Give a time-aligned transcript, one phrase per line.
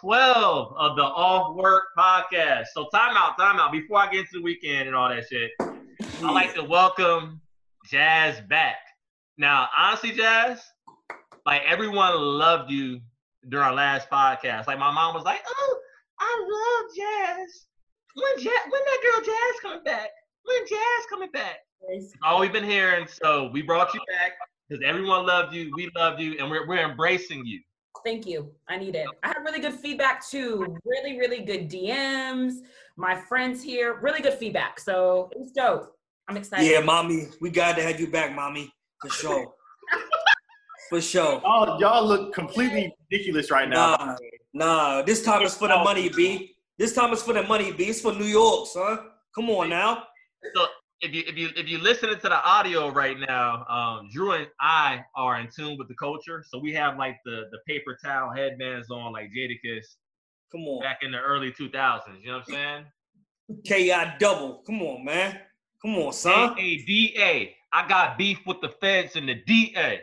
[0.00, 2.66] 12 of the Off Work Podcast.
[2.72, 3.72] So, time out, time out.
[3.72, 7.40] Before I get into the weekend and all that shit, I'd like to welcome
[7.90, 8.76] Jazz back.
[9.38, 10.62] Now, honestly, Jazz,
[11.44, 13.00] like everyone loved you
[13.48, 14.68] during our last podcast.
[14.68, 15.78] Like, my mom was like, Oh,
[16.20, 17.66] I love Jazz.
[18.14, 20.10] When, Jazz, when that girl Jazz coming back?
[20.44, 21.56] When Jazz coming back?
[22.22, 23.08] All we've been hearing.
[23.08, 24.32] So, we brought you back
[24.68, 25.72] because everyone loved you.
[25.74, 27.60] We loved you, and we're, we're embracing you.
[28.04, 28.50] Thank you.
[28.68, 29.06] I need it.
[29.22, 30.76] I had really good feedback too.
[30.84, 32.60] Really, really good DMs.
[32.96, 34.80] My friends here, really good feedback.
[34.80, 35.94] So it was dope.
[36.28, 36.70] I'm excited.
[36.70, 39.54] Yeah, mommy, we got to have you back, mommy, for sure.
[40.90, 41.40] for sure.
[41.42, 43.96] Y'all, y'all look completely ridiculous right now.
[43.96, 44.16] Nah,
[44.52, 45.02] nah.
[45.02, 46.54] This time is for the money, B.
[46.76, 47.84] This time is for the money, B.
[47.84, 48.98] It's for New York, son.
[49.34, 50.04] Come on now.
[50.54, 50.66] So
[51.00, 54.48] if you if you if you listening to the audio right now, um, Drew and
[54.60, 56.44] I are in tune with the culture.
[56.46, 59.84] So we have like the the paper towel headbands on, like Jadakiss
[60.50, 60.82] Come on.
[60.82, 62.20] back in the early 2000s.
[62.20, 62.84] You know what I'm saying?
[63.64, 64.62] KI double.
[64.66, 65.38] Come on, man.
[65.82, 66.58] Come on, son.
[66.58, 67.54] A-A-D-A.
[67.72, 70.00] I got beef with the feds and the DA.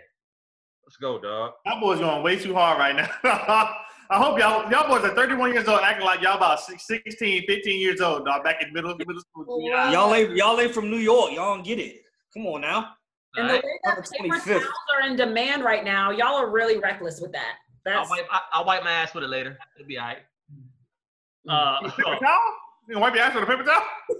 [0.85, 1.53] Let's go, dog.
[1.65, 3.75] Y'all boys going way too hard right now.
[4.09, 7.45] I hope y'all y'all boys are 31 years old, acting like y'all about six- 16,
[7.47, 8.43] 15 years old, dog.
[8.43, 9.45] Back in middle middle school.
[9.47, 9.91] Wow.
[9.91, 11.31] Y'all ain't y'all ain't from New York.
[11.33, 12.01] Y'all don't get it.
[12.33, 12.91] Come on now.
[13.37, 13.63] And the Alright?
[13.65, 17.55] way that paper towels are in demand right now, y'all are really reckless with that.
[17.87, 19.57] I'll wipe, I, I'll wipe my ass with it later.
[19.77, 20.17] It'll be all right.
[21.47, 22.39] Uh, Paper towel?
[22.87, 23.83] You gonna wipe your ass with a paper towel?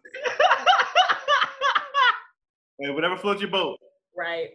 [2.77, 3.79] Hey, whatever floats your boat.
[4.17, 4.49] right.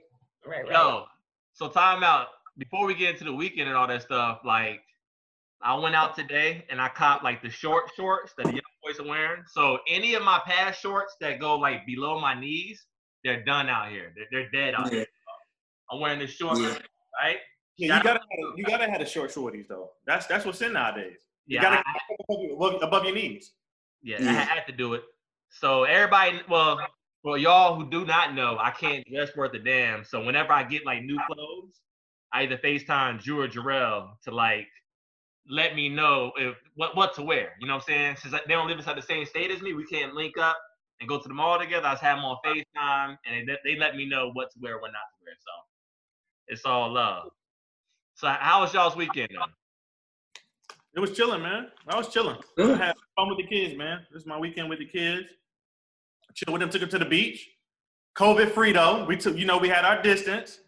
[0.46, 0.72] Right, right.
[0.72, 1.04] Yo,
[1.54, 2.26] so time out.
[2.58, 4.80] Before we get into the weekend and all that stuff, like
[5.62, 8.98] I went out today and I caught like the short shorts that the young boys
[8.98, 9.42] are wearing.
[9.48, 12.86] So any of my past shorts that go like below my knees,
[13.24, 14.14] they're done out here.
[14.16, 14.98] They're, they're dead out Yeah.
[15.00, 15.06] here.
[15.90, 16.78] I'm wearing the short, Yeah.
[17.20, 17.38] right?
[17.76, 19.90] Yeah, you gotta have, you gotta have the short shorties though.
[20.06, 21.18] That's that's what's in nowadays.
[21.46, 23.52] You Yeah, gotta I- get above, your- above, above your knees.
[24.02, 24.32] Yeah, I Yeah.
[24.32, 25.02] had to do it.
[25.50, 26.80] So everybody, well,
[27.22, 30.04] for y'all who do not know, I can't dress worth a damn.
[30.04, 31.80] So whenever I get like new clothes,
[32.32, 34.68] I either FaceTime Drew or Jarrell to like
[35.48, 37.52] let me know if what what to wear.
[37.60, 38.16] You know what I'm saying?
[38.16, 40.56] Since they don't live inside the same state as me, we can't link up
[41.00, 41.86] and go to the mall together.
[41.86, 44.78] I just have them on FaceTime, and they, they let me know what to wear,
[44.78, 45.34] what not to wear.
[45.38, 45.50] So
[46.48, 47.30] it's all love.
[48.14, 49.46] So how was y'all's weekend though?
[50.94, 51.68] It was chilling, man.
[51.88, 52.36] I was chilling.
[52.36, 52.78] I Good.
[52.78, 54.00] had fun with the kids, man.
[54.12, 55.28] This is my weekend with the kids.
[56.34, 57.48] Chill with them, took them to the beach.
[58.16, 59.04] COVID free though.
[59.04, 60.58] We took, you know, we had our distance.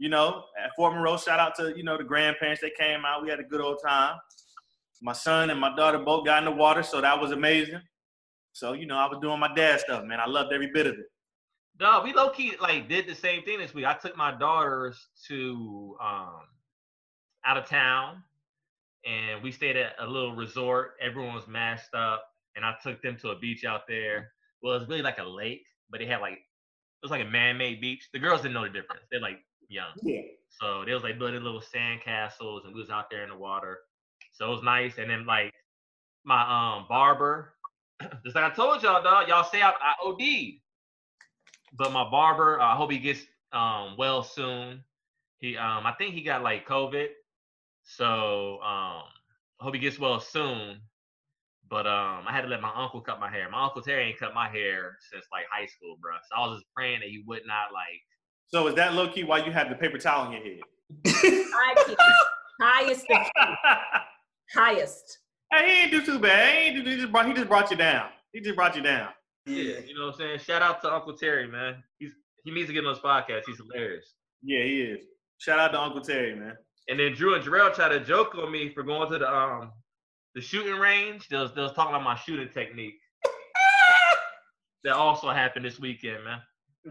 [0.00, 3.22] You know, at Fort Monroe, shout out to, you know, the grandparents that came out.
[3.22, 4.16] We had a good old time.
[5.02, 7.82] My son and my daughter both got in the water, so that was amazing.
[8.52, 10.18] So, you know, I was doing my dad stuff, man.
[10.18, 11.04] I loved every bit of it.
[11.78, 13.84] No, we low key like did the same thing this week.
[13.84, 16.40] I took my daughters to um
[17.44, 18.22] out of town
[19.06, 20.92] and we stayed at a little resort.
[21.00, 22.24] Everyone was masked up
[22.56, 24.32] and I took them to a beach out there.
[24.62, 27.30] Well, it was really like a lake, but they had like it was like a
[27.30, 28.08] man-made beach.
[28.12, 29.04] The girls didn't know the difference.
[29.10, 29.38] They're like
[29.70, 29.92] young.
[30.02, 30.22] Yeah.
[30.48, 33.36] So they was like building little sand castles and we was out there in the
[33.36, 33.78] water.
[34.32, 34.98] So it was nice.
[34.98, 35.54] And then like
[36.24, 37.54] my um barber,
[38.24, 40.60] just like I told y'all, dog, y'all say I, I OD'd.
[41.78, 43.22] But my barber, I hope he gets
[43.52, 44.84] um well soon.
[45.38, 47.06] He um I think he got like COVID.
[47.84, 49.04] So um
[49.60, 50.80] I hope he gets well soon.
[51.68, 53.48] But um I had to let my uncle cut my hair.
[53.48, 56.14] My uncle Terry ain't cut my hair since like high school, bro.
[56.28, 58.02] So I was just praying that he would not like
[58.52, 60.60] So is that low key why you have the paper towel on your head?
[61.06, 61.94] High.
[62.60, 63.06] Highest
[64.54, 65.18] highest.
[65.52, 66.54] Hey, he ain't do too bad.
[66.54, 68.10] He, ain't do, he, just brought, he just brought you down.
[68.32, 69.08] He just brought you down.
[69.46, 70.38] Yeah, you know what I'm saying?
[70.40, 71.82] Shout out to Uncle Terry, man.
[71.98, 72.12] He's
[72.44, 73.42] he needs to get on this podcast.
[73.46, 74.14] He's hilarious.
[74.42, 75.04] Yeah, he is.
[75.38, 76.54] Shout out to Uncle Terry, man.
[76.88, 79.72] And then Drew and Jarrell tried to joke on me for going to the um
[80.34, 81.28] the shooting range.
[81.28, 82.94] They was, they was talking about my shooting technique.
[84.84, 86.40] that also happened this weekend, man.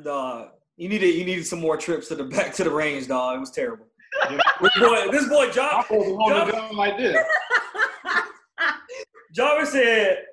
[0.04, 3.36] Dog, you needed you needed some more trips to the back to the range, dog.
[3.36, 3.86] It was terrible.
[4.30, 4.40] this
[4.80, 7.18] boy, this boy, I'm John, supposed to hold the gun like this.
[9.36, 10.24] Jarvis said,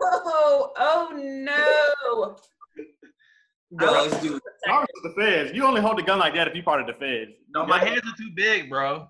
[0.00, 2.36] oh, oh no.
[3.78, 5.52] "Dog, this dude, Ours is the feds.
[5.54, 7.32] You only hold the gun like that if you're part of the feds.
[7.54, 9.06] No, my hands are too big, bro.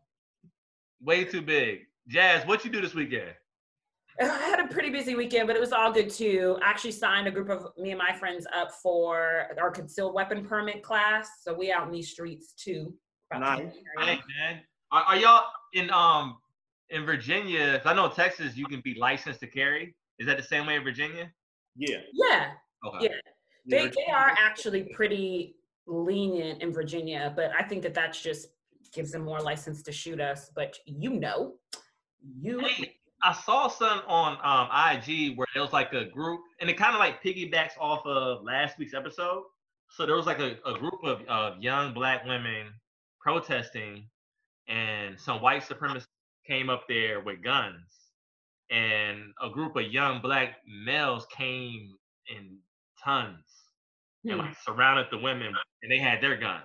[1.01, 1.83] Way too big.
[2.09, 3.31] Jazz, what you do this weekend?
[4.21, 6.59] I had a pretty busy weekend, but it was all good too.
[6.63, 10.45] I actually signed a group of me and my friends up for our concealed weapon
[10.45, 11.29] permit class.
[11.43, 12.95] So we out in these streets too.
[13.33, 13.75] About to Nice.
[13.75, 14.15] hit the area.
[14.17, 14.61] Hey, man.
[14.91, 16.39] Are, are y'all in um
[16.91, 17.79] in Virginia?
[17.79, 19.95] 'cause I know Texas you can be licensed to carry.
[20.19, 21.33] Is that the same way in Virginia?
[21.77, 22.01] Yeah.
[22.13, 22.51] Yeah.
[22.87, 23.05] Okay.
[23.07, 23.19] Yeah.
[23.67, 25.57] They they are actually pretty
[25.87, 28.49] lenient in Virginia, but I think that that's just
[28.93, 30.51] gives them more license to shoot us.
[30.55, 31.55] But you know,
[32.41, 36.69] you Hey, I saw something on um, IG where there was like a group, and
[36.69, 39.45] it kind of like piggybacks off of last week's episode.
[39.91, 42.69] So there was like a, a group of, of young black women
[43.21, 44.09] protesting,
[44.69, 46.07] and some white supremacists
[46.47, 47.87] came up there with guns,
[48.71, 51.95] and a group of young black males came
[52.29, 52.59] in
[53.03, 53.45] tons
[54.25, 54.41] and Hmm.
[54.41, 55.53] like surrounded the women,
[55.83, 56.63] and they had their guns.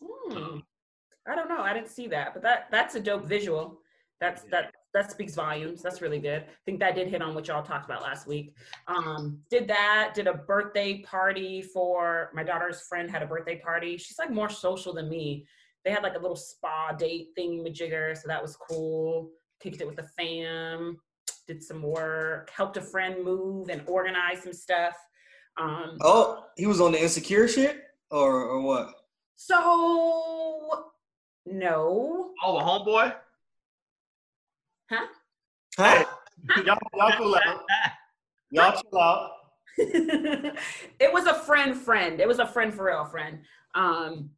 [0.00, 0.58] Hmm.
[1.26, 1.60] I don't know.
[1.62, 3.80] I didn't see that, but that that's a dope visual.
[4.20, 5.82] That's that that speaks volumes.
[5.82, 6.42] That's really good.
[6.42, 8.54] I think that did hit on what y'all talked about last week.
[8.86, 10.12] Um, did that?
[10.14, 13.96] Did a birthday party for my daughter's friend had a birthday party.
[13.98, 15.46] She's like more social than me.
[15.84, 19.30] They had like a little spa date thingy majigger, so that was cool.
[19.60, 20.96] Kicked it with the fam.
[21.48, 22.50] Did some work.
[22.50, 24.94] Helped a friend move and organize some stuff.
[25.56, 28.94] Um, Oh, he was on the insecure shit, or or what?
[29.36, 30.92] So
[31.46, 32.30] no.
[32.44, 33.14] Oh, a homeboy.
[34.96, 35.06] Huh?
[35.76, 36.04] Huh?
[36.64, 37.64] Y'all, y'all cool out.
[38.50, 39.30] Y'all chill out.
[39.78, 42.20] it was a friend friend.
[42.20, 43.38] It was a friend for real friend.
[43.74, 44.30] Um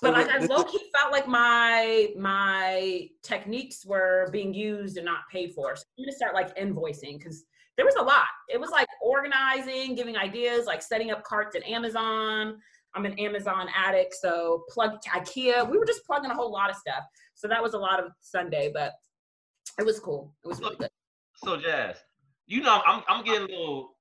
[0.00, 5.20] but like I low key felt like my my techniques were being used and not
[5.32, 5.74] paid for.
[5.74, 7.44] So I'm gonna start like invoicing because
[7.76, 8.26] there was a lot.
[8.48, 12.58] It was like organizing, giving ideas, like setting up carts at Amazon.
[12.94, 15.68] I'm an Amazon addict, so plug IKEA.
[15.68, 17.02] We were just plugging a whole lot of stuff.
[17.34, 18.92] So that was a lot of Sunday, but
[19.78, 20.34] it was cool.
[20.44, 20.90] It was really good.
[21.36, 21.96] So Jazz,
[22.46, 23.96] you know I'm I'm getting a little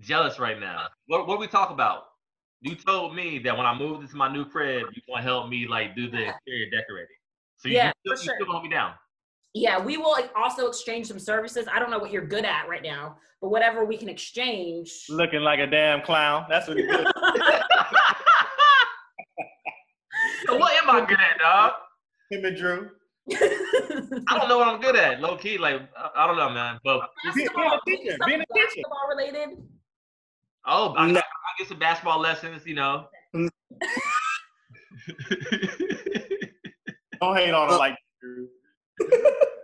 [0.00, 0.86] jealous right now.
[1.06, 2.04] What what we talk about?
[2.60, 5.48] You told me that when I moved into my new crib, you want to help
[5.48, 7.16] me like do the exterior decorating.
[7.56, 8.34] So you, Yeah, you, for sure.
[8.34, 8.94] you still hold me down.
[9.54, 11.66] Yeah, we will also exchange some services.
[11.70, 14.90] I don't know what you're good at right now, but whatever we can exchange.
[15.10, 16.46] Looking like a damn clown.
[16.48, 17.06] That's what he did.
[20.46, 21.72] so what am I good at, dog?
[22.30, 22.90] Him and Drew.
[23.30, 25.20] I don't know what I'm good at.
[25.20, 26.78] Low key, like I, I don't know, man.
[26.84, 27.02] But
[27.34, 28.64] Being- being a Basketball, teacher, being a teacher.
[28.66, 29.48] basketball related.
[30.66, 31.20] oh, I, No.
[31.20, 33.06] I, I get some basketball lessons, you know.
[37.20, 38.48] Don't hate on him like Drew.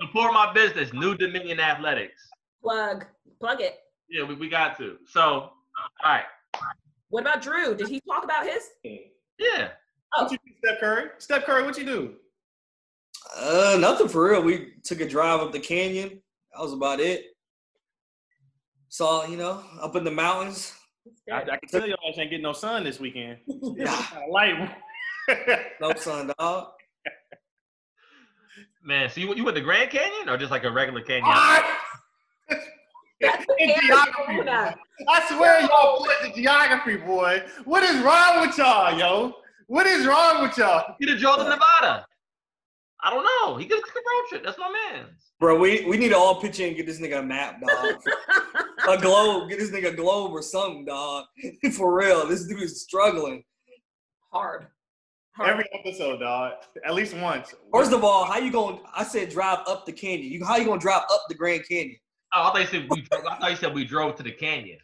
[0.02, 2.22] Support my business, New Dominion Athletics.
[2.62, 3.04] Plug,
[3.40, 3.78] plug it.
[4.08, 4.96] Yeah, we, we got to.
[5.06, 5.52] So, all
[6.04, 6.24] right.
[7.10, 7.74] What about Drew?
[7.74, 8.62] Did he talk about his?
[9.38, 9.68] Yeah.
[10.16, 10.22] Oh.
[10.24, 11.04] What you do, Steph Curry?
[11.18, 12.14] Steph Curry, what you do?
[13.36, 14.42] Uh, nothing for real.
[14.42, 16.20] We took a drive up the canyon.
[16.52, 17.26] That was about it.
[18.88, 20.74] Saw, you know, up in the mountains.
[21.30, 23.38] I, I can tell y'all I ain't getting no sun this weekend.
[23.46, 24.70] Nah, light.
[25.80, 26.68] no sun, dog.
[28.82, 31.24] Man, so you, you went to Grand Canyon or just like a regular canyon?
[33.20, 34.48] That's In geography.
[35.08, 37.42] I swear y'all put the geography, boy.
[37.64, 39.34] What is wrong with y'all, yo?
[39.66, 40.94] What is wrong with y'all?
[40.98, 42.06] He could have drove Nevada.
[43.02, 43.56] I don't know.
[43.56, 44.44] He could have took a road trip.
[44.44, 45.06] That's my man.
[45.38, 48.00] Bro, we, we need to all pitch in and get this nigga a map, dog.
[48.88, 49.48] a globe.
[49.48, 51.26] Get this nigga a globe or something, dog.
[51.72, 52.26] for real.
[52.26, 53.44] This dude is struggling.
[54.32, 54.66] Hard.
[55.36, 55.50] Hard.
[55.50, 56.54] Every episode, dog.
[56.84, 57.54] At least once.
[57.72, 58.78] First of all, how you going?
[58.78, 60.32] to I said drive up the canyon.
[60.32, 61.96] You how you gonna drive up the Grand Canyon?
[62.34, 64.32] Oh, I thought you said we drove, I thought you said we drove to the
[64.32, 64.78] canyon.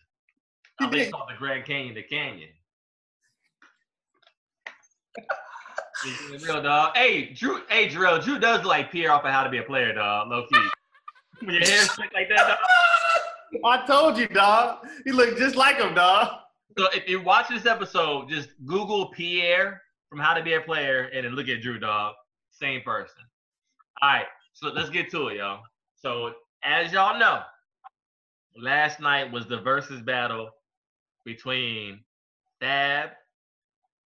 [0.80, 1.12] I You they did.
[1.12, 2.50] called the Grand Canyon the canyon.
[6.42, 6.96] Real dog.
[6.96, 7.60] Hey, Drew.
[7.68, 8.20] Hey, Drill.
[8.20, 10.28] Drew does like Pierre off of How to Be a Player, dog.
[10.30, 10.58] Low key.
[11.40, 11.84] When your hair
[12.14, 12.58] like that, dog.
[13.64, 14.86] I told you, dog.
[15.04, 16.28] He looked just like him, dog.
[16.78, 21.10] So if you watch this episode, just Google Pierre from How to Be a Player
[21.12, 22.14] and then look at Drew Dog.
[22.50, 23.22] Same person.
[24.00, 25.60] All right, so let's get to it, y'all.
[25.96, 26.32] So
[26.62, 27.42] as y'all know,
[28.56, 30.50] last night was the versus battle
[31.24, 32.00] between
[32.60, 33.10] Fab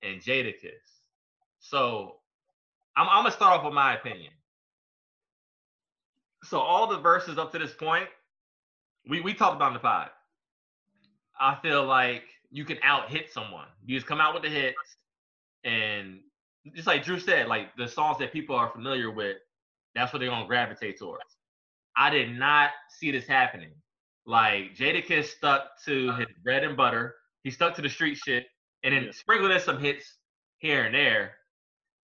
[0.03, 0.98] and Jadakiss.
[1.69, 2.17] So
[2.97, 4.33] I'm, I'm gonna start off with my opinion.
[6.45, 8.09] So all the verses up to this point,
[9.09, 10.09] we we talked about in the pod.
[11.39, 13.67] I feel like you can out hit someone.
[13.85, 14.97] You just come out with the hits,
[15.65, 16.21] and
[16.75, 19.37] just like Drew said, like the songs that people are familiar with,
[19.95, 21.37] that's what they're gonna gravitate towards.
[21.97, 23.73] I did not see this happening.
[24.25, 27.17] Like Jadakiss stuck to his bread and butter.
[27.43, 28.47] He stuck to the street shit,
[28.85, 29.11] and then Yeah.
[29.13, 30.17] sprinkled in some hits
[30.59, 31.35] here and there.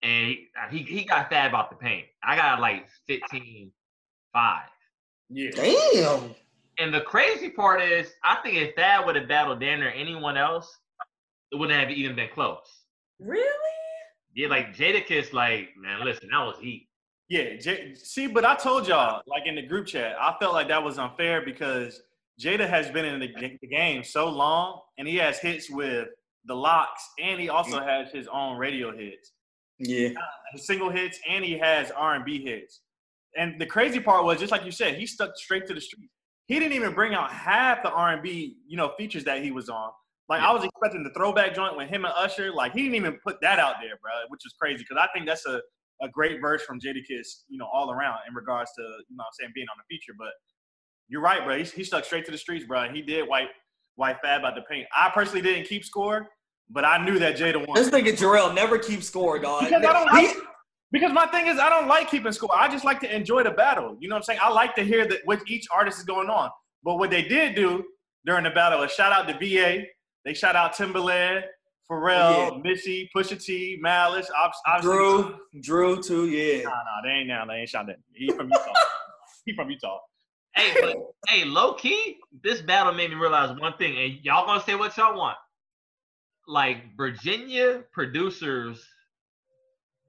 [0.04, 2.04] And he, uh, he, he got Fab out the paint.
[2.22, 3.72] I got like 15,
[4.32, 4.62] 5.
[5.30, 5.50] Yeah.
[5.50, 6.34] Damn.
[6.78, 10.36] And the crazy part is, I think if Thad would have battled Dan or anyone
[10.36, 10.78] else,
[11.50, 12.84] it wouldn't have even been close.
[13.18, 13.44] Really?
[14.34, 16.88] Yeah, like Jadakiss, like, man, listen, that was heat.
[17.28, 20.68] Yeah, J- see, but I told y'all, like in the group chat, I felt like
[20.68, 22.02] that was unfair because
[22.40, 26.08] Jada has been in the, the game so long, and he has hits with
[26.44, 27.88] the LOX, and he also mm-hmm.
[27.88, 29.32] has his own radio hits,
[29.78, 30.10] Yeah.
[30.56, 32.80] single hits, and he has R and B hits.
[33.36, 36.10] And the crazy part was, just like you said, he stuck straight to the street.
[36.46, 39.50] He didn't even bring out half the R and B, you know, features that he
[39.50, 39.90] was on.
[40.28, 42.52] Like I was expecting the throwback joint with him and Usher.
[42.52, 45.26] Like he didn't even put that out there, bro, which is crazy because I think
[45.26, 45.60] that's a,
[46.02, 49.24] a great verse from Jadakiss, you know, all around in regards to you know what
[49.26, 50.12] I'm saying being on the feature.
[50.18, 50.32] But
[51.08, 51.58] you're right, bro.
[51.58, 52.88] He, he stuck straight to the streets, bro.
[52.90, 53.48] He did wipe
[53.96, 54.86] wipe Fab out the paint.
[54.96, 56.28] I personally didn't keep score,
[56.70, 57.74] but I knew that Jada won.
[57.74, 59.64] This nigga Jarrell never keeps score, dog.
[59.64, 60.36] Because I don't He- like
[60.92, 62.50] because my thing is I don't like keeping score.
[62.56, 63.96] I just like to enjoy the battle.
[63.98, 64.38] You know what I'm saying?
[64.40, 66.50] I like to hear that what each artist is going on.
[66.84, 67.84] But what they did do
[68.24, 69.86] during the battle was shout out to VA.
[70.24, 71.42] They shout out Timbaland,
[71.90, 74.30] Pharrell, Missy, Pusha T, Malice,
[74.66, 74.82] obviously.
[74.82, 76.62] Drew, Drew too, yeah.
[76.62, 77.44] Nah, nah, they ain't now.
[77.44, 77.96] They ain't shot that.
[78.12, 78.72] He from Utah.
[79.46, 79.98] he from Utah.
[80.54, 80.96] Hey, but
[81.28, 84.96] hey, low key, this battle made me realize one thing, and y'all gonna say what
[84.96, 85.36] y'all want.
[86.46, 88.86] Like Virginia producers,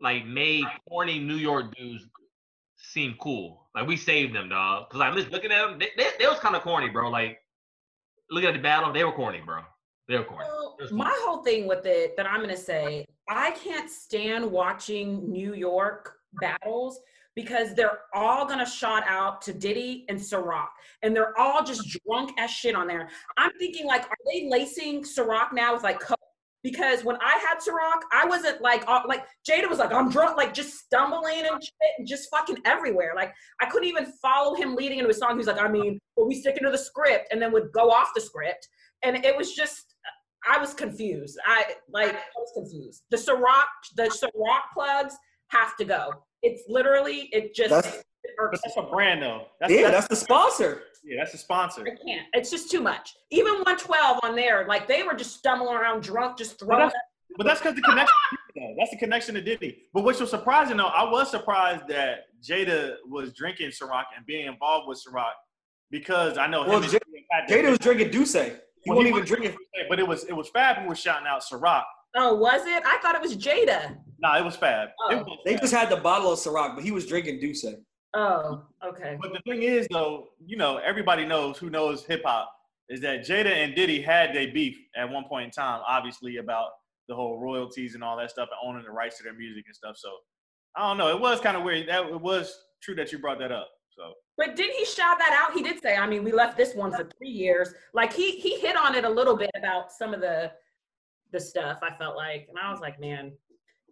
[0.02, 2.06] like made corny New York dudes
[2.78, 3.68] seem cool.
[3.74, 4.90] Like we saved them, dog.
[4.90, 5.80] Cause I'm just looking at them.
[5.80, 7.10] They, they, they was kind of corny, bro.
[7.10, 7.40] Like
[8.30, 9.62] looking at the battle, they were corny, bro.
[10.08, 10.46] They were corny.
[10.48, 15.32] Well, was my whole thing with it that I'm gonna say, I can't stand watching
[15.32, 17.00] New York battles
[17.36, 20.68] because they're all gonna shout out to Diddy and Ciroc,
[21.02, 23.10] and they're all just drunk as shit on there.
[23.38, 26.20] I'm thinking like, are they lacing Ciroc now with like coke?
[26.66, 30.36] Because when I had Ciroc, I wasn't like all, like Jada was like I'm drunk,
[30.36, 33.14] like just stumbling and shit, and just fucking everywhere.
[33.16, 35.38] Like I couldn't even follow him leading into a song.
[35.38, 38.16] He's like, I mean, well, we stick into the script, and then would go off
[38.16, 38.68] the script,
[39.04, 41.38] and it was just uh, I was confused.
[41.46, 43.04] I like I was confused.
[43.12, 45.16] The Ciroc, the Ciroc plugs
[45.50, 46.14] have to go.
[46.42, 48.06] It's literally it just That's- it
[48.40, 49.46] that's a brand though.
[49.62, 50.82] That's, Yeah, that's, that's the sponsor.
[51.06, 51.82] Yeah, that's a sponsor.
[51.82, 52.26] I can't.
[52.34, 53.14] It's just too much.
[53.30, 56.80] Even 112 on there, like they were just stumbling around drunk, just throwing.
[56.80, 56.94] that's-
[57.38, 58.16] But that's because the connection.
[58.78, 59.84] That's the connection to Diddy.
[59.94, 64.48] But what was surprising though, I was surprised that Jada was drinking Ciroc and being
[64.48, 65.34] involved with Ciroc
[65.92, 67.00] because I know him Well, and J-
[67.48, 68.34] Diddy Jada was drinking D'usse.
[68.34, 69.58] He Well, wasn't even was- drinking.
[69.90, 71.84] But it was it was Fab who was shouting out Ciroc.
[72.16, 72.82] Oh, was it?
[72.86, 73.98] I thought it was Jada.
[74.20, 74.88] Nah, it was Fab.
[74.90, 75.18] It Oh.
[75.18, 75.62] was They Fab.
[75.62, 77.66] just had the bottle of Ciroc, but he was drinking D'usse.
[78.16, 79.18] Oh, okay.
[79.22, 82.50] But the thing is, though, you know, everybody knows who knows hip hop
[82.90, 86.70] is that Jada and Diddy had their beef at one point in time, obviously about
[87.08, 89.76] the whole royalties and all that stuff and owning the rights to their music and
[89.76, 89.98] stuff.
[89.98, 90.10] So
[90.78, 91.10] I don't know.
[91.10, 91.90] It was kind of weird.
[91.90, 93.68] That it was true that you brought that up.
[93.90, 95.56] So But didn't he shout that out?
[95.56, 97.74] He did say, I mean, we left this one for three years.
[97.94, 100.52] Like he he hit on it a little bit about some of the
[101.32, 101.80] the stuff.
[101.82, 103.34] I felt like, and I was like, man,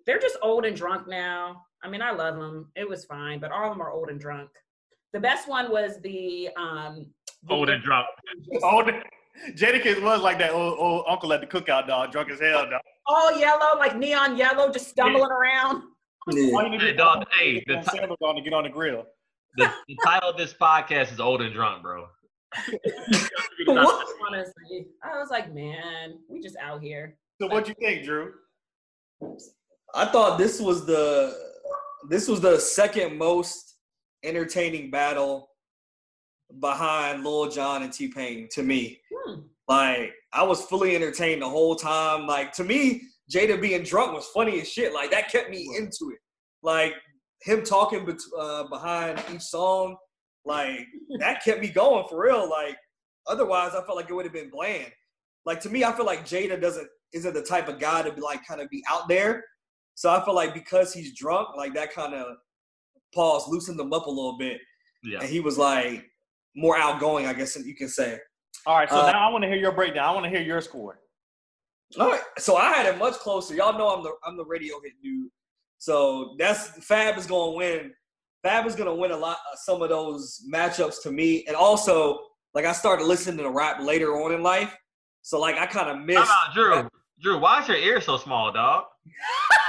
[0.05, 1.63] they're just old and drunk now.
[1.83, 2.71] I mean, I love them.
[2.75, 4.49] It was fine, but all of them are old and drunk.
[5.11, 7.07] The best one was the um
[7.43, 8.07] the- Old and drunk.
[8.63, 8.89] old
[9.55, 12.81] Jadakiss was like that old, old uncle at the cookout, dog, drunk as hell, dog.
[13.07, 15.83] all yellow, like neon yellow, just stumbling around.
[16.31, 16.55] Yeah.
[16.55, 18.69] All you need Hey, do dog, hey, the ti- sandals on to get on the
[18.69, 19.05] grill.
[19.57, 22.05] The, the title of this podcast is Old and Drunk, bro.
[23.67, 27.17] Honestly, I was like, man, we just out here.
[27.41, 28.33] So what do you think, Drew?
[29.95, 31.35] I thought this was the
[32.09, 33.77] this was the second most
[34.23, 35.49] entertaining battle
[36.59, 38.99] behind Lil Jon and T Pain to me.
[39.13, 39.41] Hmm.
[39.67, 42.27] Like I was fully entertained the whole time.
[42.27, 44.93] Like to me, Jada being drunk was funny as shit.
[44.93, 46.19] Like that kept me into it.
[46.61, 46.93] Like
[47.41, 49.97] him talking bet- uh, behind each song,
[50.45, 50.85] like
[51.19, 52.49] that kept me going for real.
[52.49, 52.77] Like
[53.27, 54.91] otherwise, I felt like it would have been bland.
[55.45, 58.21] Like to me, I feel like Jada doesn't isn't the type of guy to be
[58.21, 59.43] like kind of be out there.
[59.95, 62.37] So I feel like because he's drunk, like that kind of
[63.13, 64.59] pause loosened him up a little bit,
[65.03, 65.19] Yeah.
[65.19, 66.05] and he was like
[66.55, 68.19] more outgoing, I guess you can say.
[68.65, 70.05] All right, so Uh, now I want to hear your breakdown.
[70.05, 70.99] I want to hear your score.
[71.99, 73.53] All right, so I had it much closer.
[73.53, 75.29] Y'all know I'm the I'm the radio hit dude.
[75.77, 77.93] So that's Fab is gonna win.
[78.41, 82.19] Fab is gonna win a lot uh, some of those matchups to me, and also
[82.55, 84.75] like I started listening to rap later on in life,
[85.21, 86.23] so like I kind of How missed.
[86.23, 86.89] about Drew?
[87.21, 88.85] Drew, why is your ear so small, dog?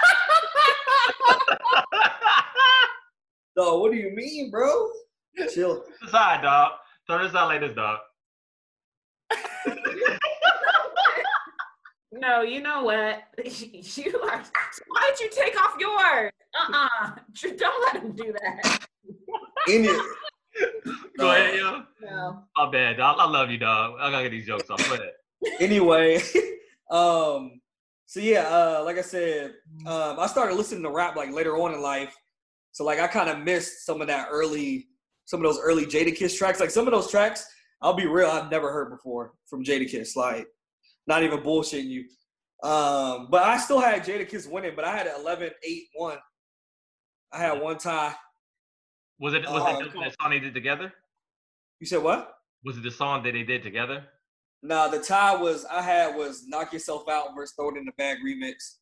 [3.57, 4.89] No, what do you mean, bro?
[5.53, 5.85] Chill.
[6.05, 6.73] Aside, dog.
[7.09, 8.01] Turn this out like this, dog.
[12.17, 13.25] No, you know what?
[13.45, 14.43] You are.
[14.89, 16.33] Why did you take off yours?
[16.59, 17.11] Uh-uh.
[17.57, 18.87] Don't let him do that.
[19.69, 20.01] In it.
[21.19, 21.83] Go ahead, yo.
[22.03, 22.45] No.
[22.57, 23.17] My bad, dog.
[23.19, 23.97] I love you, dog.
[24.01, 24.89] I gotta get these jokes off.
[24.89, 25.11] Go ahead.
[25.61, 26.23] anyway,
[26.91, 27.61] um,
[28.07, 29.55] so yeah, uh, like I said,
[29.87, 32.15] um, I started listening to rap like later on in life.
[32.73, 34.89] So like I kind of missed some of that early,
[35.25, 36.61] some of those early Jadakiss tracks.
[36.61, 37.47] Like some of those tracks,
[37.81, 38.29] I'll be real.
[38.29, 40.17] I've never heard before from Jadakiss.
[40.17, 40.47] Like,
[41.07, 42.05] not even bullshitting you.
[42.63, 46.19] Um, but I still had Jadakiss winning, but I had it 11 8 1.
[47.33, 48.15] I had one tie.
[49.21, 50.93] Was it was Uh, it the, the song they did together?
[51.81, 52.35] You said what?
[52.65, 54.07] Was it the song that they did together?
[54.65, 57.93] Nah, the tie was I had was Knock Yourself Out versus Throw It in the
[57.99, 58.77] Bag remix.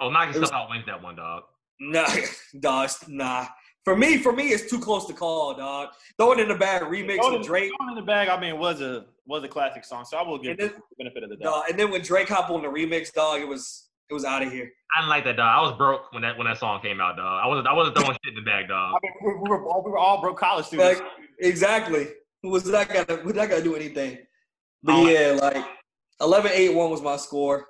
[0.00, 1.42] Oh, knock It was- yourself out wins that one, dog.
[1.80, 2.06] Nah,
[2.60, 3.46] dog, nah.
[3.84, 5.88] For me, for me, it's too close to call, dog.
[6.18, 7.70] Throw it in the bag remix Throw it with Drake.
[7.78, 8.28] Throw It in the bag.
[8.28, 11.24] I mean, was a was a classic song, so I will give And the benefit
[11.24, 11.42] of the doubt.
[11.44, 14.42] Dog, and then when Drake hopped on the remix, dog, it was it was out
[14.42, 14.70] of here.
[14.96, 15.46] I didn't like that, dog.
[15.58, 17.40] I was broke when that when that song came out, dog.
[17.44, 18.94] I wasn't I wasn't throwing shit in the bag, dog.
[18.94, 21.00] I mean, we, we were all, we were all broke college students.
[21.00, 21.08] Like
[21.40, 22.06] exactly.
[22.44, 24.18] Was that gonna was that gonna do anything?
[24.84, 25.08] But Oh.
[25.08, 25.64] yeah, like
[26.20, 27.66] 11-8-1 was my score.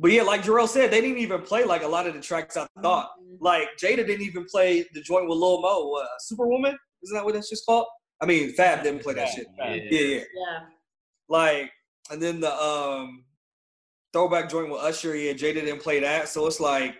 [0.00, 2.56] But yeah, like Jarrell said, they didn't even play like a lot of the tracks
[2.56, 3.10] I thought.
[3.40, 6.78] Like Jada didn't even play the joint with Lil Mo, uh, Superwoman.
[7.02, 7.86] Isn't that what that's just called?
[8.20, 9.46] I mean, Fab didn't play that Fab, shit.
[9.58, 9.74] Yeah.
[9.74, 10.14] Yeah, yeah.
[10.16, 10.58] Yeah.
[11.28, 11.70] Like,
[12.10, 13.24] and then the um
[14.12, 16.28] throwback joint with Usher, yeah, Jada didn't play that.
[16.28, 16.94] So it's like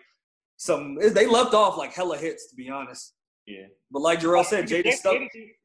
[0.57, 3.15] some they left off like hella hits to be honest.
[3.47, 3.67] Yeah.
[3.93, 5.15] But like Jarrell said, Jada stuck.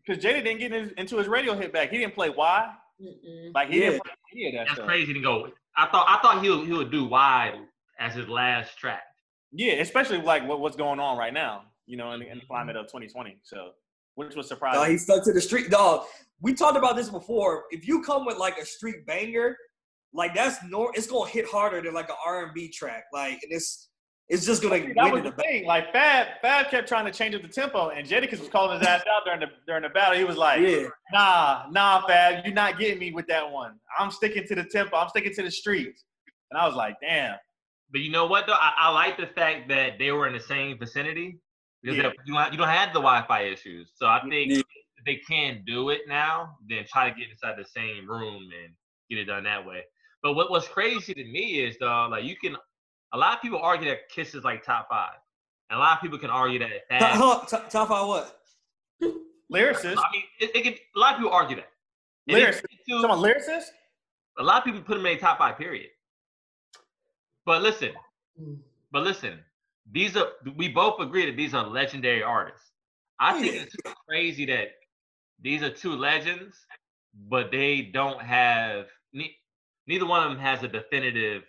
[0.06, 1.90] because Jada didn't get into his radio hit back.
[1.90, 2.70] He didn't play Why.
[3.04, 3.52] Mm-mm.
[3.54, 3.90] Like he Yeah.
[3.92, 4.88] didn't play any of that That's stuff.
[4.88, 5.50] crazy to go.
[5.76, 7.60] I thought I thought he would, he would do wide
[8.00, 9.04] as his last track.
[9.52, 11.64] Yeah, especially like what, what's going on right now.
[11.86, 12.86] You know, in, the- in the climate mm-hmm.
[12.86, 13.38] of 2020.
[13.44, 13.72] So,
[14.16, 14.92] which was Dog, surprising.
[14.92, 15.70] he stuck to the street.
[15.70, 16.06] Dog,
[16.42, 17.66] we talked about this before.
[17.72, 19.58] If you come with like a street banger,
[20.14, 23.06] like that's nor it's gonna hit harder than like an R and B track.
[23.12, 23.90] Like, and it's
[24.30, 25.66] it's just gonna that was the the thing.
[25.66, 28.88] Like Fab, Fab kept trying to change up the tempo, and Jadakiss was calling his
[28.88, 30.18] ass out during the during the battle.
[30.18, 33.76] He was like, Yeah, "Nah, nah, Fab, you're not getting me with that one.
[34.00, 34.96] I'm sticking to the tempo.
[34.98, 36.06] I'm sticking to the streets."
[36.52, 37.36] And I was like, "Damn."
[37.92, 38.54] But you know what though?
[38.54, 41.38] I, I like the fact that they were in the same vicinity
[41.82, 42.12] because Yeah.
[42.26, 43.92] you don't, you don't have the Wi-Fi issues.
[43.96, 44.58] So I think Yeah.
[44.98, 48.74] if they can do it now, then try to get inside the same room and
[49.10, 49.84] get it done that way.
[50.24, 52.56] But what what's crazy to me is though, like you can,
[53.14, 55.16] a lot of people argue that Kiss is like top five,
[55.70, 56.90] and a lot of people can argue that.
[56.90, 58.40] top, Fab, huh, top, top five what?
[59.52, 61.70] Lyricist, I mean, it, it can, a lot of people argue that.
[62.28, 62.64] And it's- lyricist.
[62.72, 63.66] it's too- Someone lyricist?
[64.40, 65.90] a lot of people put him in a top five period.
[67.46, 67.92] But listen,
[68.92, 69.40] but listen,
[69.92, 72.72] these are we both agree that these are legendary artists.
[73.20, 73.76] I oh, think it's
[74.08, 74.70] crazy that
[75.42, 76.66] these are two legends,
[77.30, 79.36] but they don't have ne-
[79.88, 81.44] neither one of them has a definitive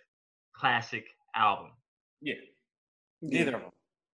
[0.53, 1.71] classic album.
[2.21, 2.35] Yeah,
[3.21, 3.71] neither of them.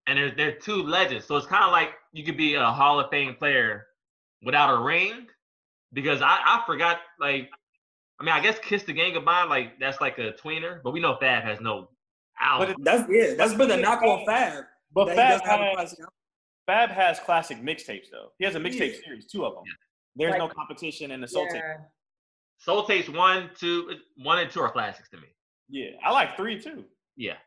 [0.08, 1.26] And they're they're two legends.
[1.26, 3.88] So it's kind of like you could be a Hall of Fame player
[4.44, 5.28] without a ring.
[5.94, 7.50] Because I, I forgot like
[8.20, 11.00] I mean I guess Kiss the Game Goodbye, like that's like a tweener, but we
[11.00, 11.90] know Fab has no
[12.42, 12.68] album.
[12.68, 13.34] But it, That's yeah.
[13.36, 14.64] That's been the knock on Fab.
[14.94, 16.14] but that Fab doesn't have a has, classic album.
[16.66, 18.30] Fab has classic mixtapes though.
[18.40, 19.06] He has a mixtape Yeah.
[19.06, 19.64] series, two of them.
[20.16, 21.62] There's no competition in the soul tape.
[22.58, 25.28] Soul Tapes one, two, one and two are classics to me.
[25.70, 26.84] Yeah, I like three too.
[27.16, 27.38] Yeah.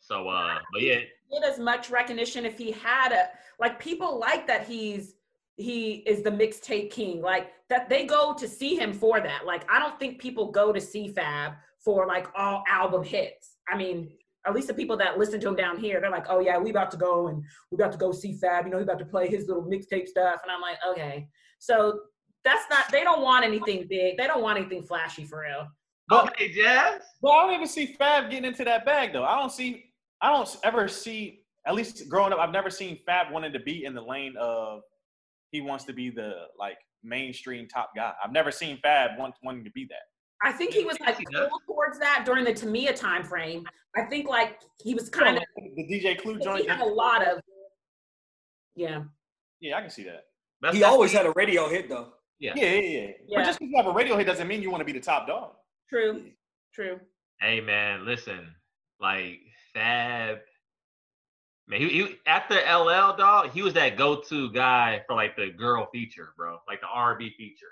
[0.00, 1.00] So uh but yeah,
[1.30, 5.14] Get as much recognition if he had a like people like that he's
[5.56, 9.46] he is the mixtape king like that they go to see him for that.
[9.46, 13.56] Like i don't think people go to see fab for like all album hits.
[13.68, 14.10] I mean
[14.46, 16.70] at least the people that listen to him down here they're like oh yeah we
[16.70, 19.04] about to go and we about to go see fab you know he about to
[19.04, 20.40] play his little mixtape stuff.
[20.42, 21.26] And i'm like okay.
[21.58, 21.98] So
[22.44, 24.16] that's not they don't want anything big.
[24.16, 25.66] They don't want anything flashy for real
[26.08, 27.02] But, okay, Jazz.
[27.20, 29.24] but I don't even see Fab getting into that bag though.
[29.24, 29.84] I don't see.
[30.20, 31.40] I don't ever see.
[31.66, 34.82] At least growing up, I've never seen Fab wanting to be in the lane of
[35.50, 38.12] he wants to be the like mainstream top guy.
[38.24, 40.02] I've never seen Fab want, wanting to be that.
[40.42, 41.48] I think he was like Yes, he does.
[41.48, 43.64] pulled towards that during the Tamia time frame.
[43.96, 46.60] I think like he was kind of the DJ Clue joint.
[46.62, 47.40] he had a lot of
[48.74, 49.02] yeah.
[49.60, 50.24] Yeah, I can see that.
[50.60, 52.12] That's He always had a radio hit though.
[52.38, 52.52] yeah.
[52.54, 53.06] Yeah, yeah, yeah.
[53.26, 53.38] Yeah.
[53.38, 55.00] But just because you have a radio hit doesn't mean you want to be the
[55.00, 55.52] top dog.
[55.88, 56.24] True.
[56.74, 57.00] True.
[57.40, 58.54] Hey man, listen,
[59.00, 59.40] like
[59.74, 60.38] Fab,
[61.68, 65.88] man, he, he after LL dog, he was that go-to guy for like the girl
[65.92, 67.66] feature, bro, like the R&B feature.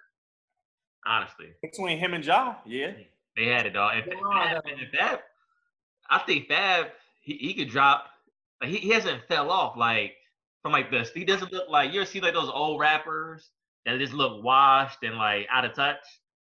[1.06, 2.92] Honestly, Between him and Ja, yeah.
[3.36, 3.94] they had it, dog.
[3.96, 4.18] And Yeah,
[4.54, 4.70] Fab, though.
[4.70, 5.18] and Fab,
[6.08, 6.86] I think Fab,
[7.20, 8.06] he, he could drop.
[8.62, 10.14] Like he, he hasn't fell off like
[10.62, 11.10] from like this.
[11.10, 13.50] He doesn't look like you ever see like those old rappers
[13.84, 15.98] that just look washed and like out of touch.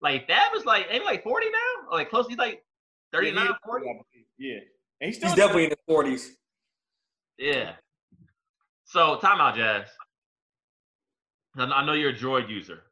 [0.04, 2.28] Like that was like ain't he, like forty now, or like close.
[2.28, 2.62] He's like
[3.14, 3.86] 39, 40.
[4.38, 4.56] Yeah.
[5.00, 6.36] And he's still He's definitely in his forties.
[7.38, 7.74] Yeah.
[8.84, 9.88] So timeout, Jazz.
[11.58, 12.84] I I know you're a Droid user.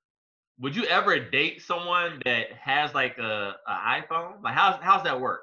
[0.60, 4.42] Would you ever date someone that has like a, a iPhone?
[4.42, 5.42] Like how's how's that work?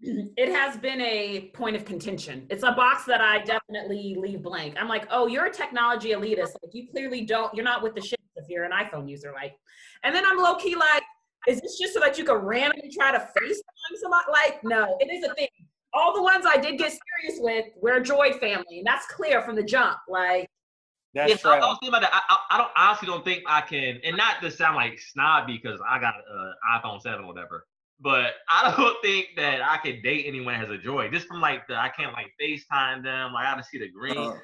[0.00, 2.46] It has been a point of contention.
[2.50, 4.76] It's a box that I definitely leave blank.
[4.78, 6.54] I'm like, oh, you're a technology elitist.
[6.62, 8.20] Like you clearly don't, you're not with the shit.
[8.42, 9.32] If you're an iPhone user.
[9.32, 9.54] Like,
[10.04, 11.02] and then I'm low key like,
[11.48, 14.24] is this just so that you can randomly try to FaceTime somebody?
[14.30, 15.48] Like, no, it is a thing.
[15.94, 19.42] All the ones I did get serious with, we're a Droid family, and that's clear
[19.42, 19.98] from the jump.
[20.08, 20.48] Like,
[21.14, 21.62] That's Yeah, I, I trash.
[21.62, 22.14] was thinking about that.
[22.14, 25.60] I, I, I don't honestly don't think I can, and not to sound like snobby
[25.62, 27.66] because I got an iPhone seven or whatever.
[28.00, 31.12] But I don't think that I could date anyone that has a Droid.
[31.12, 33.32] Just from like the, I can't like FaceTime them.
[33.32, 34.16] Like I gotta see the green.
[34.16, 34.38] Uh-huh.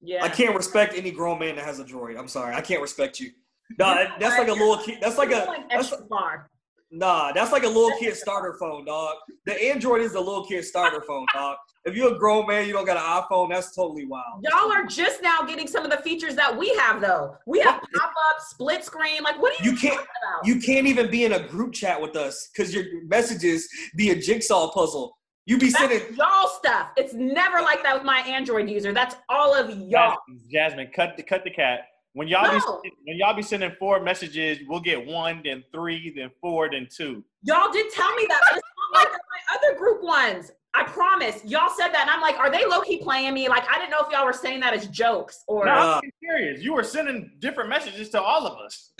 [0.00, 2.18] Yeah, I can't respect any grown man that has a droid.
[2.18, 3.30] I'm sorry, I can't respect you.
[3.78, 4.98] Nah, that- that's like a little kid.
[5.00, 6.48] That's like a going that's, far.
[6.90, 7.32] nah.
[7.32, 9.16] That's like a little kid starter phone, dog.
[9.44, 11.56] The Android is the little kid starter phone, dog.
[11.84, 13.50] If you're a grown man, you don't got an iPhone.
[13.50, 14.42] That's totally wild.
[14.42, 17.36] Y'all are just now getting some of the features that we have, though.
[17.46, 19.22] We have pop up, split screen.
[19.22, 19.94] Like, what are you, You can't.
[19.94, 20.46] talking about?
[20.46, 24.14] You can't even be in a group chat with us because your messages be a
[24.20, 25.17] jigsaw puzzle.
[25.48, 26.00] You be sending.
[26.00, 26.90] That's y'all stuff.
[26.98, 28.92] It's never like that with my Android user.
[28.92, 30.18] That's all of y'all.
[30.28, 31.88] Jasmine, Jasmine, cut the cut the cat.
[32.12, 36.30] When y'all be when y'all be sending four messages, we'll get one, then three, then
[36.42, 37.24] four, then two.
[37.44, 38.60] Y'all did tell me that, it's
[38.92, 40.50] not like my other group ones.
[40.74, 41.42] I promise.
[41.46, 43.48] Y'all said that, and I'm like, are they low key playing me?
[43.48, 45.64] Like, I didn't know if y'all were saying that as jokes or.
[45.64, 45.80] No, Nah.
[45.80, 46.60] I'm uh, serious.
[46.60, 48.92] You were sending different messages to all of us.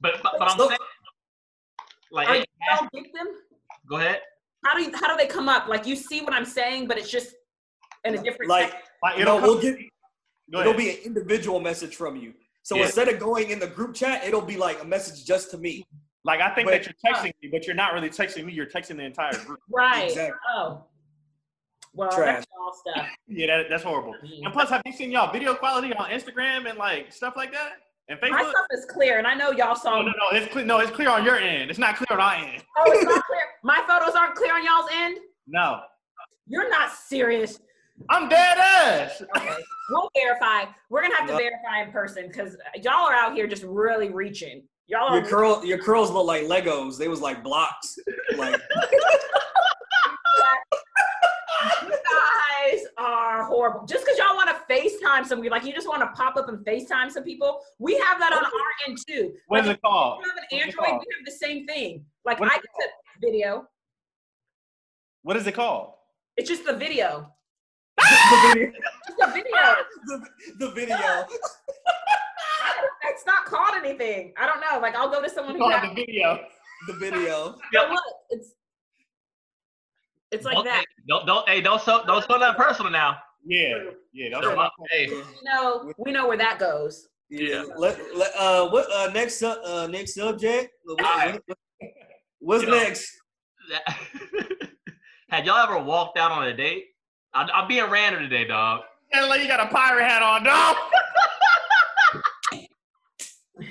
[0.00, 0.78] But but, but I'm saying,
[2.10, 3.26] like, Are you y'all get them?
[3.86, 4.20] go ahead.
[4.68, 5.66] How do you, how do they come up?
[5.66, 7.34] Like, you see what I'm saying, but it's just
[8.04, 8.50] in a different.
[8.50, 8.74] Like,
[9.16, 9.78] you it'll know, we'll get.
[10.52, 12.34] It'll be an individual message from you.
[12.64, 12.84] So Yeah.
[12.84, 15.86] instead of going in the group chat, it'll be like a message just to me.
[16.24, 18.52] like I think but- that you're texting me, but you're not really texting me.
[18.52, 19.60] You're texting the entire group.
[19.70, 20.08] right.
[20.08, 20.38] Exactly.
[20.54, 20.84] Oh.
[21.94, 22.44] Well, Trash.
[22.44, 23.08] that's y'all stuff.
[23.26, 24.14] Yeah, that, that's horrible.
[24.22, 27.72] And plus, have you seen y'all video quality on Instagram and like stuff like that
[28.08, 29.96] and My stuff is clear, and I know y'all saw.
[29.96, 30.38] No, no, no.
[30.38, 30.64] It's clear.
[30.64, 31.70] No, it's clear on your end.
[31.70, 32.62] It's not clear on our end.
[32.78, 33.40] Oh, it's not clear.
[33.62, 35.18] My photos aren't clear on y'all's end.
[35.46, 35.80] No,
[36.46, 37.60] You're not serious.
[38.10, 39.22] I'm dead ass.
[39.36, 39.56] Okay,
[39.90, 40.64] we'll verify.
[40.88, 41.38] We're gonna have to No.
[41.38, 44.62] verify in person because y'all are out here just really reaching.
[44.86, 45.28] Y'all Your are.
[45.28, 46.96] curl, your curls look like Legos.
[46.96, 47.98] They was like blocks.
[48.36, 48.60] Like
[51.82, 53.86] You guys are horrible.
[53.86, 56.58] Just because y'all want to FaceTime somebody, like you just want to pop up and
[56.64, 57.60] FaceTime some people.
[57.78, 58.50] We have that on our
[58.86, 59.34] end too.
[59.48, 60.22] What is Like, it called?
[60.24, 62.04] you have an Android, we have the same thing.
[62.24, 63.66] Like I the video.
[65.22, 65.94] What is it called?
[66.36, 67.32] It's just the video.
[67.96, 68.04] the
[68.54, 68.72] video.
[69.06, 69.76] Just the video.
[70.06, 70.26] The,
[70.58, 71.26] the video.
[73.04, 74.32] it's not called anything.
[74.36, 74.78] I don't know.
[74.80, 76.38] Like I'll go to someone It's who has, the video.
[76.86, 77.56] The video.
[77.72, 78.52] but look, it's
[80.30, 80.78] it's like don't, that.
[80.80, 83.18] Hey, don't don't hey don't so don't so that personal now.
[83.44, 83.74] Yeah,
[84.12, 84.28] yeah.
[84.32, 87.08] That's So, what hey, We know we know where that goes.
[87.30, 87.64] Yeah.
[87.76, 90.70] Let, let, uh, what uh, next su- uh, next subject?
[90.84, 91.40] What- Alright.
[91.46, 91.58] what-
[92.40, 92.70] what's Yo.
[92.70, 93.10] next?
[95.30, 96.84] had y'all ever walked out on a date?
[97.34, 98.80] I, I'm being random today, dog.
[99.12, 100.76] Yeah, like you got a pirate hat on, dog.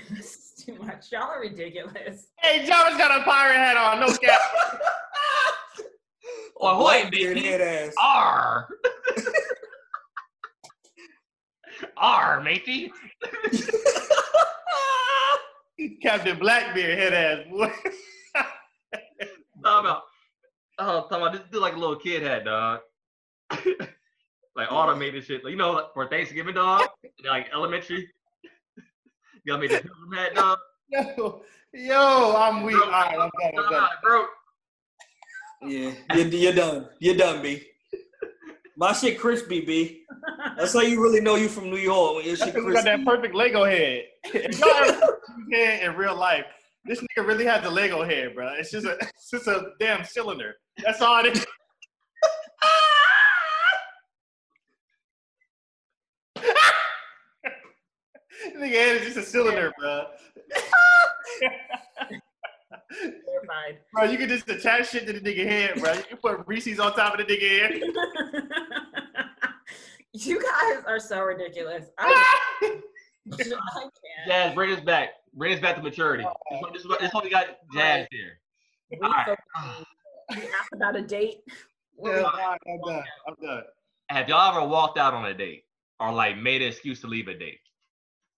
[0.09, 1.11] this is too much.
[1.11, 2.27] Y'all are ridiculous.
[2.39, 3.99] Hey, Jarvis got a pirate hat on.
[3.99, 4.39] No cap.
[6.55, 7.41] Or who ain't baby?
[7.41, 7.93] head ass.
[8.01, 8.67] R.
[11.97, 12.91] R, matey.
[16.01, 17.71] Captain Blackbeard head ass boy.
[19.63, 20.03] Talking about,
[20.79, 22.79] oh, talking about this dude like a little kid had, dog.
[24.55, 25.43] like automated shit.
[25.43, 26.87] Like, you know, like for Thanksgiving, dog.
[27.25, 28.07] like elementary.
[28.75, 28.83] You
[29.53, 30.57] gotta make the pilgrim hat, dog.
[30.89, 31.41] yo,
[31.73, 32.75] yo, I'm weak.
[32.75, 33.65] All right, I'm done.
[33.65, 33.89] I'm done.
[34.03, 34.25] Bro.
[35.61, 36.87] Yeah, you're, you're done.
[36.99, 37.63] You're done, B.
[38.75, 40.03] My shit crispy, B.
[40.55, 43.03] That's how you really know you from New York when your shit nigga got that
[43.03, 44.03] perfect Lego head.
[44.25, 45.19] If y'all ever
[45.51, 46.45] head in real life,
[46.85, 48.53] this nigga really has a Lego head, bro.
[48.53, 50.55] It's just a, it's just a damn cylinder.
[50.83, 51.45] That's all it is.
[58.57, 60.05] nigga head is just a cylinder, bro.
[62.91, 63.79] Terrified.
[63.93, 65.93] Bro, you can just attach shit to the nigga head, bro.
[65.93, 67.81] You can put Reese's on top of the nigga head.
[70.13, 71.87] you guys are so ridiculous.
[71.97, 72.79] I, I
[73.37, 73.53] can't.
[74.27, 75.09] Jazz, bring us back.
[75.33, 76.23] Bring us back to maturity.
[76.23, 78.39] This one, this one, this one we got Jazz here.
[78.91, 79.25] We All right.
[79.27, 79.85] focus-
[80.29, 81.37] we asked about a date.
[82.01, 83.03] Yeah, we- I'm done.
[83.27, 83.63] I'm done.
[84.09, 85.65] Have y'all ever walked out on a date
[85.99, 87.59] or like made an excuse to leave a date?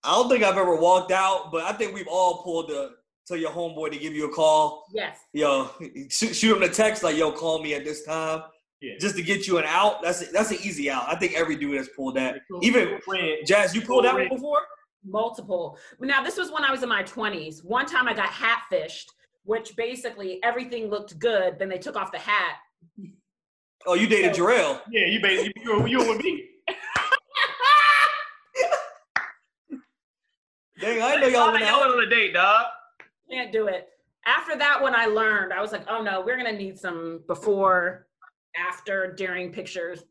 [0.04, 2.96] I don't think I've ever walked out, but I think we've all pulled the
[3.30, 4.86] tell your homeboy to give you a call.
[4.94, 5.20] Yes.
[5.34, 5.70] Yo,
[6.10, 8.44] shoot, shoot him a text like, "Yo, call me at this time,"
[8.82, 8.96] Yeah.
[9.00, 10.02] just to get you an out.
[10.02, 11.06] That's that's an easy out.
[11.08, 12.42] I think every dude has pulled that.
[12.52, 13.40] Cool- Even cool red.
[13.46, 14.62] Jazz, you pulled that one before?
[15.06, 15.78] Multiple.
[16.02, 17.64] Now, this was when I was in my 20s.
[17.64, 19.10] One time I got hat fished,
[19.44, 21.58] which basically everything looked good.
[21.58, 22.58] Then they took off the hat.
[23.86, 24.82] Oh, you dated Jarrell.
[24.92, 26.50] Yeah, you basically you, you with me.
[30.82, 31.92] Dang, I didn't know y'all went y'all out.
[31.92, 32.66] on a date, dog.
[33.32, 33.90] Can't do it.
[34.26, 38.08] After that, when I learned, I was like, oh no, we're gonna need some before,
[38.58, 40.04] after, during pictures.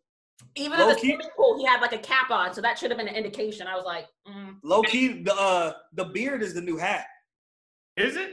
[0.55, 2.91] Even in the Low-key- swimming pool, he had like a cap on, so that should
[2.91, 3.67] have been an indication.
[3.67, 4.55] I was like, mm.
[4.63, 7.07] Low key, the uh, the beard is the new hat.
[7.97, 8.31] Is it?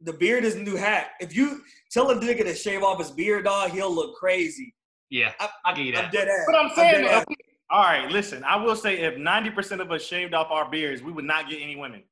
[0.00, 1.10] The beard is the new hat.
[1.20, 1.60] If you
[1.90, 4.74] tell a nigga to shave off his beard, dog, he'll look crazy.
[5.10, 6.12] Yeah, I- I'll give you I'm that.
[6.12, 6.44] dead ass.
[6.46, 7.22] But I'm saying, dead ass.
[7.22, 7.36] if we-
[7.70, 8.42] all right, listen.
[8.44, 11.60] I will say, if 90% of us shaved off our beards, we would not get
[11.62, 12.02] any women.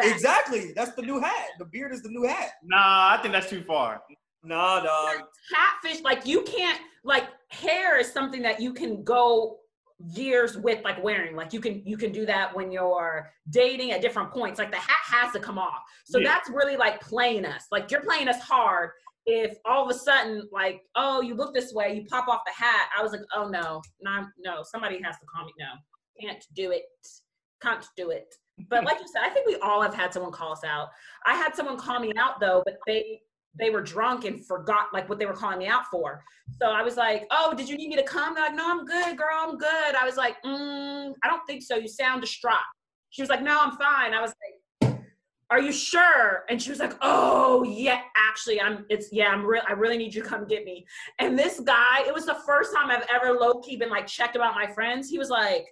[0.00, 0.72] Exactly.
[0.74, 1.50] That's the new hat.
[1.58, 2.52] The beard is the new hat.
[2.64, 4.02] Nah, I think that's too far.
[4.44, 5.22] Nah, dog.
[5.54, 9.58] catfish, like you can't, like hair is something that you can go
[10.04, 14.00] years with like wearing like you can you can do that when you're dating at
[14.02, 16.28] different points like the hat has to come off so Yeah.
[16.28, 18.90] that's really like playing us like you're playing us hard
[19.26, 22.52] if all of a sudden like oh you look this way you pop off the
[22.52, 25.66] hat i was like oh no no no somebody has to call me no
[26.20, 26.82] can't do it
[27.62, 28.34] can't do it
[28.68, 30.88] but like you said i think we all have had someone call us out
[31.26, 33.20] i had someone call me out though but they
[33.58, 36.22] they were drunk and forgot like what they were calling me out for
[36.60, 38.84] so I was like, "Oh, did you need me to come?" They're like, "No, I'm
[38.84, 39.34] good, girl.
[39.34, 41.76] I'm good." I was like, mm, "I don't think so.
[41.76, 42.58] You sound distraught."
[43.10, 44.34] She was like, "No, I'm fine." I was
[44.82, 44.94] like,
[45.50, 48.02] "Are you sure?" And she was like, "Oh, yeah.
[48.16, 48.86] Actually, I'm.
[48.90, 49.28] It's yeah.
[49.28, 49.62] I'm real.
[49.68, 50.84] I really need you to come get me."
[51.18, 54.36] And this guy, it was the first time I've ever low key been like checked
[54.36, 55.08] about my friends.
[55.08, 55.66] He was like,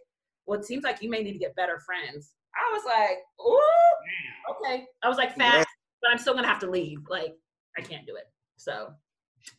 [0.46, 4.54] "Well, it seems like you may need to get better friends." I was like, "Ooh,
[4.54, 5.68] okay." I was like, "Fast,"
[6.02, 7.00] but I'm still gonna have to leave.
[7.08, 7.36] Like,
[7.78, 8.30] I can't do it.
[8.56, 8.94] So,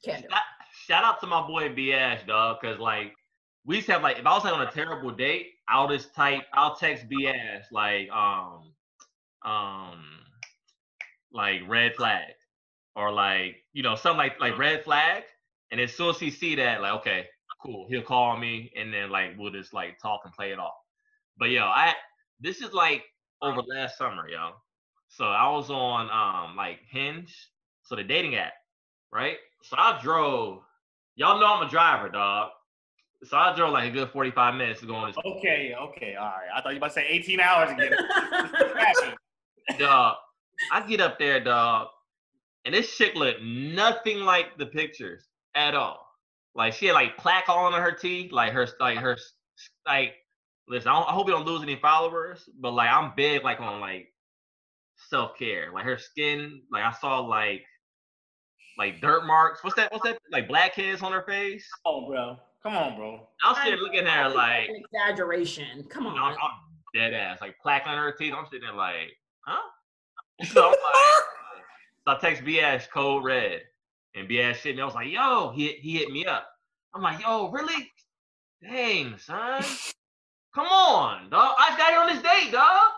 [0.03, 0.31] can't do it.
[0.31, 0.41] Shout,
[0.85, 3.13] shout out to my boy BS, Ash, dog, because like
[3.65, 6.13] we used to have like if I was like on a terrible date, I'll just
[6.13, 8.73] type, I'll text BS like um
[9.43, 10.03] um
[11.33, 12.33] like red flag
[12.95, 15.23] or like you know something like like red flag,
[15.71, 17.27] and as soon as he see that, like okay,
[17.63, 20.73] cool, he'll call me, and then like we'll just like talk and play it off.
[21.37, 21.93] But yo, I
[22.41, 23.03] this is like
[23.41, 24.51] over last summer, yo.
[25.07, 27.35] So I was on um like Hinge,
[27.83, 28.53] so the dating app,
[29.11, 29.37] right?
[29.63, 30.59] So I drove.
[31.15, 32.49] Y'all know I'm a driver, dog.
[33.23, 36.25] So I drove like a good 45 minutes to go on this Okay, okay, all
[36.25, 36.47] right.
[36.55, 37.93] I thought you were about to say 18 hours again.
[39.77, 40.15] Dog.
[40.71, 41.89] I get up there, dog,
[42.65, 46.07] and this chick looked nothing like the pictures at all.
[46.55, 49.17] Like she had like plaque all on her teeth, like her, like her,
[49.85, 50.13] like.
[50.67, 53.59] Listen, I, don't, I hope you don't lose any followers, but like I'm big, like
[53.59, 54.13] on like
[55.09, 55.71] self care.
[55.73, 57.63] Like her skin, like I saw like
[58.77, 59.63] like dirt marks.
[59.63, 59.91] What's that?
[59.91, 60.19] What's that?
[60.31, 61.67] Like blackheads on her face.
[61.85, 62.37] Come on, bro.
[62.63, 63.27] Come on, bro.
[63.43, 65.83] I'm sitting looking at her like, An exaggeration.
[65.89, 66.13] Come on.
[66.13, 66.51] you know, I'm, I'm
[66.93, 68.33] dead ass, like plaque on her teeth.
[68.37, 69.11] I'm sitting there like,
[69.45, 69.61] huh?
[70.45, 70.77] So I'm like,
[72.07, 73.61] so I text BS code red,
[74.15, 74.81] and BS shit me.
[74.81, 76.47] I was like, yo, he he hit me up.
[76.93, 77.91] I'm like, yo, really?
[78.63, 79.63] Dang, son.
[80.53, 81.55] Come on, dog.
[81.57, 82.91] I got you on this date, dog.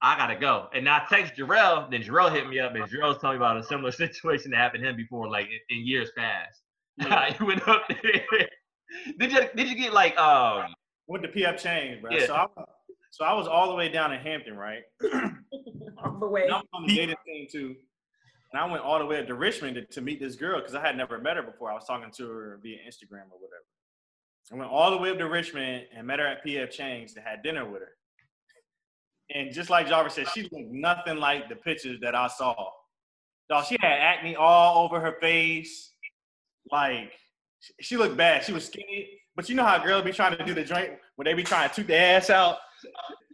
[0.00, 0.68] I gotta go.
[0.72, 3.56] And now I text Jarrell, then Jarrell hit me up, and Jarrell's telling me about
[3.56, 6.62] a similar situation that happened to him before, like in, in years past.
[7.38, 8.48] he went up there.
[9.18, 10.74] did you did you get like um
[11.06, 12.10] With the PF Chang's, bro.
[12.12, 12.26] Yeah.
[12.26, 12.46] So I,
[13.10, 14.82] so I was all the way down in Hampton, right?
[16.04, 16.44] All the way.
[16.44, 17.74] And I'm on the dating thing too.
[18.52, 20.76] And I went all the way up to Richmond to, to meet this girl because
[20.76, 21.72] I had never met her before.
[21.72, 23.64] I was talking to her via Instagram or whatever.
[24.52, 27.24] I went all the way up to Richmond and met her at PF Chang's and
[27.24, 27.92] had dinner with her.
[29.34, 32.54] And just like Jarvis said, she looked nothing like the pictures that I saw.
[33.50, 35.92] Dog, she had acne all over her face.
[36.72, 37.12] Like,
[37.80, 38.44] she- looked bad.
[38.44, 39.08] She was skinny.
[39.36, 41.68] But you know how girls be trying to do the joint when they be trying
[41.68, 42.56] to toot their ass out,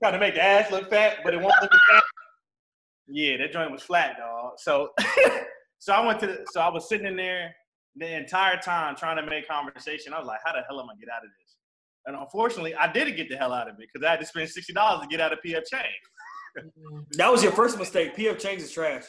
[0.03, 2.03] trying to make the ass look fat, but it won't look fat.
[3.07, 4.55] Yeah, that joint was flat, dog.
[4.59, 4.91] So,
[5.79, 6.27] so I went to.
[6.27, 7.55] The, so I was sitting in there
[7.97, 10.13] the entire time trying to make conversation.
[10.13, 11.57] I was like, how the hell am I get out of this?
[12.07, 14.49] And unfortunately, I didn't get the hell out of it because I had to spend
[14.51, 16.09] sixty dollars to get out of PF Chang's.
[16.59, 16.99] Mm-hmm.
[17.13, 18.17] That was your first mistake.
[18.17, 19.05] PF Chang's is trash.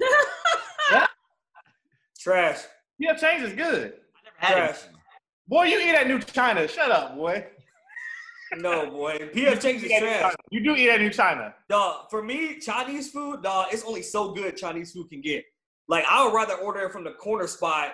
[2.20, 2.58] Trash.
[3.00, 3.94] PF Chang's is good.
[4.14, 4.84] I never had Trash.
[4.84, 4.90] it.
[5.46, 6.66] Boy, you eat at New China.
[6.66, 7.46] Shut up, boy.
[8.56, 9.30] No, boy.
[9.34, 10.34] PF Chang's is You eat at New trash.
[10.50, 11.54] You do eat at New China.
[11.68, 15.44] Dog, for me, Chinese food, dog, it's only so good Chinese food can get.
[15.86, 17.92] Like, I would rather order it from the corner spot,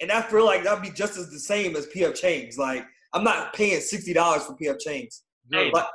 [0.00, 2.58] and I feel like that'd be just as the same as PF Changs.
[2.58, 5.22] Like, I'm not paying sixty dollars for PF Changs.
[5.50, 5.90] Hey, But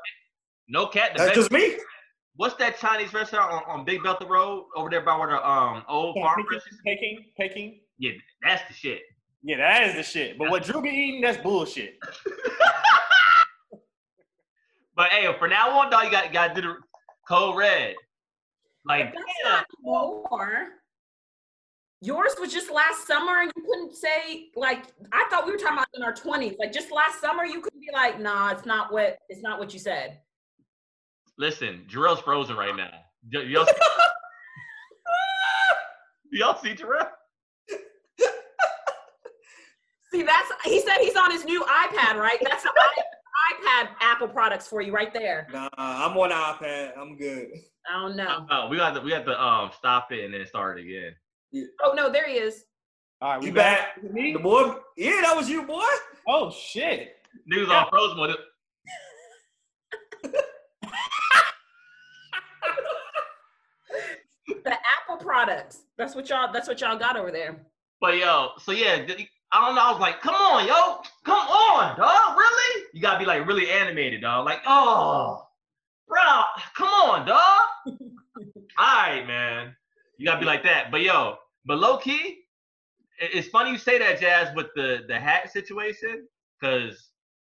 [0.67, 1.11] no cat.
[1.15, 1.77] That's best- just me.
[2.37, 5.83] What's that Chinese restaurant on, on Big Bethel Road over there by where the um
[5.89, 6.79] old farm Peking, is?
[6.85, 7.79] Peking, Peking.
[7.99, 8.11] Yeah,
[8.43, 9.01] that's the shit.
[9.43, 10.37] Yeah, that is the shit.
[10.37, 11.97] But what Drew be eating, that's bullshit.
[14.95, 16.75] But hey, for now on, dog, you got got to do the
[17.27, 17.95] code red.
[18.85, 19.51] Like, That's damn.
[19.53, 20.67] not more.
[22.03, 25.77] Yours was just last summer, and you couldn't say like I thought we were talking
[25.77, 26.55] about in our twenties.
[26.59, 29.71] Like just last summer, you couldn't be like, "Nah, it's not what it's not what
[29.71, 30.19] you said."
[31.37, 32.89] Listen, Jarrell's frozen right now.
[33.31, 33.67] Y- y'all,
[36.31, 37.07] y'all see Jarrell?
[40.11, 42.37] See, that's he said he's on his new iPad, right?
[42.41, 45.47] That's the i- iPad Apple products for you right there.
[45.53, 46.97] Nah, I'm on iPad.
[46.97, 47.47] I'm good.
[47.89, 48.45] I don't know.
[48.49, 51.15] Oh, we got to we got to um stop it and then start it again.
[51.83, 52.65] Oh no, there he is.
[53.21, 54.01] All right, we You back.
[54.01, 54.11] back?
[54.13, 54.33] Me?
[54.33, 55.83] The boy, yeah, that was you, boy.
[56.27, 57.17] Oh shit.
[57.51, 58.39] Niggas News on frozen with it.
[64.63, 65.81] The Apple products.
[65.97, 66.51] That's what y'all.
[66.51, 67.65] That's what y'all got over there.
[67.99, 69.05] But yo, so yeah,
[69.51, 69.81] I don't know.
[69.81, 72.37] I was like, come on, yo, come on, dog.
[72.37, 72.85] Really?
[72.93, 74.45] You gotta be like really animated, dog.
[74.45, 75.47] Like, oh,
[76.07, 76.21] bro,
[76.75, 77.39] come on, dog.
[77.87, 77.97] All
[78.77, 79.75] right, man.
[80.21, 80.91] You gotta be like that.
[80.91, 82.43] But yo, but low key,
[83.19, 86.27] it's funny you say that, Jazz, with the the hat situation,
[86.59, 87.09] because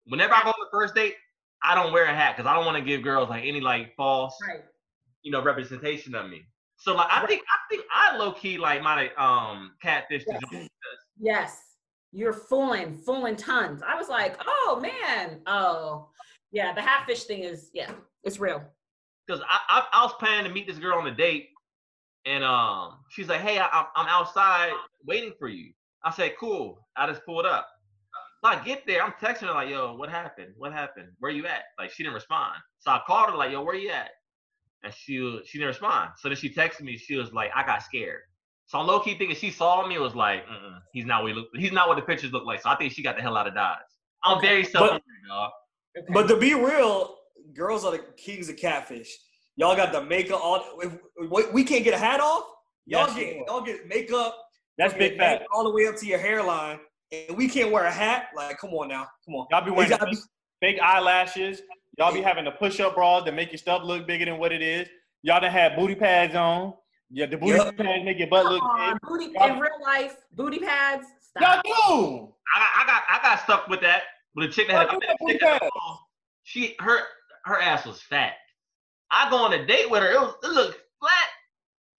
[0.05, 1.13] whenever I go on the first date,
[1.61, 3.93] I don't wear a hat because I don't want to give girls like any like
[3.95, 4.63] false, Right.
[5.21, 6.41] you know, representation of me.
[6.77, 10.67] So like, I think I think I low key like my um catfish Yes.
[11.19, 11.61] Yes.
[12.13, 13.83] You're fooling, fooling tons.
[13.87, 16.09] I was like, oh man, oh
[16.51, 16.73] yeah.
[16.73, 17.91] The hatfish thing is yeah,
[18.23, 18.63] it's real.
[19.27, 21.49] because I, I I was planning to meet this girl on a date,
[22.25, 24.71] and um she's like, "Hey, I, I'm I'm outside
[25.05, 25.71] waiting for you."
[26.03, 27.67] I said, "Cool." I just pulled up.
[28.43, 30.53] So I get there, I'm texting her like, "Yo, what happened?
[30.57, 31.09] What happened?
[31.19, 32.55] Where you at?" Like she didn't respond.
[32.79, 34.11] So I called her like, "Yo, where you at?"
[34.83, 36.11] And she she didn't respond.
[36.17, 36.97] So then she texted me.
[36.97, 38.21] She was like, "I got scared."
[38.67, 39.97] So I'm low key thinking she saw me.
[39.99, 41.47] Was like, Mm-mm, "He's not what he look.
[41.55, 43.47] He's not what the pictures look like." So I think she got the hell out
[43.47, 43.77] of Dodge.
[44.23, 44.47] I'm Okay.
[44.47, 45.51] very self dog.
[45.97, 46.13] Okay.
[46.13, 47.17] But to be real,
[47.53, 49.15] girls are the kings of catfish.
[49.57, 50.93] Y'all got the makeup All If,
[51.29, 52.43] we- we can't get a hat off.
[52.85, 53.47] Y'all Yes, get Lord.
[53.47, 54.37] y'all get makeup.
[54.77, 55.43] That's from big fat.
[55.53, 56.79] all the way up to your hairline,
[57.11, 58.27] and we can't wear a hat.
[58.35, 59.47] Like, come on now, come on.
[59.49, 60.17] Y'all be wearing gotta be-
[60.59, 61.61] fake eyelashes.
[61.97, 64.61] Y'all be having the push-up bras that make your stuff look bigger than what it
[64.61, 64.87] is.
[65.23, 66.73] Y'all done had booty pads on.
[67.09, 67.77] Yeah, the booty Yep.
[67.77, 69.01] pads make your butt look on, big.
[69.03, 71.07] booty in real life, booty pads.
[71.39, 72.33] Y'all do.
[72.53, 74.03] I got, I got, I got stuck with that
[74.35, 75.69] with a chick that had a do chick booty that-
[76.43, 76.99] she her
[77.45, 78.33] her ass was fat.
[79.11, 80.11] I go on a date with her.
[80.11, 81.29] It, was, it looked flat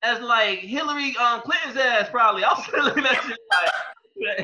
[0.03, 2.45] as like Hillary um, Clinton's ass probably.
[2.45, 3.39] I was looking at that shit
[4.17, 4.43] like, the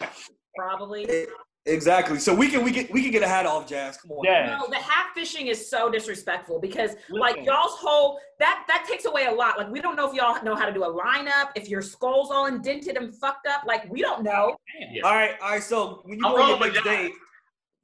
[0.00, 0.10] hell?
[0.56, 1.26] Probably.
[1.66, 2.18] Exactly.
[2.18, 3.98] So we can we can we can get a hat off, Jazz.
[3.98, 4.24] Come on.
[4.24, 4.56] Yeah.
[4.58, 9.26] No, the hat fishing is so disrespectful because like y'all's whole that that takes away
[9.26, 9.58] a lot.
[9.58, 12.30] Like we don't know if y'all know how to do a lineup, if your skull's
[12.30, 13.64] all indented and fucked up.
[13.66, 14.56] Like we don't know.
[14.90, 15.02] Yeah.
[15.04, 15.62] All right, all right.
[15.62, 17.12] So when you go on your rolling with next date,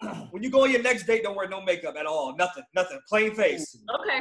[0.31, 2.35] when you go on your next date, don't wear no makeup at all.
[2.37, 2.65] Nothing.
[2.75, 3.01] Nothing.
[3.09, 3.77] Plain face.
[4.01, 4.21] Okay.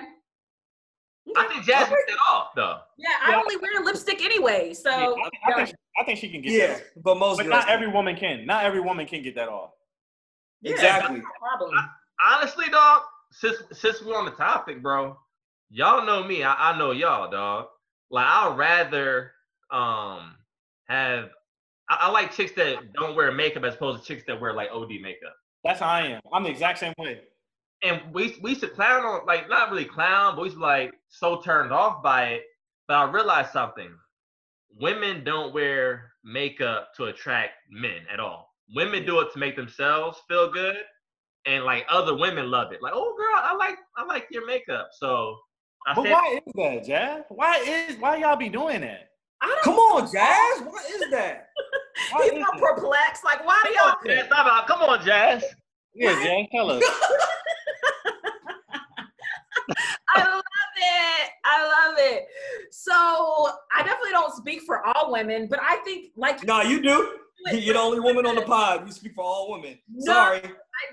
[1.37, 2.79] I think Jazz took that off though.
[2.97, 3.39] Yeah, I Yeah.
[3.39, 4.73] only wear lipstick anyway.
[4.73, 6.83] So I, I think, I think she can get Yeah, that.
[7.03, 7.71] but most But girls not can't.
[7.81, 8.45] every woman can.
[8.45, 9.71] Not every woman can get that off.
[10.61, 11.19] yeah, Exactly.
[11.19, 11.89] that's no problem.
[12.25, 15.17] Honestly, dog, since since we're on the topic, bro,
[15.69, 16.43] y'all know me.
[16.43, 17.67] I, I know y'all, dog.
[18.11, 19.31] Like I'd rather
[19.71, 20.35] um
[20.89, 21.29] have
[21.89, 24.69] I, I like chicks that don't wear makeup as opposed to chicks that wear like
[24.71, 25.35] OD makeup.
[25.63, 26.21] That's how I am.
[26.33, 27.21] I'm the exact same way.
[27.83, 30.63] and we we used to clown on like not really clown, but we used to
[30.63, 32.43] like so turned off by it.
[32.87, 33.89] But I realized something:
[34.79, 38.49] women don't wear makeup to attract men at all.
[38.75, 40.77] Women do it to make themselves feel good,
[41.45, 42.81] and like other women love it.
[42.81, 44.89] Like, oh girl, I like I like your makeup.
[44.93, 45.37] So
[45.87, 47.23] I But said, why is that, Jazz?
[47.29, 47.57] Why
[47.89, 49.09] is why y'all be doing that?
[49.41, 50.61] I don't Come on, Jazz.
[50.71, 51.47] What is that?
[52.11, 52.61] Why He's is not that?
[52.61, 53.23] perplexed.
[53.23, 54.67] Like, why do y'all on, Jazz, stop out.
[54.67, 55.43] Come on, Jazz.
[55.93, 56.83] Yeah, Jazz, tell us.
[60.15, 60.43] I love
[60.77, 61.29] it.
[61.45, 62.25] I love it.
[62.71, 67.19] So I definitely don't speak for all women, but I think like No, you do.
[67.51, 68.85] You're the only woman on the pod.
[68.87, 69.77] You speak for all women.
[69.89, 70.13] No.
[70.13, 70.37] Sorry.
[70.39, 70.41] I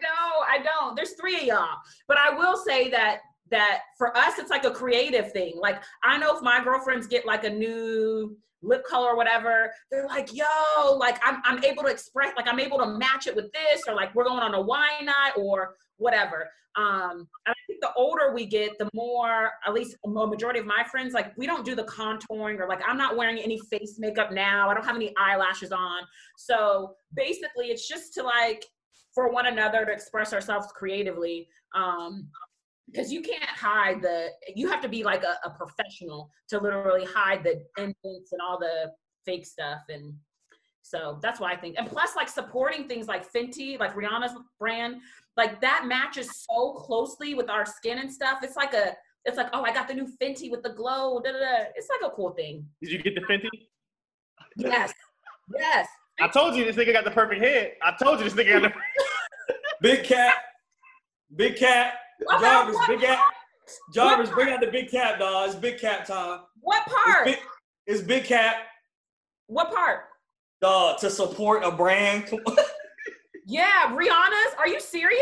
[0.00, 0.48] don't.
[0.48, 0.96] I don't.
[0.96, 1.76] There's three of y'all.
[2.08, 3.20] But I will say that
[3.50, 5.54] that for us it's like a creative thing.
[5.56, 10.06] Like I know if my girlfriends get like a new lip color or whatever, they're
[10.06, 13.50] like, yo, like I'm I'm able to express like I'm able to match it with
[13.52, 16.48] this, or like we're going on a wine night or whatever.
[16.76, 20.66] Um, and I think the older we get, the more, at least a majority of
[20.66, 23.96] my friends, like we don't do the contouring or like I'm not wearing any face
[23.98, 24.70] makeup now.
[24.70, 26.02] I don't have any eyelashes on.
[26.36, 28.64] So basically, it's just to like
[29.14, 31.48] for one another to express ourselves creatively.
[31.74, 32.28] Um,
[32.90, 37.04] because you can't hide the, you have to be like a, a professional to literally
[37.04, 38.90] hide the indents and all the
[39.24, 39.80] fake stuff.
[39.88, 40.14] And
[40.82, 44.96] so that's why I think, and plus, like supporting things like Fenty, like Rihanna's brand,
[45.36, 48.40] like that matches so closely with our skin and stuff.
[48.42, 51.20] It's like a, it's like, oh, I got the new Fenty with the glow.
[51.20, 51.64] Da, da, da.
[51.76, 52.66] It's like a cool thing.
[52.82, 53.48] Did you get the Fenty?
[54.56, 54.92] Yes.
[55.56, 55.86] Yes.
[56.20, 57.72] I told you this nigga got the perfect head.
[57.82, 60.36] I told you this nigga got the Big cat.
[61.34, 61.94] Big cat.
[62.28, 63.34] About Jarvis, what big part?
[63.94, 65.48] Jarvis, bring out the big cap, dog.
[65.48, 66.40] It's big cap time.
[66.60, 67.24] What It's part?
[67.24, 67.38] big,
[67.86, 68.56] it's big cap,
[69.46, 70.04] What part?
[70.60, 72.30] dog, to support a brand.
[73.46, 74.54] Yeah, Rihanna's.
[74.58, 75.20] Are you serious?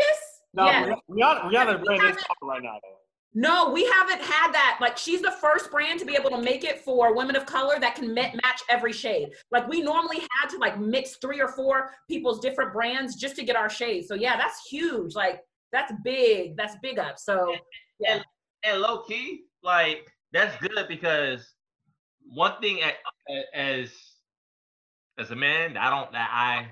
[0.53, 0.93] No, yeah.
[1.09, 2.95] Rihanna, Rihanna's We brand is haven't- popping right now though.
[3.33, 4.77] No, we haven't had that.
[4.81, 7.79] Like, she's the first brand to be able to make it for women of color
[7.79, 9.29] that can ma- match every shade.
[9.51, 13.43] Like, we normally had to like mix three or four people's different brands just to
[13.43, 14.05] get our shade.
[14.07, 15.15] So yeah, that's huge.
[15.15, 15.41] Like,
[15.71, 16.57] that's big.
[16.57, 17.19] That's big up.
[17.19, 17.55] So
[17.99, 18.21] yeah.
[18.63, 21.53] and low key, like that's good because
[22.27, 22.79] one thing
[23.53, 23.91] as
[25.17, 26.71] as a man, I don't that I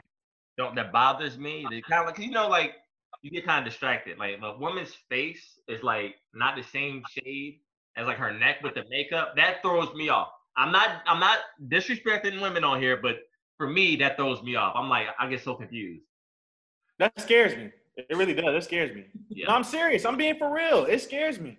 [0.57, 1.65] don't that bothers me.
[1.69, 2.73] That kind of like you know like
[3.21, 4.17] you get kind of distracted.
[4.17, 7.59] Like a woman's face is like not the same shade
[7.95, 9.33] as like her neck with the makeup.
[9.35, 10.29] That throws me off.
[10.55, 13.17] I'm not I'm not disrespecting women on here, but
[13.57, 14.73] for me that throws me off.
[14.75, 16.03] I'm like I get so confused.
[16.99, 17.71] That scares me.
[17.97, 18.55] It really does.
[18.55, 19.05] It scares me.
[19.29, 19.47] Yeah.
[19.47, 20.05] No, I'm serious.
[20.05, 20.85] I'm being for real.
[20.85, 21.57] It scares me.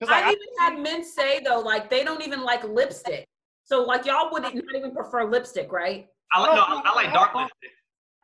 [0.00, 3.26] like, I've I- even had men say though, like they don't even like lipstick.
[3.64, 6.06] So like y'all would not even prefer lipstick, right?
[6.32, 7.70] I like no, I, I like dark lipstick.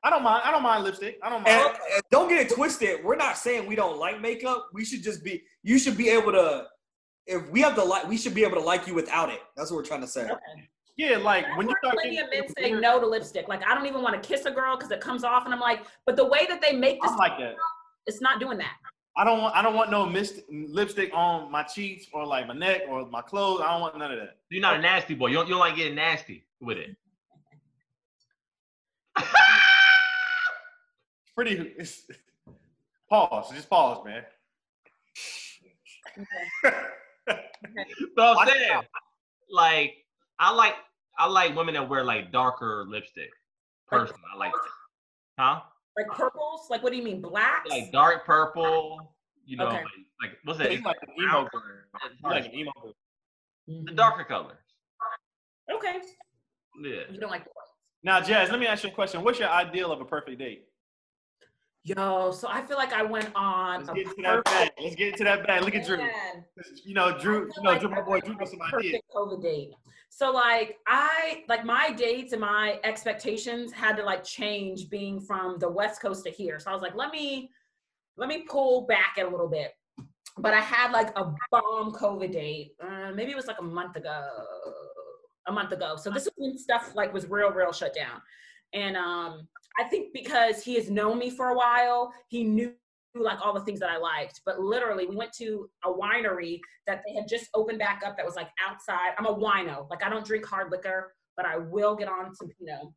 [0.05, 0.43] I don't mind.
[0.45, 1.19] I don't mind lipstick.
[1.23, 1.57] I don't mind.
[1.57, 3.05] And, and don't get it twisted.
[3.05, 4.69] We're not saying we don't like makeup.
[4.73, 5.43] We should just be.
[5.63, 6.67] You should be able to.
[7.27, 9.41] If we have to like, we should be able to like you without it.
[9.57, 10.25] That's what we're trying to say.
[10.25, 10.69] Okay.
[10.99, 13.47] Yeah, like I've when you heard start plenty getting of men say no to lipstick.
[13.47, 15.61] Like I don't even want to kiss a girl because it comes off, and I'm
[15.61, 17.55] like, but the way that they make this, like that.
[18.07, 18.75] it's not doing that.
[19.17, 19.55] I don't want.
[19.55, 23.23] I don't want no mist, lipstick on my cheeks or like my neck or my
[23.23, 23.61] clothes.
[23.65, 24.39] I don't want none of that.
[24.51, 25.29] You're not a nasty boy.
[25.29, 26.97] You don't, you don't like getting nasty with it.
[29.17, 29.27] It's
[31.37, 31.75] pretty.
[31.79, 32.03] It's,
[33.09, 33.53] pause.
[33.53, 34.25] Just pause, man.
[36.65, 36.73] So
[38.19, 38.81] I'm saying,
[39.51, 40.05] like,
[40.39, 40.75] I like
[41.19, 43.31] I like women that wear like darker lipstick.
[43.89, 45.43] Personally, I like that.
[45.43, 45.61] Huh?
[45.97, 46.69] Like purples.
[46.71, 47.65] Like what do you mean Black?
[47.69, 49.15] Like dark purple.
[49.45, 49.77] You know, Okay.
[49.77, 49.85] like,
[50.23, 50.73] like what's that?
[50.73, 51.63] You like an emo girl.
[52.23, 52.95] Like an emo girl.
[53.87, 54.57] The darker colors.
[55.75, 56.01] Okay.
[56.83, 57.01] Yeah.
[57.11, 57.65] You don't like the white.
[58.05, 59.23] Now, Jazz, let me ask you a question.
[59.25, 60.68] What's your ideal of a perfect date?
[61.85, 64.71] Yo, so I feel like I went on Let's get into that bag.
[64.83, 65.63] Let's get into that bag.
[65.63, 65.99] Look at Drew.
[66.85, 67.51] You know, Drew.
[67.57, 69.01] You know, like Drew, my boy, Drew knows some ideas.
[69.15, 69.71] COVID date.
[70.11, 75.59] So like I like my dates and my expectations had to like change being from
[75.59, 76.59] the West Coast to here.
[76.59, 77.51] So I was like, let me
[78.17, 79.73] let me pull back a little bit.
[80.39, 82.73] But I had like a bomb COVID date.
[82.83, 84.29] Uh, maybe it was like a month ago.
[85.47, 85.97] A month ago.
[85.97, 88.21] So this is when stuff like was real, real shut down.
[88.75, 89.49] And um
[89.79, 92.75] I think because he has known me for a while, he knew
[93.15, 94.41] like all the things that I liked.
[94.45, 98.27] But literally, we went to a winery that they had just opened back up that
[98.27, 99.13] was like outside.
[99.19, 99.89] I'm a wino.
[99.91, 102.59] Like I don't drink hard liquor, but I will get on some Pinot.
[102.61, 102.95] You know.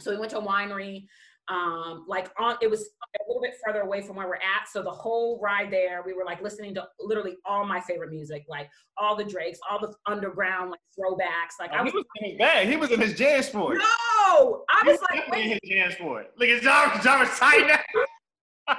[0.00, 1.06] So we went to a winery.
[1.48, 4.68] Um, like on it was a little bit further away from where we're at.
[4.70, 8.44] So the whole ride there, we were like listening to literally all my favorite music,
[8.48, 11.58] like all the Drakes, all the underground like throwbacks.
[11.58, 12.68] Like I Oh, he was was in his bag.
[12.68, 13.74] He was in his JanSport.
[13.74, 16.26] no, I was like, wait, in his JanSport.
[16.38, 17.02] Look at Jarvis.
[17.04, 17.80] Jarvis tight
[18.68, 18.74] so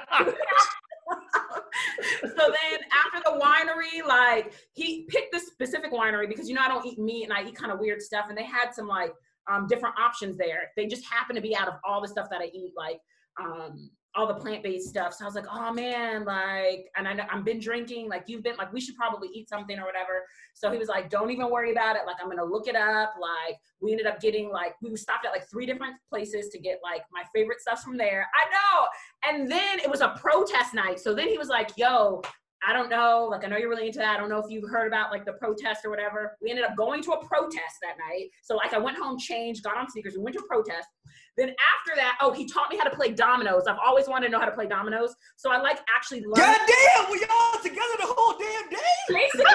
[2.36, 6.86] then after the winery, like he picked this specific winery because you know I don't
[6.86, 9.12] eat meat and I eat kind of weird stuff, and they had some like
[9.50, 10.70] um, different options there.
[10.76, 13.00] They just happen to be out of all the stuff that I eat, like
[13.40, 15.12] um, all the plant based stuff.
[15.14, 18.42] So I was like, oh man, like, and I know I've been drinking, like you've
[18.42, 20.22] been, like we should probably eat something or whatever.
[20.54, 22.02] So he was like, don't even worry about it.
[22.06, 23.14] Like I'm gonna look it up.
[23.20, 26.78] Like we ended up getting like we stopped at like three different places to get
[26.82, 28.28] like my favorite stuff from there.
[28.34, 28.86] I know.
[29.28, 31.00] And then it was a protest night.
[31.00, 32.22] So then he was like, yo,
[32.66, 33.28] I don't know.
[33.30, 34.16] Like, I know you're really into that.
[34.16, 36.36] I don't know if you've heard about like the protest or whatever.
[36.40, 38.30] We ended up going to a protest that night.
[38.42, 40.88] So, like, I went home, changed, got on sneakers, and went to a protest.
[41.36, 43.64] Then after that, oh, he taught me how to play dominoes.
[43.68, 45.14] I've always wanted to know how to play dominoes.
[45.36, 46.36] So I like actually learned.
[46.36, 48.78] God damn, we all together the whole damn day.
[49.08, 49.44] Basically,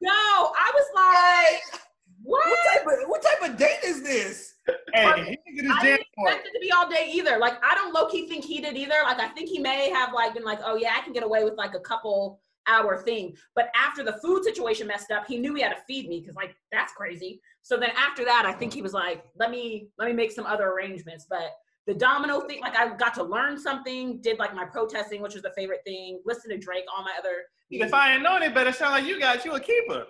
[0.00, 1.80] no, I was like,
[2.22, 2.44] what?
[2.44, 4.55] What type of what type of date is this?
[4.92, 7.38] Hey, he in his I didn't expect it to be all day either.
[7.38, 8.94] Like I don't low key think he did either.
[9.04, 11.44] Like I think he may have like been like, oh yeah, I can get away
[11.44, 13.36] with like a couple hour thing.
[13.54, 16.34] But after the food situation messed up, he knew he had to feed me because
[16.36, 17.40] like that's crazy.
[17.62, 20.46] So then after that, I think he was like, let me let me make some
[20.46, 21.26] other arrangements.
[21.28, 21.52] But
[21.86, 25.42] the domino thing, like I got to learn something, did like my protesting, which was
[25.42, 28.72] the favorite thing, listen to Drake, all my other If I ain't known it better,
[28.72, 30.06] sound like you got you a keeper.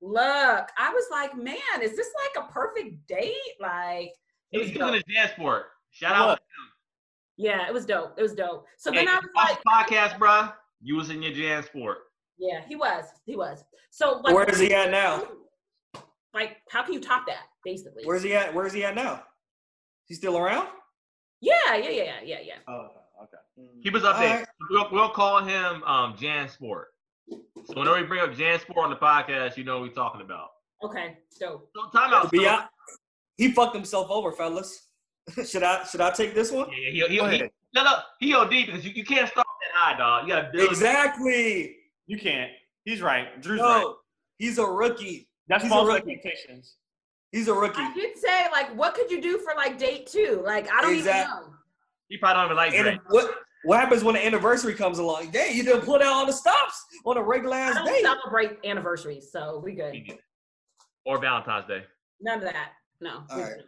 [0.00, 0.68] Look.
[0.78, 3.34] I was like, man, is this like a perfect date?
[3.60, 4.12] Like
[4.50, 4.94] He it was was using dope.
[4.94, 5.66] his dance sport.
[5.90, 6.30] Shout What?
[6.32, 6.38] out.
[7.36, 8.14] Yeah, it was dope.
[8.18, 8.66] It was dope.
[8.78, 10.52] So Hey, then I was off like, the podcast, bruh.
[10.80, 11.94] Using your JanSport.
[12.38, 13.04] Yeah, he was.
[13.26, 13.64] He was.
[13.90, 15.24] So like, Where is he at now?
[16.34, 17.44] Like, how can you top that?
[17.64, 18.04] Basically.
[18.04, 18.54] Where's he at?
[18.54, 19.22] Where's he at now?
[20.06, 20.68] He's still around?
[21.40, 22.54] yeah, yeah, yeah, yeah, yeah.
[22.68, 22.88] Oh,
[23.22, 23.72] okay.
[23.82, 24.30] Keep us updated.
[24.30, 24.48] Alright.
[24.70, 26.84] We'll, we'll call him um, JanSport.
[27.30, 30.48] So whenever we bring up JanSport on the podcast, you know what we're talking about.
[30.82, 31.68] Okay, dope.
[31.74, 32.30] So time out.
[32.30, 32.68] Be So, out.
[33.36, 34.86] He fucked himself over, fellas.
[35.46, 36.68] should I should I take this one?
[36.70, 37.50] yeah, he, he, Go he, ahead.
[37.74, 40.26] no, no, he OD because you, you can't start that high, dog.
[40.26, 40.70] You gotta build.
[40.70, 41.76] Exactly.
[42.06, 42.50] You can't.
[42.84, 43.40] He's right.
[43.42, 43.84] Drew's right.
[44.38, 45.28] He's a rookie.
[45.48, 46.12] That's he's a false rookie.
[46.12, 46.76] expectations.
[47.32, 47.80] He's a rookie.
[47.82, 50.40] I did say like, what could you do for like date two?
[50.44, 51.36] Like, I don't Exactly.
[51.36, 51.54] even know.
[52.08, 53.00] He probably don't even like And Drake.
[53.10, 55.30] what what happens when the anniversary comes along?
[55.30, 59.30] Dang, you didn't put out all the stops on a regular I don't celebrate anniversaries,
[59.32, 60.18] so we good.
[61.04, 61.84] Or Valentine's Day.
[62.20, 62.72] None of that.
[63.00, 63.22] No.
[63.30, 63.62] Alright.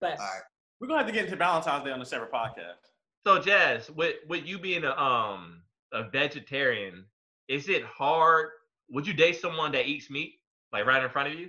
[0.00, 0.42] But All right.
[0.80, 2.80] We're gonna have to get into Valentine's Day on a separate podcast.
[3.26, 5.62] So Jazz, with with you being a um
[5.92, 7.04] a vegetarian,
[7.48, 8.50] is it hard?
[8.90, 10.34] Would you date someone that eats meat,
[10.72, 11.48] like right in front of you?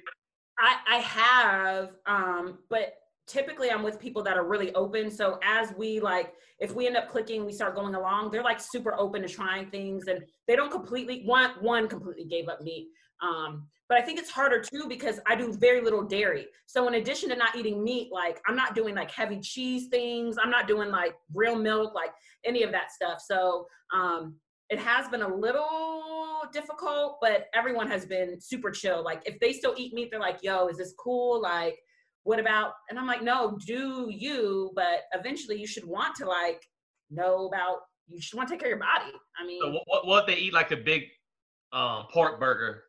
[0.60, 2.96] I, I have, um, but
[3.32, 5.10] typically I'm with people that are really open.
[5.10, 8.60] So as we like, if we end up clicking, we start going along, they're like
[8.60, 12.90] super open to trying things and they don't completely, one, one completely gave up meat.
[13.22, 16.48] Um, but I think it's harder too because I do very little dairy.
[16.66, 20.38] So in addition to not eating meat, like I'm not doing like heavy cheese things.
[20.42, 22.12] I'm not doing like real milk, like
[22.46, 23.22] any of that stuff.
[23.26, 24.36] So um,
[24.70, 29.04] it has been a little difficult, but everyone has been super chill.
[29.04, 31.42] Like if they still eat meat, they're like, yo, is this cool?
[31.42, 31.78] Like,
[32.24, 36.62] what about and I'm like, no, do you, but eventually you should want to like
[37.10, 39.12] know about you should want to take care of your body.
[39.40, 41.04] I mean So what, what, what if they eat like a big
[41.74, 42.84] um, pork burger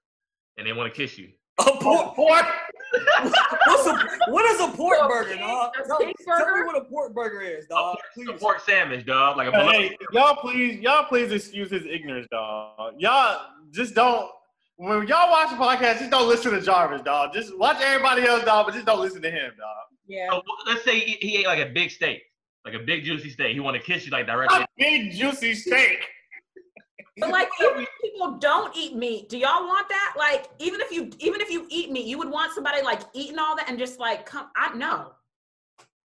[0.58, 1.28] and they want to kiss you?
[1.60, 2.46] A pork, pork.
[3.22, 5.70] What's a, what is a pork So, burger, pig- dog?
[5.82, 7.96] a Tell, pig tell me what a pork burger is, A dog.
[8.16, 9.36] pork, a pork sandwich, dog.
[9.36, 12.94] Like a Hey, y'all please, y'all please excuse his ignorance, dog.
[12.98, 14.30] Y'all just don't.
[14.82, 17.32] When y'all watch the podcast, just don't listen to Jarvis, dog.
[17.32, 19.76] Just watch everybody else, dog, but just don't listen to him, dog.
[20.08, 20.26] yeah.
[20.28, 22.20] So let's say he, he ate like a big steak,
[22.64, 23.54] like a big juicy steak.
[23.54, 24.58] He want to kiss you like directly.
[24.58, 26.04] A big juicy steak.
[27.16, 30.14] But like even if people don't eat meat, do y'all want that?
[30.18, 33.38] Like even if you even if you eat meat, you would want somebody like eating
[33.38, 35.12] all that and just like come I no.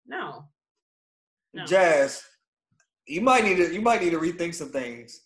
[0.06, 0.46] No.
[1.56, 1.66] No.
[1.66, 2.22] Jazz,
[3.08, 5.22] you might need to you might need to rethink some things.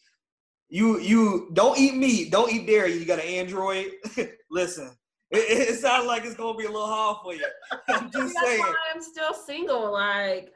[0.73, 2.97] You you don't eat meat, don't eat dairy.
[2.97, 3.91] You got an Android.
[4.49, 4.89] Listen,
[5.29, 7.45] it, it sounds like it's gonna be a little hard for you.
[7.89, 8.59] I'm just that's saying.
[8.59, 9.91] why I'm still single.
[9.91, 10.51] Like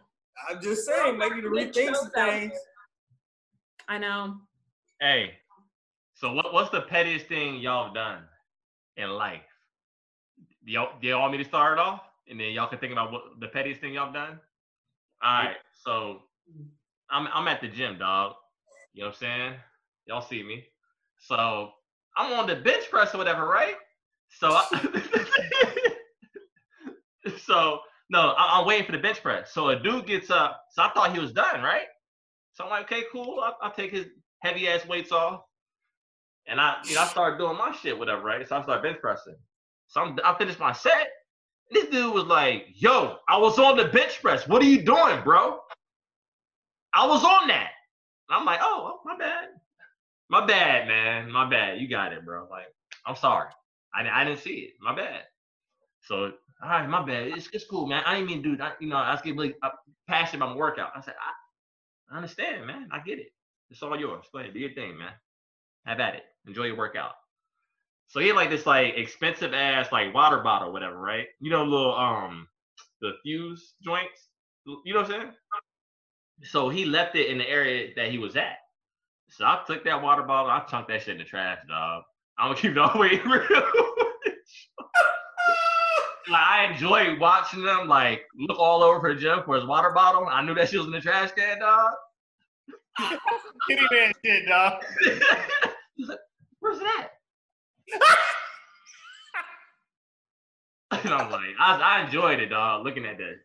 [0.50, 1.20] I'm just saying.
[1.20, 2.52] Maybe to Good rethink some things.
[3.88, 4.38] I know.
[5.00, 5.36] Hey,
[6.16, 8.24] so what, what's the pettiest thing y'all have done
[8.96, 9.46] in life?
[10.66, 12.02] Do y'all, do y'all want me to start it off?
[12.28, 14.40] And then y'all can think about what the pettiest thing y'all have done?
[15.22, 16.24] All right, so
[17.08, 18.34] I'm, I'm at the gym, dog.
[18.94, 19.54] You know what I'm saying?
[20.08, 20.64] Y'all see me.
[21.18, 21.72] So
[22.16, 23.76] I'm on the bench press or whatever, right?
[24.30, 24.66] So, I,
[27.46, 27.80] so
[28.10, 29.54] no, I, I'm waiting for the bench press.
[29.54, 30.64] So a dude gets up.
[30.72, 31.88] So I thought he was done, right?
[32.54, 33.40] So I'm like, okay, cool.
[33.44, 34.06] I'll, I'll take his
[34.42, 35.42] heavy ass weights off.
[36.48, 38.48] And I, you know, I started doing my shit, whatever, right?
[38.48, 39.36] So I started bench pressing.
[39.88, 41.10] So I'm, I finished my set.
[41.72, 44.48] This dude was like, yo, I was on the bench press.
[44.48, 45.60] What are you doing, bro?
[46.94, 47.72] I was on that.
[48.30, 49.50] And I'm like, oh, oh, my bad.
[50.30, 51.32] My bad, man.
[51.32, 51.80] My bad.
[51.80, 52.48] You got it, bro.
[52.50, 52.68] Like,
[53.06, 53.50] I'm sorry.
[53.94, 54.74] I, I didn't see it.
[54.82, 55.24] My bad.
[56.02, 57.28] So, all right, my bad.
[57.28, 58.04] It's, it's cool, man.
[58.06, 58.82] I didn't mean to do that.
[58.82, 59.70] You know, I was getting really uh,
[60.08, 60.92] passionate about my workout.
[60.96, 62.90] I said, I, I understand, man.
[62.92, 63.32] I get it.
[63.70, 64.26] It's all yours.
[64.32, 65.12] Go ahead, do your thing, man.
[65.86, 66.24] Have at it.
[66.46, 67.14] Enjoy your workout.
[68.08, 71.28] So he had like this like expensive ass like water bottle, whatever, right?
[71.42, 72.48] You know, little um
[73.02, 74.30] the fuse joints.
[74.66, 75.32] You know what I'm saying?
[76.44, 78.58] So he left it in the area that he was at.
[79.30, 82.04] So I took that water bottle, I chunked that shit in the trash, dog.
[82.38, 83.42] I'm gonna keep it all the way real.
[86.30, 90.28] like I enjoy watching them like look all over for Jim for his water bottle.
[90.30, 91.94] I knew that shit was in the trash can, dog.
[93.68, 94.84] Kitty man shit, dog.
[96.00, 96.20] Like,
[96.60, 97.10] where's that?
[100.92, 103.36] and I'm like, I, I enjoyed it, dog, looking at that.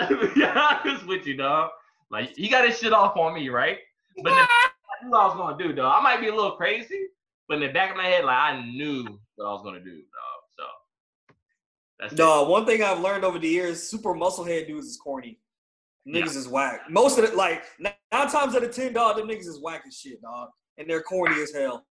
[0.36, 1.70] yeah, be honest with you, dog.
[2.10, 3.78] Like, he got his shit off on me, right?
[4.22, 4.48] But the,
[5.00, 5.94] I knew what I was gonna do, dog.
[5.98, 7.06] I might be a little crazy,
[7.48, 9.04] but in the back of my head, like, I knew
[9.36, 10.42] what I was gonna do, dog.
[10.58, 10.64] So,
[12.00, 12.16] that's it.
[12.16, 15.40] Dog, one thing I've learned over the years, super musclehead dudes is corny.
[16.08, 16.82] Niggas is whack.
[16.88, 19.96] Most of it, like nine times out of ten, dog, them niggas is whack as
[19.98, 21.84] shit, dog, and they're corny as hell.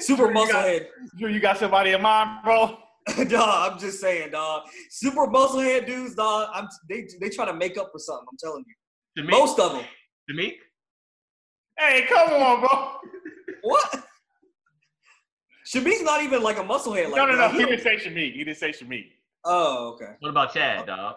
[0.00, 0.86] Super You got- musclehead,
[1.18, 2.78] Drew, you got somebody in mind, bro?
[3.28, 3.72] dog.
[3.72, 4.62] I'm just saying, dog.
[4.90, 6.50] Super musclehead dudes, dog.
[6.54, 8.26] I'm they they try to make up for something.
[8.30, 8.74] I'm telling you.
[9.24, 9.84] Jameek, Most of them.
[10.30, 10.54] Jameek,
[11.78, 12.96] Hey, come on, bro.
[13.62, 14.04] What?
[15.66, 17.10] Shamik's not even like a musclehead.
[17.10, 17.36] Like no, no, no.
[17.38, 17.52] that.
[17.54, 18.32] He didn't say Shamik.
[18.34, 19.06] He didn't say Shamik.
[19.44, 20.12] Oh, okay.
[20.20, 21.16] what about Chad, dog?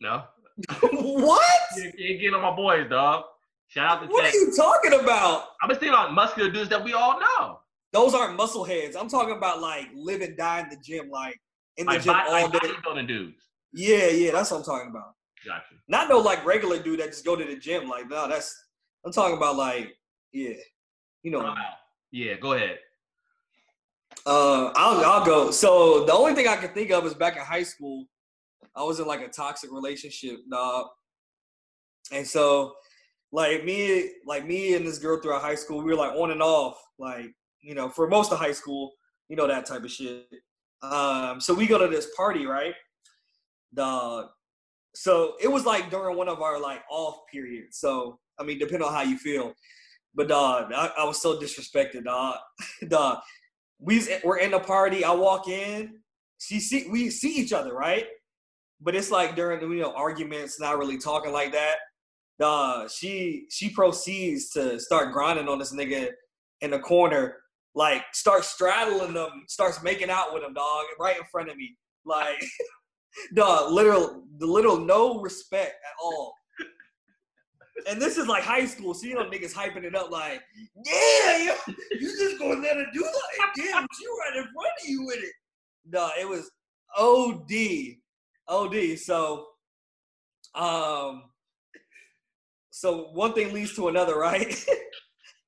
[0.00, 0.24] No?
[0.92, 1.50] what?
[1.76, 3.24] You you ain't getting on my boys, dog.
[3.68, 4.12] Shout out to Chad.
[4.12, 4.34] What Tech.
[4.34, 5.44] are you talking about?
[5.62, 7.60] I'm just thinking about muscular dudes that we all know.
[7.92, 8.96] Those aren't muscle heads.
[8.96, 11.38] I'm talking about like live and die in the gym, like
[11.76, 12.58] in the Like, gym body, all like day.
[12.68, 13.36] bodybuilding dudes.
[13.72, 15.14] Yeah, yeah, that's what I'm talking about.
[15.46, 15.74] Gotcha.
[15.88, 17.88] Not no like regular dude that just go to the gym.
[17.88, 18.54] Like, no, that's
[19.04, 19.96] I'm talking about like,
[20.32, 20.54] yeah,
[21.22, 21.54] you know.
[22.12, 22.78] Yeah, go ahead.
[24.26, 25.50] Uh, I'll I'll go.
[25.50, 28.06] So the only thing I can think of is back in high school,
[28.76, 30.86] I was in like a toxic relationship, dog.
[32.12, 32.74] And so,
[33.32, 36.42] like me, like me and this girl throughout high school, we were like on and
[36.42, 37.32] off, like
[37.62, 38.92] you know, for most of high school,
[39.28, 40.26] you know that type of shit.
[40.82, 42.74] Um, so we go to this party, right?
[43.72, 44.28] Dog.
[44.94, 47.78] So it was like during one of our like off periods.
[47.78, 49.52] So I mean, depending on how you feel.
[50.14, 52.38] But dog, I, I was so disrespected, dog.
[52.88, 53.20] dog
[53.80, 55.04] we we're in the party.
[55.04, 55.98] I walk in.
[56.38, 58.06] She see we see each other, right?
[58.80, 61.76] But it's like during you know arguments, not really talking like that.
[62.42, 66.10] Uh, she she proceeds to start grinding on this nigga
[66.60, 67.36] in the corner,
[67.74, 71.76] like start straddling them, starts making out with him, dog, right in front of me,
[72.04, 72.42] like,
[73.34, 76.34] dog, literal, the little no respect at all.
[77.88, 80.42] And this is like high school, so you know niggas hyping it up like,
[80.84, 81.54] yeah, yo,
[81.92, 83.52] you just gonna let her do that?
[83.56, 85.32] Damn, she right in front of you with it.
[85.86, 86.50] No, it was
[86.96, 87.96] OD,
[88.48, 88.98] OD.
[88.98, 89.46] So,
[90.54, 91.24] um,
[92.70, 94.62] so one thing leads to another, right?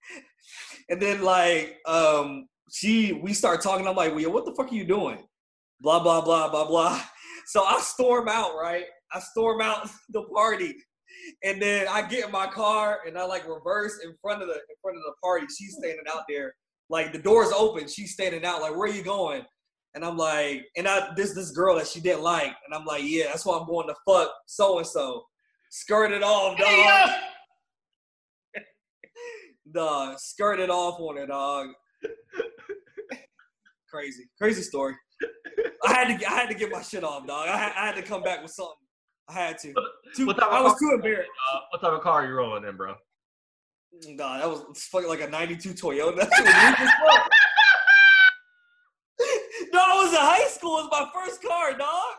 [0.89, 3.87] and then like, um, she, we start talking.
[3.87, 5.19] I'm like, well, what the fuck are you doing?
[5.81, 7.03] Blah blah blah blah blah.
[7.47, 8.85] So I storm out, right?
[9.13, 10.75] I storm out the party
[11.45, 14.55] and then I get in my car and I like reverse in front of the
[14.55, 15.47] in front of the party.
[15.47, 16.55] She's standing out there,
[16.89, 17.89] like the door's open.
[17.89, 19.45] She's standing out, like, where are you going?
[19.95, 23.03] And I'm like, and I this this girl that she didn't like, and I'm like,
[23.05, 25.25] yeah, that's why I'm going to fuck so and so.
[25.71, 27.11] Skirted off, dog.
[29.73, 31.69] Dog, skirted off on her, dog.
[33.89, 34.95] crazy, crazy story.
[35.85, 37.49] I had to I had to get my shit off, dog.
[37.49, 38.75] I had, I had to come back with something.
[39.29, 39.73] I had to.
[40.17, 41.31] Too, What type I was car- too embarrassed.
[41.53, 42.95] Uh, what type of car are you rolling in, bro?
[44.09, 46.17] Nah, that was fucking like a '92 Toyota.
[46.17, 47.31] That shit was weak as fuck.
[49.73, 50.79] no, I was in high school.
[50.79, 52.15] It was my first car, dog.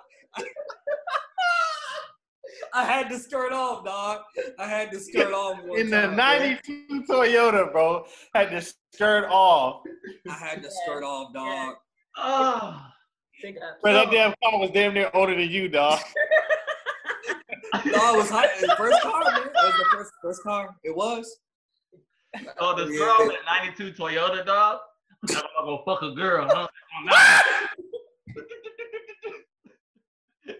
[2.73, 4.21] I had to skirt off, dog.
[4.57, 5.59] I had to skirt off.
[5.77, 6.59] In the time, man.
[6.67, 9.83] '92 Toyota, bro, had to skirt off.
[10.29, 11.75] I had to skirt off, dog.
[12.17, 12.85] Oh.
[13.41, 13.81] Big ups.
[13.81, 15.99] Bro, that damn car was damn near older than you, dog.
[17.85, 18.47] No, it was high.
[18.61, 19.41] The first car, man.
[19.47, 20.75] It was the first first car.
[20.83, 21.39] It was.
[22.59, 22.97] Oh, the Yeah.
[22.99, 24.79] girl in a 92 Toyota, dog?
[25.29, 26.67] I'm gonna fuck a girl, huh?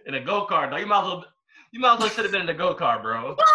[0.06, 0.80] In a go kart, dog.
[0.80, 1.24] You might as well,
[1.72, 3.36] you might as well should have been in the go kart, bro.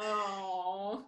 [0.00, 1.06] Oh.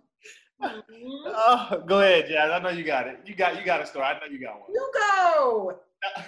[0.63, 2.51] Oh, go ahead, Jazz.
[2.51, 3.21] I know you got it.
[3.25, 4.05] You got you got a story.
[4.05, 4.71] I know you got one.
[4.73, 5.79] You go.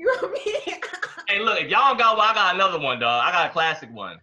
[0.00, 0.74] You want me?
[1.28, 3.22] Hey, look, if y'all don't got one, I got another one, dog.
[3.22, 4.18] I got a classic one.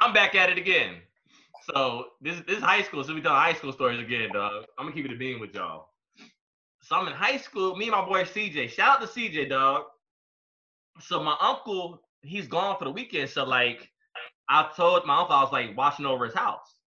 [0.00, 1.02] I'm back at it again.
[1.70, 4.64] So this this is high school, so we telling high school stories again, dog.
[4.78, 5.88] I'm gonna keep it a bean with y'all.
[6.80, 7.76] So I'm in high school.
[7.76, 8.70] Me and my boy CJ.
[8.70, 9.82] Shout out to CJ, dog.
[11.00, 13.28] So my uncle, he's gone for the weekend.
[13.28, 13.90] So like,
[14.48, 16.77] I told my uncle I was like watching over his house.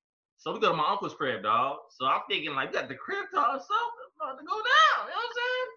[0.41, 1.85] So we go to my uncle's crib, dog.
[1.93, 3.93] So I'm thinking like, we got the crib to ourselves.
[4.17, 5.05] About to go down.
[5.05, 5.69] You know what I'm saying?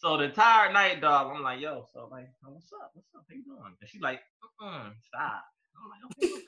[0.00, 2.88] So the entire night, dog, I'm like, yo, so like, oh, what's up?
[2.94, 3.28] What's up?
[3.28, 3.76] How you doing?
[3.78, 4.20] And she's like,
[4.62, 5.44] mm stop.
[5.76, 6.40] I'm like, okay.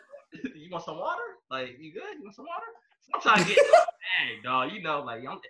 [0.59, 1.37] you want some water?
[1.51, 2.17] Like, you good?
[2.17, 2.65] You want some water?
[3.05, 4.73] So I'm trying to get bag, dog.
[4.73, 5.41] You know, like I'm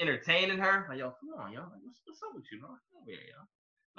[0.00, 0.86] entertaining her.
[0.88, 1.60] Like, yo, come on, yo.
[1.68, 2.80] Like, what's, what's up with you, man?
[2.88, 3.44] Come over here, yo.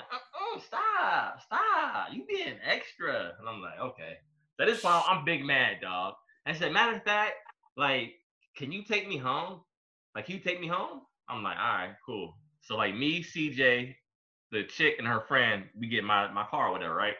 [0.01, 2.07] Like, uh-uh, stop, stop.
[2.13, 3.38] You being extra.
[3.38, 4.17] And I'm like, okay.
[4.57, 6.15] So this point, I'm big mad, dog.
[6.47, 7.36] And said, matter of fact,
[7.78, 8.13] like,
[8.57, 9.61] can you take me home?
[10.15, 11.01] Like, you take me home?
[11.30, 12.34] I'm like, all right, cool.
[12.61, 13.95] So like me, CJ,
[14.51, 17.15] the chick and her friend, we get my my car or whatever, right?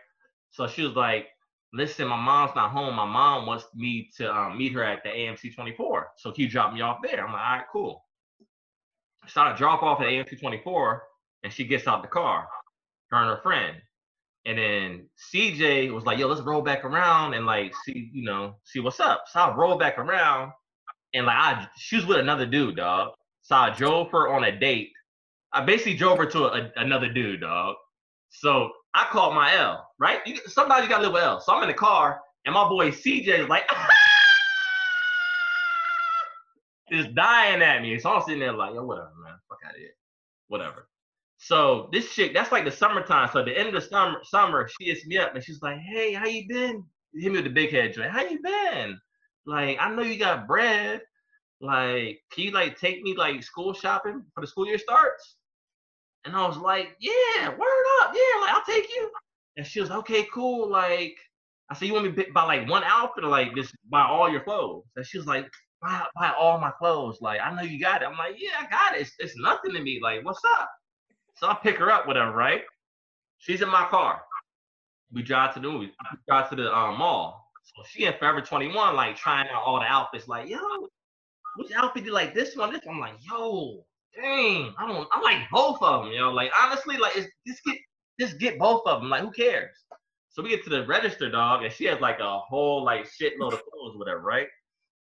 [0.52, 1.28] So she was like,
[1.74, 2.96] listen, my mom's not home.
[2.96, 6.08] My mom wants me to um, meet her at the AMC 24.
[6.18, 7.26] So can you drop me off there?
[7.26, 8.06] I'm like, all right, cool.
[9.28, 11.04] So I drop off at AMC 24
[11.44, 12.48] and she gets out the car,
[13.12, 13.78] her and her friend.
[14.46, 18.56] And then CJ was like, yo, let's roll back around and like see, you know,
[18.64, 19.26] see what's up.
[19.32, 20.52] So I roll back around
[21.14, 23.14] and like I she was with another dude, dog.
[23.42, 24.92] So I drove her on a date.
[25.52, 27.76] I basically drove her to a, another dude, dog.
[28.30, 30.20] So I called my L, right?
[30.26, 31.42] You, somebody got live with L.
[31.42, 33.68] So I'm in the car, and my boy CJ is like,
[36.92, 37.98] just dying at me.
[38.00, 39.34] So I'm sitting there like, yo, whatever, man.
[39.50, 39.96] Fuck out of here.
[40.48, 40.89] Whatever.
[41.40, 43.30] So this chick, that's like the summertime.
[43.32, 45.80] So at the end of the summer, summer, she hits me up and she's like,
[45.80, 46.84] "Hey, how you been?"
[47.16, 48.12] Hit me with the big head joint.
[48.12, 49.00] How you been?
[49.46, 51.02] Like, I know you got bread.
[51.62, 55.38] Like, can you like take me like school shopping for the school year starts?
[56.26, 59.10] And I was like, Yeah, word up, yeah, like I'll take you.
[59.58, 60.70] And she was like, okay, cool.
[60.70, 61.16] Like,
[61.70, 64.30] I said, you want me to buy like one outfit or like just buy all
[64.30, 64.86] your clothes?
[64.96, 65.50] And she was like,
[65.82, 67.20] buy, buy all my clothes.
[67.22, 68.08] Like, I know you got it.
[68.08, 69.02] I'm like, yeah, I got it.
[69.02, 70.00] It's, it's nothing to me.
[70.02, 70.70] Like, what's up?
[71.40, 72.64] So I pick her up, whatever, right?
[73.38, 74.22] She's in my car.
[75.14, 75.86] We drive to the movie.
[76.12, 77.50] We drive to the um, mall.
[77.64, 80.28] So she in Forever 21, like trying out all the outfits.
[80.28, 80.60] Like, yo,
[81.56, 82.36] which outfit do you like?
[82.36, 82.96] This one, this one.
[82.96, 86.30] I'm like, yo, dang, I don't, I like both of them, yo.
[86.30, 87.78] Like, honestly, like, it's, just get,
[88.20, 89.10] just get both of them.
[89.10, 89.78] Like, who cares?
[90.32, 93.54] So we get to the register, dog, and she has like a whole like shitload
[93.54, 94.48] of clothes, whatever, right?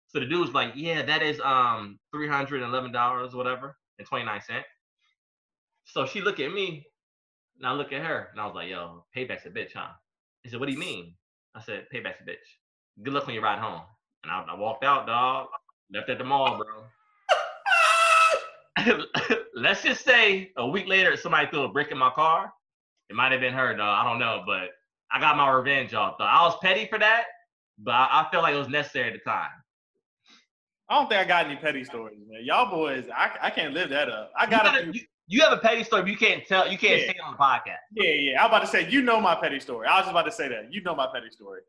[0.07, 4.07] So the dude's like, yeah, that is um three hundred and eleven dollars, whatever, and
[4.07, 4.65] twenty nine cent.
[5.91, 6.85] So she look at me,
[7.57, 9.89] and I look at her, and I was like, yo, payback's a bitch, huh?
[10.43, 11.15] He said, what do you mean?
[11.55, 12.35] I said, payback's a bitch.
[13.03, 13.81] Good luck when you ride home.
[14.23, 15.47] And I, I walked out, dog.
[15.91, 16.83] Left at the mall, bro.
[19.55, 22.53] Let's just say a week later, somebody threw a brick in my car.
[23.09, 23.83] It might have been her, though.
[23.83, 24.69] I don't know, but
[25.11, 26.15] I got my revenge off.
[26.19, 27.23] Though I was petty for that,
[27.79, 29.49] but I, I felt like it was necessary at the time.
[30.89, 32.41] I don't think I got any petty stories, man.
[32.43, 34.31] Y'all boys, I, I can't live that up.
[34.37, 36.67] I You, got gotta- to you, you have a petty story, but you can't tell.
[36.69, 37.05] You can't Yeah.
[37.07, 37.77] say it on the podcast.
[37.93, 38.41] Yeah, yeah.
[38.41, 39.87] I'm about to say, you know my petty story.
[39.87, 40.73] I was just about to say that.
[40.73, 41.61] You know my petty story.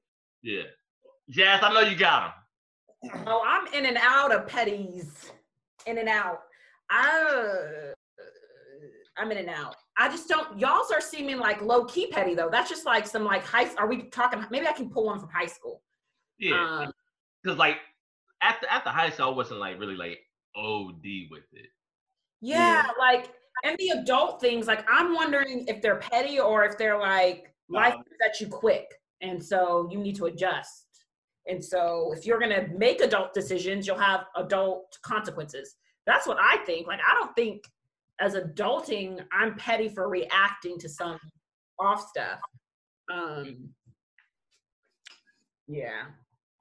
[0.43, 0.63] Yeah,
[1.29, 2.35] Jazz, I know you got
[3.03, 3.23] them.
[3.27, 5.31] Oh, I'm in and out of petties.
[5.87, 6.41] In and out.
[6.91, 7.93] I,
[9.19, 9.77] I'm in and out.
[9.99, 10.59] I just don't.
[10.59, 12.49] Y'all's are seeming like low key petty though.
[12.51, 13.69] That's just like some like high.
[13.77, 14.45] Are we talking?
[14.51, 15.83] Maybe I can pull one from high school.
[16.39, 16.55] Yeah,
[16.87, 16.93] Um,
[17.43, 17.77] because like
[18.41, 20.19] after after high school, I wasn't like really like
[20.57, 21.67] OD with it.
[22.41, 23.31] yeah, like
[23.65, 24.67] and the adult things.
[24.67, 28.87] Like I'm wondering if they're petty or if they're like life that you quick,
[29.21, 30.87] and so you need to adjust.
[31.47, 35.77] And so if you're gonna make adult decisions, you'll have adult consequences.
[36.07, 36.87] That's what I think.
[36.87, 37.65] Like I don't think
[38.21, 41.19] as adulting, I'm petty for reacting to some
[41.79, 42.39] off stuff.
[43.13, 43.71] Um
[45.67, 46.07] yeah.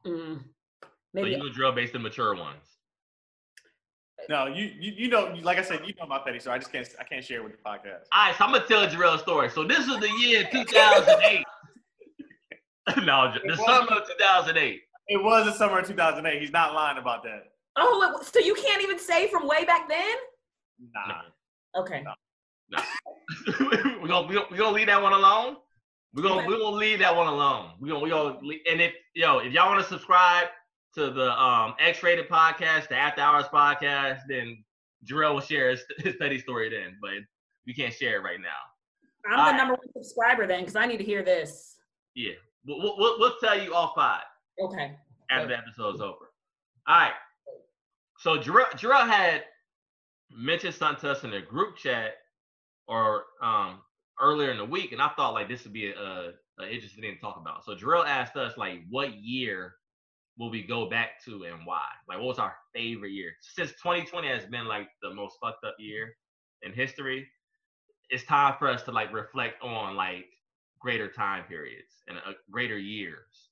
[0.05, 0.43] Mm.
[0.81, 2.68] So Maybe you would drill based in mature ones.
[4.30, 6.55] No, you, you you know, like I said, you know my petty story.
[6.55, 8.03] I just can't I can't share it with the podcast.
[8.13, 9.49] All right, so I'm gonna tell Jarrell a real story.
[9.49, 11.43] So this was the year 2008.
[13.05, 14.82] no, the summer of 2008.
[15.07, 16.39] It was the summer of 2008.
[16.39, 17.45] He's not lying about that.
[17.75, 20.15] Oh, it- so you can't even say from way back then?
[20.93, 21.82] Nah.
[21.82, 22.03] Okay.
[22.03, 22.84] Nah.
[23.59, 25.55] we're gonna we gonna, we gonna leave that one alone.
[26.13, 27.71] We're gonna we're gonna leave that one alone.
[27.80, 30.49] We're gonna we gonna leave, and if yo if y'all want to subscribe
[30.99, 34.63] to the um X-rated podcast, the After Hours podcast, then
[35.05, 36.97] Jarrell will share his, his petty story then.
[37.01, 37.23] But
[37.65, 38.47] we can't share it right now.
[39.25, 39.55] I'm the Alright.
[39.55, 41.77] number one subscriber then because I need to hear this.
[42.15, 42.33] Yeah,
[42.65, 44.23] we'll, we'll, we'll, tell you all five.
[44.61, 44.95] Okay.
[45.31, 46.31] after the episode's over.
[46.87, 47.13] All right.
[48.17, 49.43] So Jarrell, Jarrell had
[50.29, 52.15] mentioned something to us in a group chat
[52.87, 53.79] or um
[54.19, 57.01] earlier in the week, and I thought like this would be a, a, a interesting
[57.01, 57.63] thing to talk about.
[57.63, 59.75] So Jarrell asked us like, what year
[60.39, 61.83] will we go back to and why?
[62.07, 63.33] Like, what was our favorite year?
[63.41, 66.15] Since 2020 has been like the most fucked up year
[66.63, 67.27] in history,
[68.09, 70.25] it's time for us to like reflect on like
[70.79, 73.49] greater time periods and uh, greater years.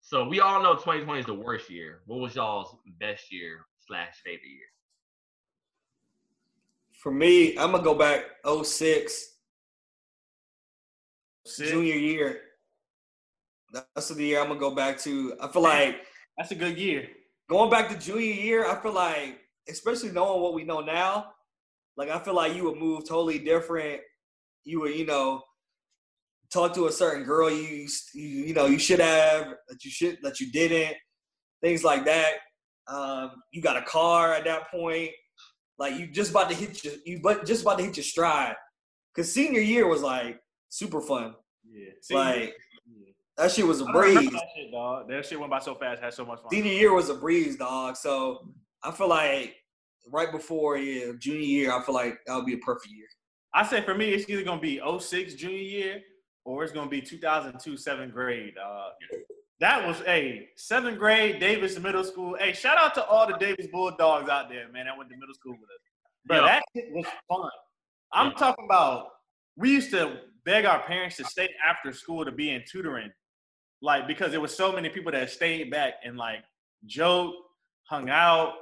[0.00, 2.00] So we all know 2020 is the worst year.
[2.06, 4.66] What was y'all's best year slash favorite year?
[7.02, 9.28] For me, I'm gonna go back 06,
[11.44, 11.68] Sick.
[11.68, 12.40] junior year.
[13.72, 15.34] That's the year I'm gonna go back to.
[15.40, 15.96] I feel like
[16.36, 17.08] That's a good year.
[17.48, 21.32] going back to junior year, I feel like, especially knowing what we know now,
[21.96, 24.00] like I feel like you would move totally different.
[24.64, 25.42] You would, you know,
[26.52, 30.18] talk to a certain girl you you, you know you should have that you should
[30.22, 30.96] that you didn't,
[31.62, 32.34] things like that.
[32.88, 35.10] Um, you got a car at that point,
[35.78, 38.54] like you just about to hit your you but just about to hit your stride.
[39.14, 41.34] Cause senior year was like super fun.
[41.70, 41.90] Yeah.
[42.00, 42.54] See, Like.
[43.36, 44.14] That shit was a breeze.
[44.30, 45.08] that shit, dog.
[45.08, 46.02] That shit went by so fast.
[46.02, 46.50] Had so much fun.
[46.50, 47.96] senior year was a breeze, dog.
[47.96, 48.48] So
[48.82, 49.56] I feel like
[50.10, 53.06] right before yeah, junior year, I feel like that would be a perfect year.
[53.54, 56.00] I say for me, it's either gonna be 06 junior year
[56.44, 58.54] or it's gonna be 2002 seventh grade.
[58.58, 58.90] Uh,
[59.60, 62.36] that was a seventh grade Davis Middle School.
[62.38, 64.86] Hey, shout out to all the Davis Bulldogs out there, man.
[64.86, 65.80] That went to middle school with us.
[66.26, 66.40] But Yeah.
[66.46, 67.50] that shit was fun.
[68.12, 68.38] I'm Yeah.
[68.38, 69.08] talking about.
[69.56, 73.12] We used to beg our parents to stay after school to be in tutoring,
[73.82, 76.44] like because there was so many people that stayed back and like
[76.86, 77.36] joked,
[77.84, 78.54] hung out.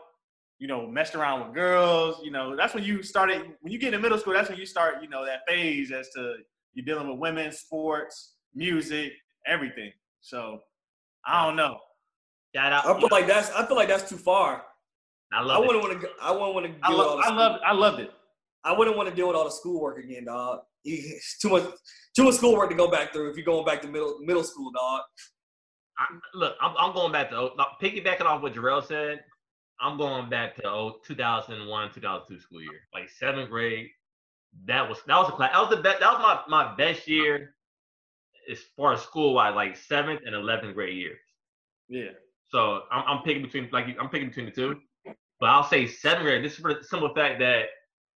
[0.58, 2.20] you know, messed around with girls.
[2.22, 3.42] You know, that's when you started.
[3.60, 6.08] When you get in middle school, that's when you start, you know, that phase as
[6.10, 6.36] to
[6.74, 9.12] you're dealing with women, sports, music,
[9.46, 9.92] everything.
[10.20, 10.60] So
[11.26, 11.78] I don't know.
[12.54, 12.86] Shout out.
[12.86, 14.64] I feel like that's I feel like that's too far.
[15.32, 15.66] I I love it.
[15.66, 16.08] wouldn't want to.
[16.22, 18.10] I wouldn't want to I, deal with all love, the I loved, I loved it.
[18.64, 20.60] I wouldn't want to deal with all the schoolwork again, dog.
[20.84, 21.64] It's too much,
[22.20, 24.70] too much schoolwork to go back through if you're going back to middle middle school,
[24.70, 25.02] dog.
[25.98, 29.20] I, look, I'm, I'm going back to oh, piggybacking off what Jarrell said.
[29.80, 33.88] I'm going back to oh, 2001, 2002 school year, like seventh grade.
[34.66, 35.52] That was that was a class.
[35.52, 36.00] That was the best.
[36.00, 37.54] That was my my best year
[38.50, 41.18] as far as school wise, like seventh and eleventh grade years.
[41.88, 42.10] Yeah.
[42.48, 44.76] So I'm, I'm picking between like I'm picking between the two,
[45.38, 46.44] but I'll say seventh grade.
[46.44, 47.66] This is for the simple fact that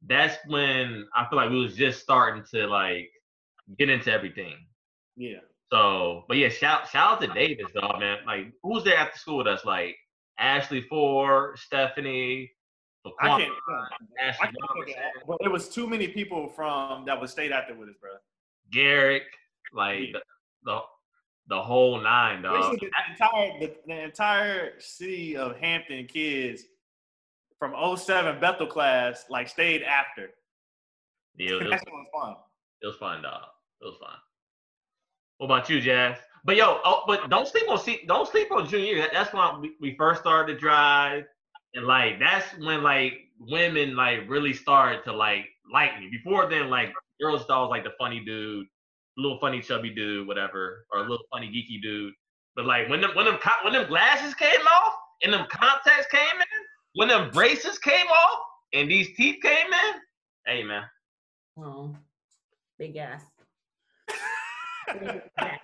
[0.07, 3.09] that's when I feel like we was just starting to like
[3.77, 4.55] get into everything.
[5.15, 5.39] Yeah.
[5.71, 8.17] So, but yeah, shout shout out to Davis, dog, man.
[8.25, 9.63] Like, who's there after school with us?
[9.65, 9.95] Like
[10.37, 12.51] Ashley Ford, Stephanie,
[13.21, 13.51] I can't.
[14.21, 17.51] I Ashley can't think Robertson, but it was too many people from that was stayed
[17.51, 18.11] after with us, bro.
[18.71, 19.23] Garrick,
[19.73, 20.11] like Yeah.
[20.13, 20.79] the, the
[21.47, 22.77] the whole nine, dog.
[22.79, 26.63] The entire the, the entire city of Hampton kids
[27.59, 30.29] from 07 Bethel class like stayed after.
[31.37, 32.35] Yeah, it was, what was fun.
[32.81, 33.43] it was fun, dog.
[33.81, 34.15] It was fun.
[35.37, 36.17] What about you, Jazz?
[36.43, 39.75] But yo, oh, but don't sleep on see, don't sleep on junior That's when we,
[39.79, 41.23] we first started to drive,
[41.73, 46.09] and like that's when like women like really started to like like me.
[46.11, 48.67] Before then, like girls thought I was like the funny dude,
[49.17, 52.13] little funny chubby dude, whatever, or a little funny geeky dude.
[52.55, 56.21] But like when them when them when them glasses came off and them contacts came
[56.21, 56.61] in,
[56.95, 58.39] when them braces came off
[58.73, 59.93] and these teeth came in,
[60.45, 60.83] hey man,
[61.57, 61.95] Oh,
[62.79, 63.23] big ass.
[64.99, 65.59] Big ass.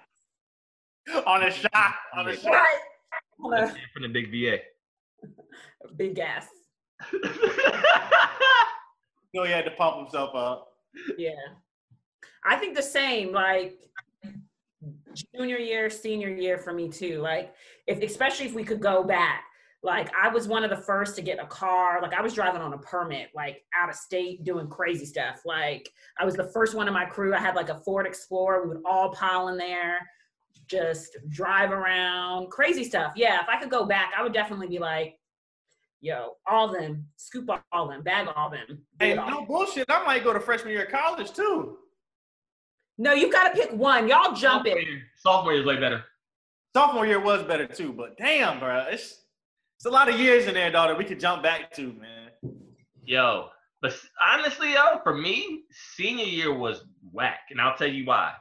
[1.26, 2.52] on a shot, on a shot.
[2.52, 2.80] Right.
[3.44, 4.60] On that's a it from the big VA.
[5.96, 6.48] Big ass.
[7.12, 7.20] So
[9.44, 10.68] he had to pump himself up.
[11.18, 11.32] Yeah.
[12.46, 13.78] I think the same, like
[15.36, 17.20] junior year, senior year for me too.
[17.20, 17.54] Like
[17.86, 19.44] if especially if we could go back.
[19.84, 22.02] Like I was one of the first to get a car.
[22.02, 25.42] Like I was driving on a permit, like out of state doing crazy stuff.
[25.46, 27.34] Like I was the first one in my crew.
[27.34, 28.64] I had like a Ford Explorer.
[28.64, 30.00] We would all pile in there,
[30.68, 33.14] just drive around, crazy stuff.
[33.16, 35.20] Yeah, if I could go back, I would definitely be like,
[36.02, 38.66] yo, all them, scoop all them, bag all them.
[38.68, 39.30] do Hey, all.
[39.30, 39.86] no bullshit.
[39.90, 41.78] I might go to freshman year of college too.
[42.98, 44.08] No, you got to pick one.
[44.08, 44.88] Y'all jump Sophomore it.
[44.88, 46.04] year- Sophomore year is way better.
[46.76, 49.24] Sophomore year was better too, but damn, bro, it's
[49.78, 50.96] it's a lot of years in there, daughter.
[50.96, 52.32] we could jump back to, man.
[53.06, 53.50] Yo,
[53.80, 55.62] but honestly, yo, for me,
[55.96, 58.34] senior year was whack, and I'll tell you why.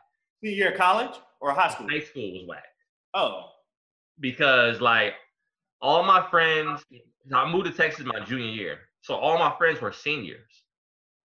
[0.43, 1.89] Senior year of college or high school?
[1.91, 2.65] High school was whack
[3.13, 3.51] Oh,
[4.19, 5.13] because like
[5.83, 6.83] all my friends,
[7.35, 10.65] I moved to Texas my junior year, so all my friends were seniors,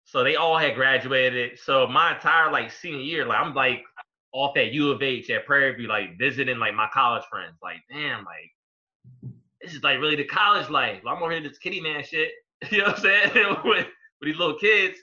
[0.06, 1.60] so they all had graduated.
[1.60, 3.84] So my entire like senior year, like I'm like
[4.32, 7.58] off at U of H at Prairie View, like visiting like my college friends.
[7.62, 9.34] Like, damn, like
[9.68, 11.02] this is like really the college life.
[11.06, 12.32] I'm over here this kitty man shit.
[12.72, 13.32] You know what I'm saying?
[13.66, 13.86] with, with
[14.24, 14.98] these little kids.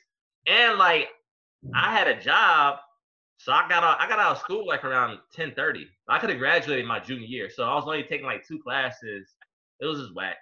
[0.47, 1.09] And like
[1.75, 2.79] I had a job.
[3.39, 5.85] So I got out I got out of school like around 10:30.
[6.09, 7.49] I could have graduated my junior year.
[7.51, 9.29] So I was only taking like two classes.
[9.81, 10.37] It was just whack.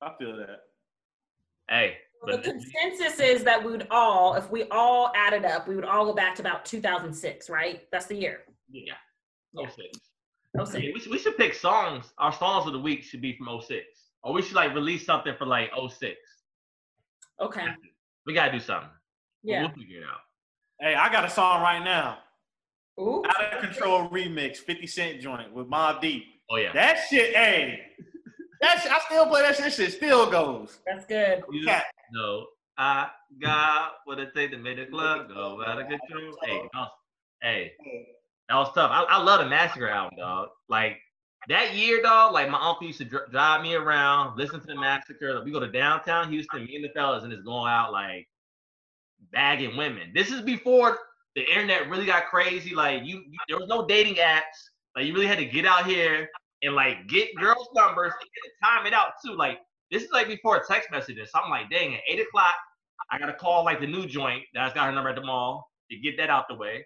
[0.00, 0.60] I feel that.
[1.68, 5.76] Hey, Well, the consensus is that we would all, if we all added up, we
[5.76, 7.82] would all go back to about 2006, right?
[7.92, 8.40] That's the year.
[8.70, 8.94] yeah.
[9.52, 9.66] Yeah.
[10.56, 10.70] 06.
[10.70, 10.84] Six.
[10.94, 12.12] We, should, we should pick songs.
[12.18, 13.84] Our songs of the week should be from 06.
[14.22, 16.16] Or we should like release something for like 06.
[17.40, 17.66] Okay.
[18.26, 18.90] We gotta do something.
[19.42, 19.62] Yeah.
[19.62, 20.20] We'll figure it out.
[20.80, 22.18] Hey, I got a song right now.
[23.00, 23.22] Ooh.
[23.28, 26.24] Out of Control remix, 50 Cent joint with Mobb Deep.
[26.50, 26.72] Oh yeah.
[26.72, 27.80] That shit, hey.
[28.60, 29.64] That shit, I still play that shit.
[29.64, 30.78] That shit still goes.
[30.86, 31.42] That's good.
[31.50, 31.86] You Cat.
[32.12, 32.46] know,
[32.78, 33.08] I
[33.40, 36.36] got what it take to make the club go out of control.
[36.42, 36.90] Hey, that was,
[37.42, 37.72] hey,
[38.52, 38.90] that was tough.
[38.92, 40.48] I, I love the Massacre album, dog.
[40.68, 40.98] Like
[41.48, 42.34] that year, dog.
[42.34, 45.32] Like my uncle used to dr- drive me around, listen to the Massacre.
[45.32, 48.28] Like, we go to downtown Houston, me and the fellas, and it's going out like
[49.32, 50.12] bagging women.
[50.14, 50.98] This is before
[51.34, 52.74] the internet really got crazy.
[52.74, 54.42] Like you, you there was no dating apps.
[54.94, 56.28] Like you really had to get out here
[56.62, 59.34] and like get girls' numbers and time it out too.
[59.34, 61.30] Like this is like before text messages.
[61.32, 62.54] So I'm like, dang, at eight o'clock,
[63.10, 65.96] I gotta call like the new joint that's got her number at the mall to
[65.96, 66.84] get that out the way.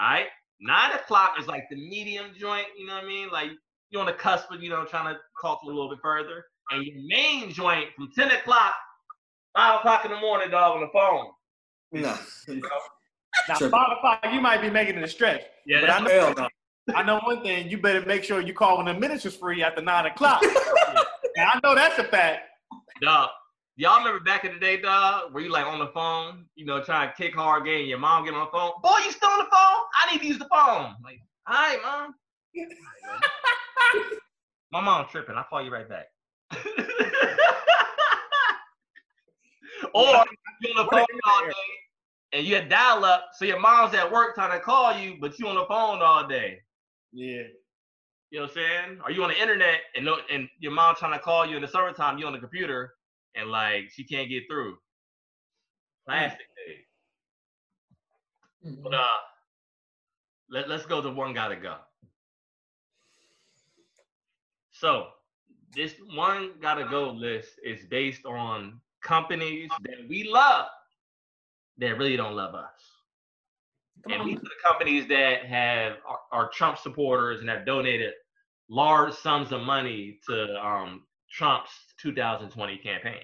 [0.00, 0.26] All right.
[0.60, 3.28] Nine o'clock is like the medium joint, you know what I mean?
[3.30, 3.50] Like
[3.90, 6.44] you're on the cusp of, you know, trying to talk a little bit further.
[6.70, 8.74] And your main joint from 10 o'clock,
[9.56, 11.26] 5 o'clock in the morning, dog, on the phone.
[11.92, 12.16] Nah.
[13.48, 13.78] Now, Tripping.
[13.78, 15.42] Spotify, you might be making it a stretch.
[15.66, 16.32] Yeah, But that's I know,
[16.88, 16.94] no.
[16.94, 17.68] I know one thing.
[17.68, 20.42] You better make sure you call when the minutes is free after 9 o'clock.
[21.36, 22.48] Now, I know that's a fact.
[23.02, 23.28] Dog.
[23.78, 26.82] Y'all remember back in the day, dog, where you like on the phone, you know,
[26.82, 28.72] trying to kick hard game, your mom get on the phone.
[28.82, 29.84] Boy, you still on the phone?
[29.94, 30.94] I need to use the phone.
[31.04, 32.14] Like, all right, mom.
[34.72, 35.36] My mom tripping.
[35.36, 36.06] I'll call you right back.
[39.92, 40.24] or
[40.62, 41.52] you on the phone all day
[42.32, 45.38] and you had dial up, so your mom's at work trying to call you, but
[45.38, 46.60] you on the phone all day.
[47.12, 47.42] Yeah.
[48.30, 49.00] You know what I'm saying?
[49.04, 51.62] Are you on the internet and no, and your mom trying to call you in
[51.62, 52.94] the summertime, you on the computer
[53.36, 54.76] and like she can't get through.
[56.06, 56.84] Classic days.
[58.82, 59.06] But uh
[60.50, 61.76] let, let's go to one gotta go.
[64.72, 65.08] So
[65.74, 70.66] this one gotta go list is based on companies that we love
[71.78, 72.70] that really don't love us.
[74.04, 74.28] Come And on.
[74.28, 78.12] these are the companies that have are, are Trump supporters and have donated
[78.68, 81.70] large sums of money to um, Trump's
[82.00, 83.22] 2020 campaign.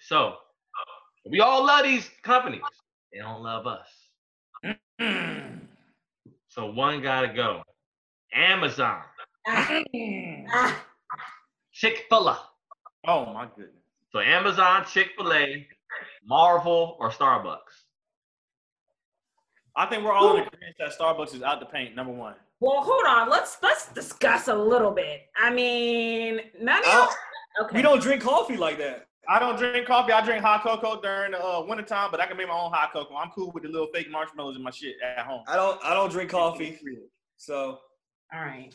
[0.00, 0.36] So
[1.28, 2.62] we all love these companies.
[3.12, 3.88] They don't love us.
[6.48, 7.62] So one gotta go.
[8.34, 9.02] Amazon,
[9.46, 10.84] Ah,
[11.72, 12.38] Chick-fil-A.
[13.06, 13.74] Oh my goodness.
[14.10, 15.66] So Amazon, Chick-fil-A,
[16.24, 17.86] Marvel, or Starbucks.
[19.76, 21.94] I think we're all in agreement that Starbucks is out the paint.
[21.94, 22.34] Number one.
[22.60, 23.28] Well, hold on.
[23.30, 25.22] Let's let's discuss a little bit.
[25.36, 27.14] I mean, none of I
[27.62, 27.76] Okay.
[27.76, 29.06] we don't drink coffee like that.
[29.28, 30.12] I don't drink coffee.
[30.12, 32.92] I drink hot cocoa during the uh, wintertime, but I can make my own hot
[32.92, 33.16] cocoa.
[33.16, 35.42] I'm cool with the little fake marshmallows in my shit at home.
[35.48, 35.78] I don't.
[35.84, 36.78] I don't drink coffee.
[37.36, 37.78] So
[38.32, 38.74] All right.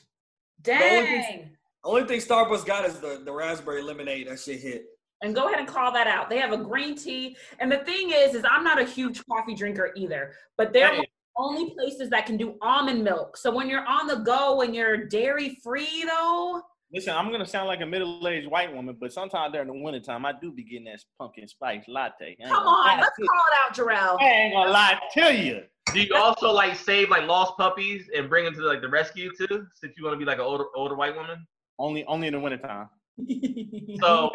[0.70, 0.76] only
[1.08, 1.50] thing- Dang.
[1.84, 4.28] only thing Starbucks got is the, the raspberry lemonade.
[4.28, 4.86] That shit hit.
[5.22, 6.30] and go ahead and call that out.
[6.30, 7.36] They have a green tea.
[7.60, 10.92] And the thing is, is I'm not a huge coffee drinker either, but they're
[11.38, 11.42] Hey.
[11.42, 13.38] one of the only places that can do almond milk.
[13.38, 16.62] So when you're on the go and you're dairy free though,
[16.94, 20.34] Listen, I'm gonna sound like a middle-aged white woman, but sometimes during the wintertime, I
[20.40, 22.38] do be getting that pumpkin spice latte.
[22.40, 24.22] I come gonna on, let's to call it out, Jarrell.
[24.22, 25.64] I ain't gonna lie to you.
[25.92, 29.32] Do you also like save like lost puppies and bring them to like the rescue
[29.36, 29.66] too?
[29.74, 31.48] Since you want to be like an older older white woman.
[31.80, 32.90] Only, only in the wintertime.
[34.00, 34.32] So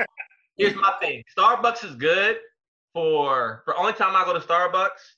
[0.57, 1.23] here's my thing.
[1.37, 2.39] Starbucks is good
[2.93, 5.18] for for only time I go to Starbucks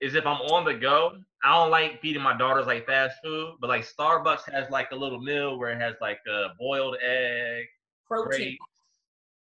[0.00, 1.12] is if I'm on the go.
[1.42, 4.96] I don't like feeding my daughters like fast food, but like Starbucks has like a
[4.96, 7.64] little meal where it has like a boiled egg,
[8.06, 8.28] Protein.
[8.28, 8.58] grapes.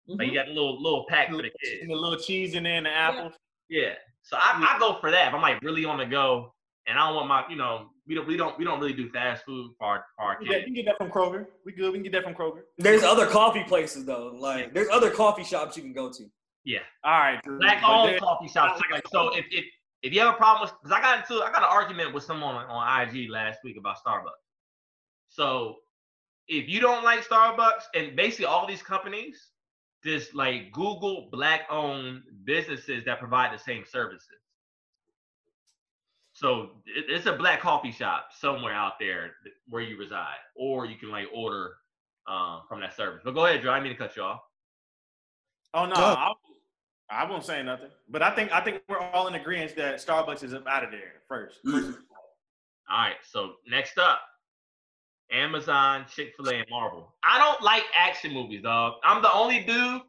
[0.10, 0.20] Mm-hmm.
[0.20, 1.82] Like you got a little little pack for the kids.
[1.82, 3.34] And the little cheese in there and the apples.
[3.70, 3.94] Yeah.
[4.22, 5.28] So I, I go for that.
[5.28, 6.54] If I'm like really on the go,
[6.88, 9.10] and I don't want my, you know, we don't we don't we don't really do
[9.10, 11.46] fast food for our, for our Yeah, you can get that from Kroger.
[11.66, 11.92] We good.
[11.92, 12.62] We can get that from Kroger.
[12.78, 14.34] There's other coffee places though.
[14.36, 16.24] Like there's other coffee shops you can go to.
[16.66, 16.80] Yeah.
[17.04, 17.42] All right.
[17.44, 18.82] Drew, Black owned coffee shops.
[18.92, 19.66] Like, so if, if
[20.02, 22.24] if you have a problem with, because I got into I got an argument with
[22.24, 24.32] someone on, on IG last week about Starbucks.
[25.30, 25.78] So
[26.48, 29.50] if you don't like Starbucks and basically all these companies,
[30.04, 34.28] just like Google black owned businesses that provide the same services.
[36.32, 39.32] So it's a black coffee shop somewhere out there
[39.68, 41.74] where you reside, or you can like order
[42.28, 43.22] um, from that service.
[43.26, 43.72] But go ahead, Joe.
[43.72, 44.40] I didn't mean to cut you off.
[45.74, 46.18] Oh no, Doug.
[46.18, 46.32] I,
[47.12, 47.90] I won't say nothing.
[48.10, 50.92] But I think I think we're all in agreement that Starbucks is up out of
[50.92, 51.58] there first.
[51.66, 51.72] Mm.
[51.72, 52.08] First and foremost.
[52.90, 54.20] All right, so next up,
[55.32, 57.14] Amazon, Chick Fil A, and Marvel.
[57.24, 58.96] I don't like action movies, dog.
[59.04, 60.02] I'm the only dude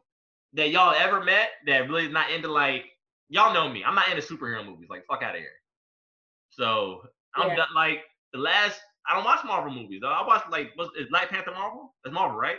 [0.53, 2.85] that y'all ever met that really is not into like
[3.29, 3.83] y'all know me.
[3.83, 4.87] I'm not into superhero movies.
[4.89, 5.49] Like fuck out of here.
[6.49, 7.03] So
[7.35, 7.55] I'm Yeah.
[7.57, 8.79] done, like the last.
[9.09, 9.99] I don't watch Marvel movies.
[10.01, 10.09] Though.
[10.11, 11.93] I watch like what's is Black Panther Marvel?
[12.05, 12.57] It's Marvel, right?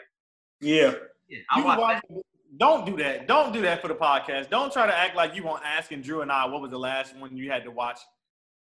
[0.61, 0.95] Yeah.
[1.29, 1.79] Yeah, I You watch.
[1.79, 2.23] watch- that.
[2.57, 3.27] Don't do that.
[3.27, 4.51] Don't do that for the podcast.
[4.51, 7.17] Don't try to act like you weren't asking Drew and I what was the last
[7.17, 7.99] one you had to watch.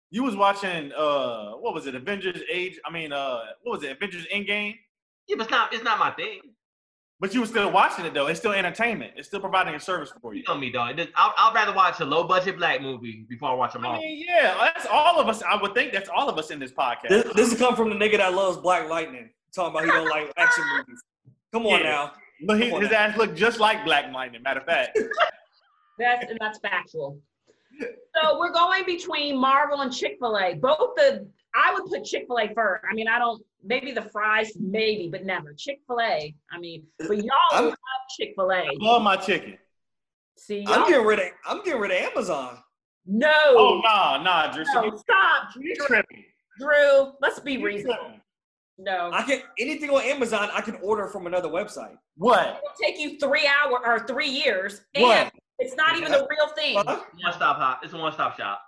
[0.09, 1.95] You was watching uh what was it?
[1.95, 2.79] Avengers Age.
[2.85, 3.91] I mean uh what was it?
[3.91, 4.75] Avengers Endgame.
[5.27, 5.73] Yeah, but it's not.
[5.73, 6.41] It's not my thing.
[7.19, 8.27] But you were still watching it though.
[8.27, 9.13] It's still entertainment.
[9.15, 10.39] It's still providing a service for you.
[10.39, 10.99] You know me, dog.
[11.15, 14.01] I'll, I'll rather watch a low budget black movie before I watch a I Marvel.
[14.01, 15.43] mean, yeah, that's all of us.
[15.43, 17.09] I would think that's all of us in this podcast.
[17.09, 19.29] This, this is come from the nigga that loves Black Lightning.
[19.53, 20.99] Talking about he don't like action movies.
[21.53, 21.83] Come on Yeah.
[21.83, 22.11] now.
[22.45, 24.41] But he, his ass looked just like Black Lightning.
[24.41, 24.97] Matter of fact,
[25.99, 27.19] That's and that's factual.
[27.79, 30.55] So we're going between Marvel and Chick Fil A.
[30.55, 32.83] Both the I would put Chick Fil A first.
[32.89, 36.33] I mean, I don't maybe the fries, maybe, but never Chick Fil A.
[36.51, 37.75] I mean, but y'all I'm- love
[38.17, 38.67] Chick Fil A.
[38.79, 39.57] love my chicken.
[40.37, 42.57] See, I'm getting rid of I'm getting rid of Amazon.
[43.05, 44.65] no, Oh nah, nah, Drew.
[44.65, 46.25] So no, you, stop, you tripping?
[46.59, 47.11] Drew.
[47.21, 48.15] Let's be reasonable.
[48.84, 49.11] Tripping.
[49.11, 51.95] No, I can anything on Amazon I can order from another website.
[52.17, 52.47] What?
[52.47, 55.34] it'll take you three hours or three years, and What?
[55.59, 56.75] it's not even the real thing.
[56.77, 56.84] Huh?
[57.23, 57.82] One stop hop.
[57.84, 58.61] It's a one stop shop.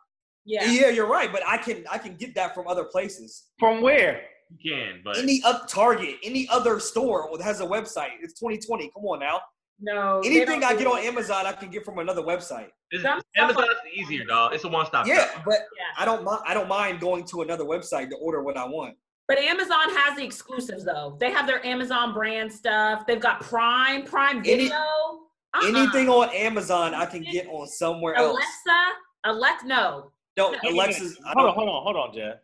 [0.46, 0.66] Yeah.
[0.70, 3.46] Yeah, you're right, but I can I can get that from other places.
[3.60, 4.22] From where?
[4.62, 8.10] You can, but Any up Target, any other store that has a website.
[8.22, 8.92] It's 2020.
[8.94, 9.42] Come on now.
[9.80, 10.22] No.
[10.24, 11.00] Anything I get on.
[11.00, 12.68] Amazon, I can get from another website.
[12.92, 14.54] it's, Some stuff Amazon's easier, dog.
[14.54, 15.44] It's a one-stop Yeah, shop.
[15.46, 15.98] but Yeah.
[15.98, 16.42] I don't mind.
[16.46, 18.96] I don't mind going to another website to order what I want.
[19.28, 21.18] But Amazon has the exclusives though.
[21.20, 23.06] They have their Amazon brand stuff.
[23.08, 24.76] They've got Prime, Prime Any- Video.
[24.76, 25.68] Uh-uh.
[25.68, 28.32] Anything on Amazon, I can get on somewhere else.
[28.38, 28.92] Alexa,
[29.26, 30.12] Alexa, no.
[30.36, 31.18] No, Wait Wait a Alexa's.
[31.26, 32.38] Hold on, hold on, hold on, Jeff.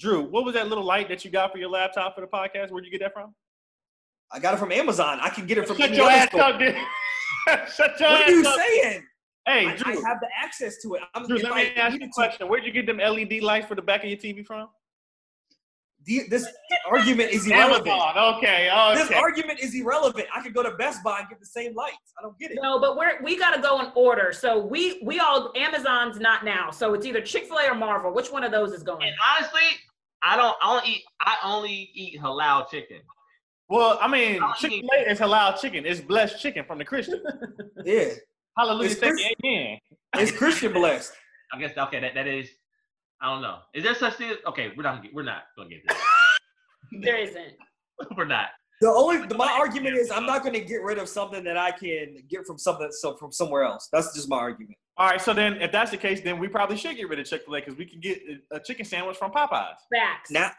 [0.00, 2.70] Drew, what was that little light that you got for your laptop for the podcast?
[2.72, 3.34] Where'd you get that from?
[4.32, 5.20] I got it from Amazon.
[5.22, 6.40] I can get it from Shut any your other ass store.
[6.40, 6.74] up, dude.
[7.72, 8.56] Shut your What ass are you up.
[8.58, 9.02] saying?
[9.46, 11.02] Hey, I, I have the access to it.
[11.14, 12.48] I'm, Drew, if let I me ask you a question.
[12.48, 14.68] Where'd you get them LED lights for the back of your TV from?
[16.06, 16.46] The- this
[16.90, 17.88] argument is irrelevant.
[17.88, 18.36] Amazon.
[18.38, 20.26] Okay, This argument is irrelevant.
[20.34, 21.96] I could go to Best Buy and get the same lights.
[22.18, 22.58] I don't get it.
[22.62, 24.32] No, but we're we gotta go in order.
[24.32, 26.70] So we we all Amazon's not now.
[26.70, 28.12] So it's either Chick-fil-A or Marvel.
[28.14, 29.02] Which one of those is going?
[29.06, 29.60] And honestly,
[30.22, 30.56] I don't.
[30.62, 31.02] I don't eat.
[31.20, 33.00] I only eat halal chicken.
[33.68, 35.84] Well, I mean, I Chick Fil A is halal chicken.
[35.84, 37.20] It's blessed chicken from the Christian.
[37.84, 38.10] Yeah,
[38.58, 39.78] Hallelujah, It's thank Chris- you, amen.
[40.16, 41.12] it's Christian blessed.
[41.52, 42.00] I guess okay.
[42.00, 42.48] That that is.
[43.20, 43.58] I don't know.
[43.74, 44.30] Is there such thing?
[44.30, 45.04] as- Okay, we're not.
[45.12, 45.96] We're not gonna get this.
[47.02, 47.54] There isn't.
[48.16, 48.50] we're not.
[48.80, 51.56] The only the, my argument is I'm not going to get rid of something that
[51.56, 53.88] I can get from something so from somewhere else.
[53.92, 54.76] That's just my argument.
[54.98, 57.26] All right, so then if that's the case, then we probably should get rid of
[57.26, 58.20] Chick Fil A because we can get
[58.52, 59.74] a chicken sandwich from Popeyes.
[59.92, 60.30] Facts.
[60.30, 60.52] Now,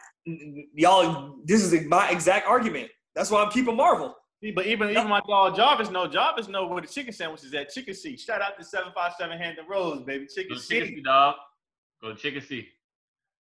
[0.74, 2.90] y'all, this is my exact argument.
[3.14, 4.14] That's why I'm keeping Marvel.
[4.42, 7.54] See, But even even my dog Jarvis know Jarvis know where the chicken sandwich is
[7.54, 7.70] at.
[7.70, 8.16] Chicken C.
[8.16, 10.26] Shout out to seven five seven Hand Hampton Roads, baby.
[10.26, 10.94] Chicken Chicken City.
[10.96, 11.34] C, dog.
[12.02, 12.68] Go to Chicken C.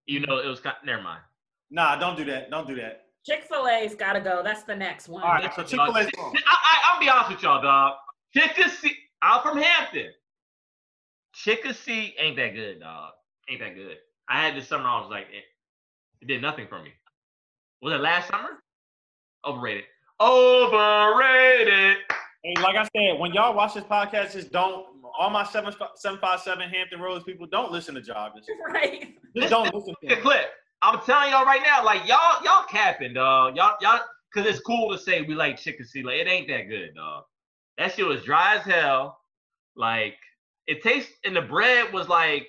[0.07, 0.77] Even though it was kind.
[0.85, 1.23] Never mind.
[1.71, 2.51] Nah, don't do that.
[2.51, 3.07] Don't do that.
[3.27, 4.43] Chick-fil-A's gotta go.
[4.45, 5.23] That's the next one.
[5.23, 7.95] All right, so Chick Fil A's I, I, I'll be honest with y'all, dog.
[8.37, 8.93] Chicken C.
[9.23, 10.09] I'm from Hampton.
[11.33, 13.13] Chicken C ain't that good, dog.
[13.49, 13.97] Ain't that good.
[14.29, 14.87] I had this summer.
[14.87, 15.45] I was like, it,
[16.21, 16.91] it did nothing for me.
[17.81, 18.63] Was it last summer?
[19.47, 19.85] Overrated.
[20.21, 21.97] Overrated.
[22.43, 24.87] Hey, like I said, when y'all watch this podcast, just don't.
[25.19, 28.47] All my seven seven five seven Hampton Roads people don't listen to Jarvis.
[28.73, 29.15] Right.
[29.37, 30.23] Just don't listen to him.
[30.23, 30.51] clip.
[30.83, 33.57] I'm telling y'all right now, like y'all, y'all capping, dog.
[33.57, 34.01] Y'all, y'all,
[34.35, 36.03] cause it's cool to say we like chicken C.
[36.03, 37.25] Like it ain't that good, dog.
[37.79, 39.19] That shit was dry as hell.
[39.77, 40.17] Like
[40.67, 42.47] it tastes, and the bread was like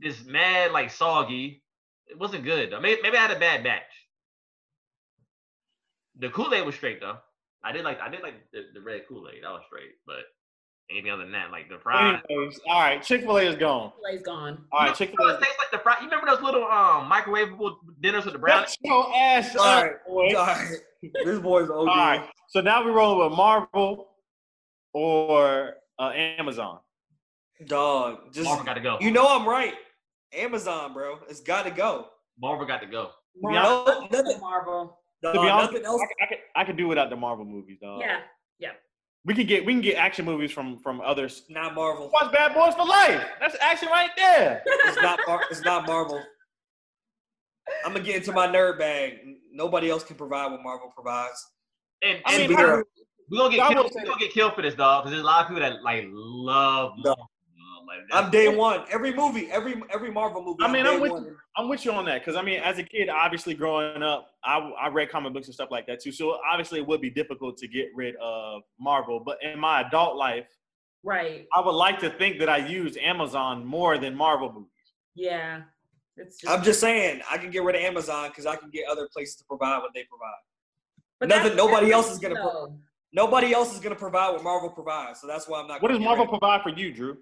[0.00, 1.62] this mad, like soggy.
[2.06, 2.72] It wasn't good.
[2.72, 2.80] Though.
[2.80, 3.82] Maybe, maybe I had a bad batch.
[6.18, 7.18] The Kool Aid was straight though.
[7.62, 9.42] I did like, I did like the, the red Kool Aid.
[9.44, 9.92] That was straight.
[10.06, 10.24] But
[10.90, 12.20] anything other than that, like the fries.
[12.28, 13.90] Anyways, all right, Chick Fil A is gone.
[13.92, 14.64] Chick-fil-A's gone.
[14.72, 15.40] All right, Chick You Fil A.
[15.40, 15.96] tastes like the fry.
[16.00, 18.64] You remember those little um microwavable dinners with the brown?
[18.64, 19.92] Shut your ass All up, right.
[20.06, 20.34] boy.
[20.36, 20.76] All right.
[21.24, 21.76] This boy's OD.
[21.78, 24.08] All right, so now we rolling with Marvel
[24.92, 26.78] or uh, Amazon.
[27.66, 28.98] Dog, just Marvel got to go.
[29.00, 29.74] you know I'm right.
[30.32, 32.06] Amazon, bro, it's got to go.
[32.40, 33.10] Marvel got to go.
[33.36, 34.98] No, nothing, Marvel.
[35.22, 36.00] dog, To be honest, nothing else.
[36.02, 38.00] I, could- I could I could do without the Marvel movies, dog.
[38.00, 38.18] Yeah,
[38.58, 38.70] yeah.
[39.24, 41.42] We can get we can get action movies from from others.
[41.48, 42.10] Not Marvel.
[42.12, 43.22] Watch Bad Boys for Life.
[43.40, 44.62] That's action right there.
[44.66, 45.18] It's not.
[45.26, 46.22] Mar- it's not Marvel.
[47.84, 49.18] I'm gonna get into my nerd bag.
[49.52, 51.46] Nobody else can provide what Marvel provides.
[52.02, 52.84] And, I mean, we, I- are
[53.30, 55.04] gonna get killed, will say we gonna get killed for this, dog.
[55.04, 56.92] Because there's a lot of people that like love.
[57.04, 57.14] No.
[57.14, 57.28] Marvel, dog.
[57.90, 58.84] Like, that's- I'm day one.
[58.90, 60.62] Every movie, every every Marvel movie.
[60.62, 61.36] I mean, day I'm with one.
[61.56, 64.58] I'm with you on that because I mean, as a kid, obviously growing up, I,
[64.80, 66.12] I read comic books and stuff like that too.
[66.12, 69.18] So obviously, it would be difficult to get rid of Marvel.
[69.20, 70.46] But in my adult life,
[71.02, 71.46] Right.
[71.54, 74.68] I would like to think that I use Amazon more than Marvel movies.
[75.14, 75.62] Yeah.
[76.16, 78.84] It's just, I'm just saying, I can get rid of Amazon because I can get
[78.86, 80.34] other places to provide what they provide.
[81.18, 82.76] but nothing- nobody else is gonna though.
[83.12, 85.80] Nobody else is gonna provide what Marvel provides, so that's why I'm not.
[85.82, 87.16] What gonna does Marvel provide for you, Drew?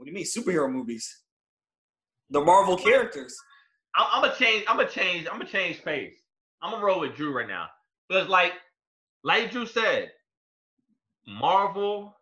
[0.00, 1.14] What do you mean superhero movies?
[2.30, 3.36] The Marvel characters.
[3.94, 4.64] I'm, I'm gonna change.
[4.66, 5.26] I'm gonna change.
[5.30, 6.14] I'm gonna change pace.
[6.62, 7.66] I'm gonna roll with Drew right now
[8.08, 8.54] because, like,
[9.24, 10.10] like Drew said,
[11.26, 12.16] Marvel,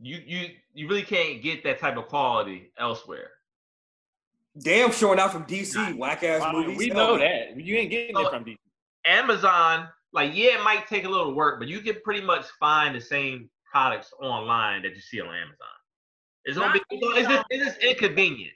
[0.00, 3.30] you you you really can't get that type of quality elsewhere.
[4.62, 5.96] Damn showing not from DC.
[5.96, 6.78] Whack ass I mean, movies.
[6.78, 8.56] we know that you ain't getting it from DC.
[9.04, 12.94] Amazon, like, yeah, it might take a little work, but you can pretty much find
[12.94, 15.74] the same products online that you see on Amazon.
[16.44, 16.80] It's gonna be.
[16.90, 18.52] It's just, it's just inconvenient.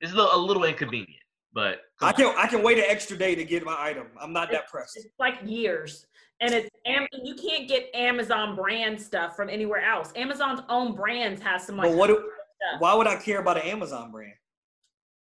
[0.00, 1.22] It's a little, a little inconvenient,
[1.52, 4.06] but I can I can wait an extra day to get my item.
[4.20, 4.96] I'm not that pressed.
[4.96, 6.06] It's like years.
[6.42, 10.10] And it's Am- you can't get Amazon brand stuff from anywhere else.
[10.16, 12.80] Amazon's own brands has some like But what do, stuff.
[12.80, 14.32] why would I care about an Amazon brand?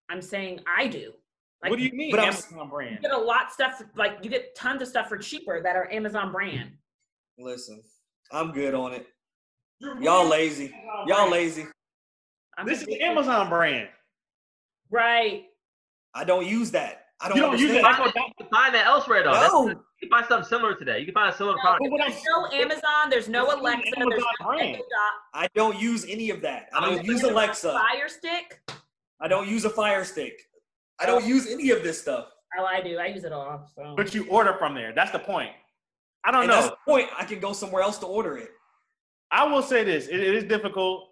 [0.10, 1.12] I'm saying I do.
[1.62, 4.30] Like what do you mean, but I'm- Amazon you get a lot stuff like you
[4.30, 6.72] get tons of stuff for cheaper that are Amazon brand.
[7.38, 7.82] Listen,
[8.32, 9.06] I'm good on it.
[10.00, 10.74] Y'all lazy.
[11.06, 11.66] Y'all lazy.
[12.60, 13.90] I'm This is just- the Amazon brand.
[14.92, 15.46] Right.
[16.14, 17.06] I don't use that.
[17.22, 17.86] I don't You don't use understand.
[17.86, 17.98] it.
[17.98, 19.32] Find, that, you can find that elsewhere though.
[19.34, 19.68] That's- No.
[19.70, 21.00] you can find something similar to that.
[21.00, 21.92] You can find a similar No, product.
[21.92, 23.10] what I'm- There's no Amazon.
[23.10, 23.88] There's no It's Alexa.
[23.88, 24.76] Amazon There's no brand.
[24.76, 24.86] Echo
[25.34, 26.70] I don't use any of that.
[26.74, 27.72] I I don't don't use Alexa.
[27.72, 28.62] Fire stick.
[29.22, 30.40] I don't use a Fire Stick.
[31.00, 32.30] I don't use any of this stuff.
[32.58, 32.98] Oh, I do.
[32.98, 33.70] I use it all.
[33.76, 33.94] So.
[33.96, 34.92] But you order from there.
[34.94, 35.52] That's the point.
[36.26, 36.72] I don't And that's know.
[36.86, 37.10] the point.
[37.18, 38.52] I can go somewhere else to order it.
[39.32, 41.09] I will say this: it, it is difficult.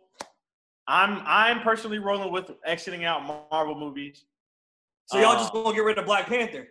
[0.88, 4.26] I'm I'm personally rolling with exiting out Marvel movies.
[5.07, 6.68] So y'all Uh, just gonna get rid of Black Panther.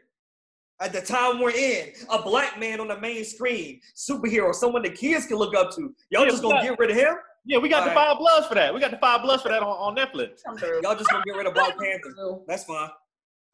[0.80, 4.90] At the time we're in, a black man on the main screen, superhero, someone the
[4.90, 5.94] kids can look up to.
[6.10, 7.16] Y'all Yeah, just gonna got- get rid of him?
[7.46, 8.08] Yeah, we got the Alright.
[8.08, 8.74] five bloods for that.
[8.74, 10.40] We got the five bloods for that on, on Netflix.
[10.82, 12.12] Y'all just gonna get rid of Black Panther.
[12.46, 12.90] That's fine.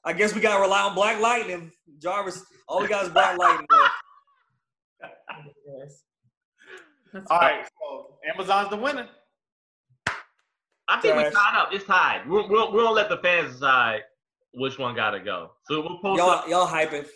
[0.04, 1.70] I guess we gotta rely on Black Lightning.
[1.98, 3.66] Jarvis, all we got is Black Lightning.
[3.68, 3.78] bro.
[5.78, 6.02] Yes.
[7.12, 7.58] That's All fine.
[7.58, 9.08] right, so Amazon's the winner.
[10.92, 11.32] I think we Trash.
[11.32, 11.72] tied up.
[11.72, 12.28] It's tied.
[12.28, 14.00] We'll, we'll, we'll let the fans decide
[14.54, 15.52] which one got to go.
[15.66, 17.06] So we'll post it, Y'all, y'all hyping.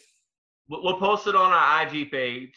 [0.69, 2.55] we'll we'll post it on our IG page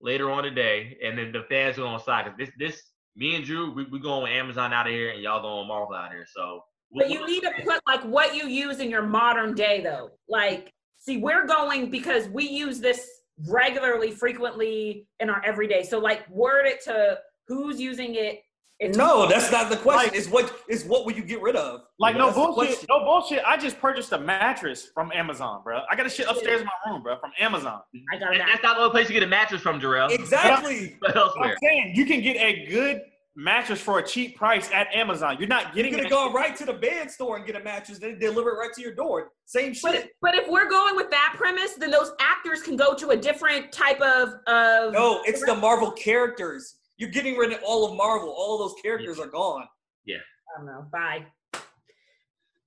[0.00, 2.24] later on today, and then the fans are gonna decide.
[2.24, 2.82] 'Cause this this
[3.16, 5.94] me and Drew we we going with Amazon out of here, and y'all going Marvel
[5.94, 6.26] out of here.
[6.34, 6.62] So
[6.92, 10.10] But you need to put like what you use in your modern day though.
[10.28, 13.06] Like, see, we're going because we use this
[13.46, 15.82] regularly, frequently in our everyday.
[15.82, 18.40] So like word it to who's using it.
[18.78, 20.10] It's No, that's not the question.
[20.10, 21.82] Like- It's what is what will you get rid of?
[21.98, 23.42] Like no That's the bullshit, no bullshit.
[23.46, 25.80] I just purchased a mattress from Amazon, bro.
[25.90, 27.80] I got a shit upstairs in my room, bro, from Amazon.
[28.12, 28.44] I got and it.
[28.46, 30.10] that's not the only place you get a mattress from, Jarrell.
[30.10, 30.96] Exactly.
[31.00, 31.50] But But elsewhere.
[31.52, 33.00] I'm saying you can get a good
[33.38, 35.36] mattress for a cheap price at Amazon.
[35.38, 37.56] You're not You getting could have that- gone right to the bed store and get
[37.56, 39.30] a mattress, then deliver it right to your door.
[39.46, 40.10] Same But, shit.
[40.20, 43.72] but if we're going with that premise, then those actors can go to a different
[43.72, 44.92] type of of.
[44.92, 46.76] No, it's the Marvel characters.
[46.98, 48.30] You're getting rid of all of Marvel.
[48.30, 49.66] All of those characters are gone.
[50.04, 50.16] Yeah.
[50.54, 50.86] I don't know.
[50.92, 51.26] Bye.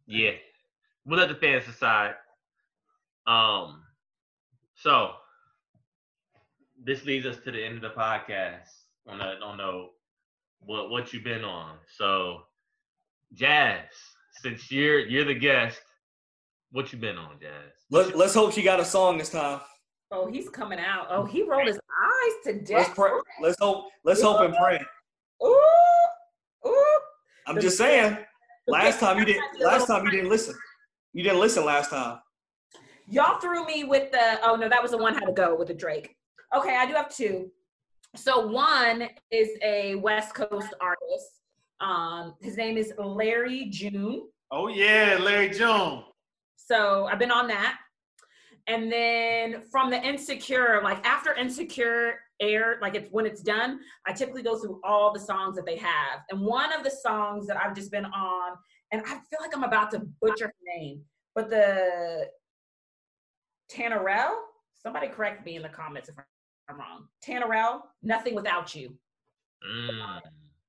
[0.05, 0.31] Yeah.
[1.05, 2.13] We'll let the fans decide.
[3.27, 3.83] Um
[4.75, 5.11] so
[6.83, 8.67] this leads us to the end of the podcast
[9.07, 9.87] on the on the
[10.61, 11.77] what what you've been on.
[11.97, 12.43] So
[13.33, 13.85] Jazz,
[14.41, 15.81] since you're you're the guest,
[16.71, 17.71] what you been on, Jazz?
[17.89, 19.59] Let, let's hope she got a song this time.
[20.11, 21.07] Oh, he's coming out.
[21.09, 22.69] Oh, he rolled his eyes to death.
[22.69, 22.95] Let's death.
[22.95, 23.11] pray.
[23.41, 23.85] Let's hope.
[24.03, 24.79] Let's hope and pray.
[25.43, 26.99] Ooh, ooh.
[27.45, 28.17] I'm just saying.
[28.67, 29.43] Last time you didn't.
[29.61, 30.55] Last time you didn't listen.
[31.13, 32.19] You didn't listen last time.
[33.07, 34.39] Y'all threw me with the.
[34.43, 36.15] Oh no, that was the one how to go with the Drake.
[36.55, 37.51] Okay, I do have two.
[38.15, 41.41] So one is a West Coast artist.
[41.81, 44.27] Um, his name is Larry June.
[44.51, 46.03] Oh yeah, Larry June.
[46.57, 47.77] So I've been on that.
[48.69, 54.13] And then from the Insecure, like after Insecure aired, like it's when it's done, I
[54.13, 56.21] typically go through all the songs that they have.
[56.29, 58.51] And one of the songs that I've just been on,
[58.91, 61.01] and I feel like I'm about to butcher her name,
[61.33, 62.29] but the
[63.71, 64.35] Tanerélle,
[64.75, 66.15] somebody correct me in the comments if
[66.69, 67.07] I'm wrong.
[67.25, 68.95] Tanerélle, Nothing Without You,
[69.65, 70.21] Mm.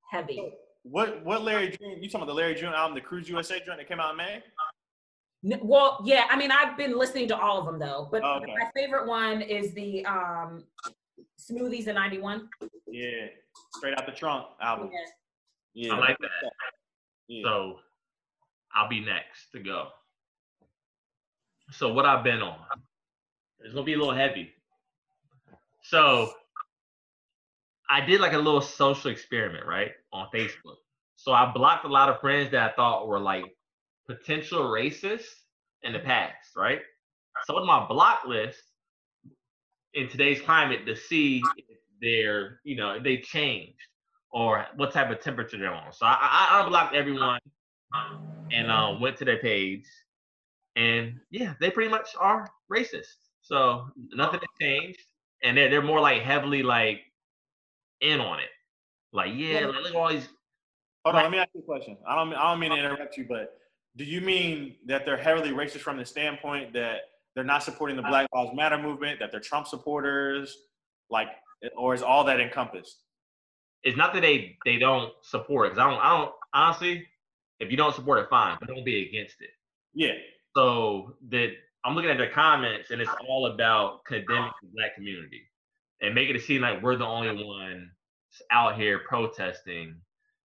[0.09, 0.53] heavy.
[0.83, 2.01] What what Larry June?
[2.01, 4.17] You talking about the Larry June album, the Cruise USA joint that came out in
[4.17, 4.43] May?
[5.43, 8.37] N- Well, yeah, I mean, I've been listening to all of them though, but Oh,
[8.41, 8.53] okay.
[8.53, 10.63] my favorite one is the um,
[11.39, 12.47] Smoothies in 91.
[12.87, 13.27] Yeah,
[13.75, 14.89] straight out the trunk album.
[14.93, 14.99] Yeah.
[15.73, 16.29] Yeah, I like that.
[17.27, 17.43] Yeah.
[17.43, 17.79] So
[18.75, 19.87] I'll be next to go.
[21.71, 22.59] So what I've been on.
[23.63, 24.51] It's gonna be a little heavy.
[25.83, 26.31] So
[27.89, 29.91] I did like a little social experiment, right?
[30.11, 30.77] On Facebook.
[31.15, 33.45] So I blocked a lot of friends that I thought were like
[34.15, 35.27] potential racists
[35.83, 36.81] in the past, right?
[37.45, 38.61] So on my block list
[39.93, 43.75] in today's climate to see if they're, you know, if they changed
[44.31, 45.91] or what type of temperature they're on.
[45.91, 47.39] So I, I, I unblocked everyone
[48.51, 49.85] and uh, went to their page,
[50.75, 53.07] and yeah, they pretty much are racist.
[53.41, 55.01] So nothing has changed,
[55.43, 57.01] and they're they're more like heavily like
[57.99, 58.49] in on it.
[59.13, 60.29] Like yeah, like, look at all these.
[61.03, 61.97] Hold on, let me ask you a question.
[62.07, 63.57] I don't, I don't mean to interrupt you, but
[63.95, 67.01] do you mean that they're heavily racist from the standpoint that
[67.35, 70.57] they're not supporting the Black Lives Matter movement, that they're Trump supporters,
[71.09, 71.27] like,
[71.77, 72.97] or is all that encompassed?
[73.83, 77.07] It's not that they they don't support it, I don't I don't honestly.
[77.59, 79.51] If you don't support it, fine, but don't be against it.
[79.93, 80.13] Yeah,
[80.55, 81.51] So that
[81.85, 85.43] I'm looking at their comments, and it's all about condemning the black community
[86.01, 87.91] and making it seem like we're the only one
[88.51, 89.95] out here protesting.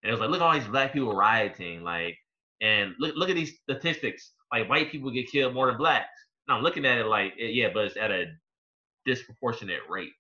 [0.03, 2.19] And it was like, look at all these black people rioting, like,
[2.61, 4.33] and look look at these statistics.
[4.53, 6.09] Like white people get killed more than blacks.
[6.49, 8.27] And I'm looking at it like, eh, yeah, but it's at a
[9.05, 10.13] disproportionate rate.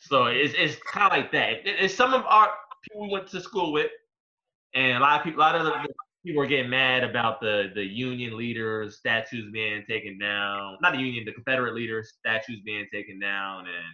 [0.00, 1.66] So it's it's kind of like that.
[1.66, 2.52] It- it's some of our
[2.84, 3.90] people we went to school with,
[4.74, 5.72] and a lot of people, a lot of
[6.24, 10.78] people were getting mad about the the union leaders statues being taken down.
[10.80, 13.84] Not the union, the Confederate leaders statues being taken down, and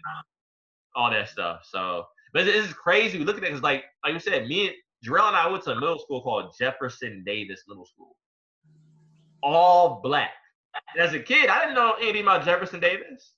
[0.94, 1.62] all that stuff.
[1.64, 3.18] So, but it's crazy.
[3.18, 5.64] We look at it because, like, like you said, me and Jarrell and I went
[5.64, 8.16] to a middle school called Jefferson Davis Middle School,
[9.42, 10.32] all black.
[10.94, 13.34] And as a kid, I didn't know anything about Jefferson Davis.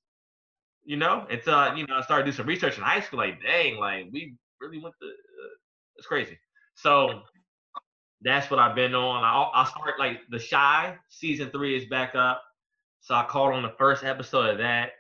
[0.85, 3.19] You know, it's until you know I started doing some research in high school.
[3.19, 5.07] Like, dang, like we really went to.
[5.07, 5.57] Uh,
[5.97, 6.39] it's crazy.
[6.75, 7.23] So
[8.23, 9.25] that's what I've been on.
[9.25, 12.43] I I start like the Chi season three is back up,
[13.01, 14.91] so I caught on the first episode of that.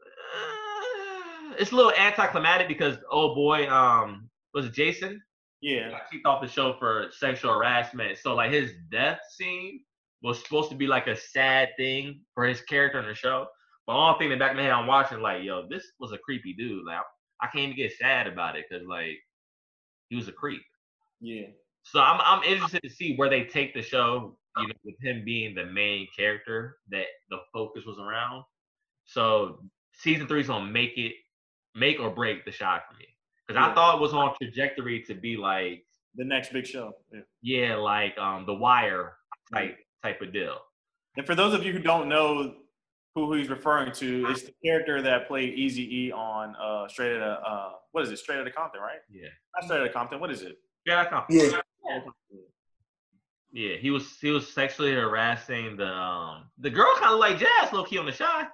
[0.00, 5.20] Uh, it's a little anticlimactic because oh boy, um, was it Jason?
[5.62, 5.90] Yeah.
[5.90, 8.18] got kicked off the show for sexual harassment.
[8.18, 9.80] So like his death scene
[10.22, 13.46] was supposed to be like a sad thing for his character in the show.
[13.86, 16.12] But all thing in the back of my head, I'm watching like, yo, this was
[16.12, 16.84] a creepy dude.
[16.84, 17.00] Like
[17.40, 19.18] I can't even get sad about it because like
[20.08, 20.62] he was a creep.
[21.20, 21.46] Yeah.
[21.84, 25.24] So I'm I'm interested to see where they take the show, you know, with him
[25.24, 28.44] being the main character that the focus was around.
[29.04, 29.60] So
[29.94, 31.12] season three is gonna make it
[31.74, 33.06] make or break the shot for me.
[33.46, 35.84] Because I thought it was on trajectory to be like,
[36.16, 36.92] The next big show.
[37.12, 37.20] Yeah.
[37.42, 39.14] yeah, like um the wire
[39.52, 40.58] type type of deal.
[41.16, 42.54] And for those of you who don't know
[43.14, 47.40] who he's referring to, it's the character that played Easy E on uh, Straight Outta
[47.46, 48.18] uh, what is it?
[48.18, 49.00] Straight Outta Compton, right?
[49.10, 49.28] Yeah.
[49.54, 50.20] Not Straight Outta Compton.
[50.20, 50.56] What is it?
[50.86, 51.24] Yeah, I know.
[51.28, 51.60] Yeah.
[53.52, 57.70] Yeah, he was he was sexually harassing the um the girl kind of like Jazz
[57.72, 58.50] low key on the shot.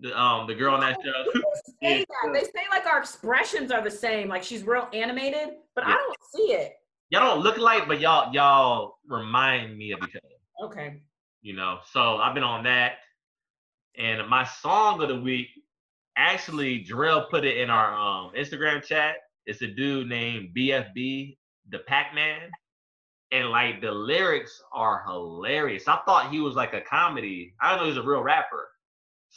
[0.00, 1.12] The um the girl on that show.
[1.32, 1.40] They
[1.82, 2.04] say Yeah.
[2.24, 2.32] that.
[2.32, 4.28] They say like our expressions are the same.
[4.28, 6.74] Like she's real animated, but I don't see it.
[7.10, 10.66] y'all don't look alike, but y'all y'all remind me of each other.
[10.70, 11.00] Okay.
[11.42, 12.94] You know, so I've been on that.
[13.98, 15.48] And my song of the week,
[16.16, 19.16] actually, Jarrell put it in our um Instagram chat.
[19.46, 21.36] It's a dude named BFB,
[21.70, 22.50] Da Packman.
[23.32, 25.88] And like the lyrics are hilarious.
[25.88, 27.54] I thought he was like a comedy.
[27.60, 28.68] I don't know he's a real rapper.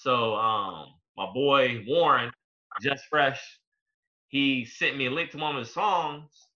[0.02, 2.32] So um my boy Warren,
[2.82, 3.42] just fresh,
[4.30, 6.48] he sent me a link to one of his songs,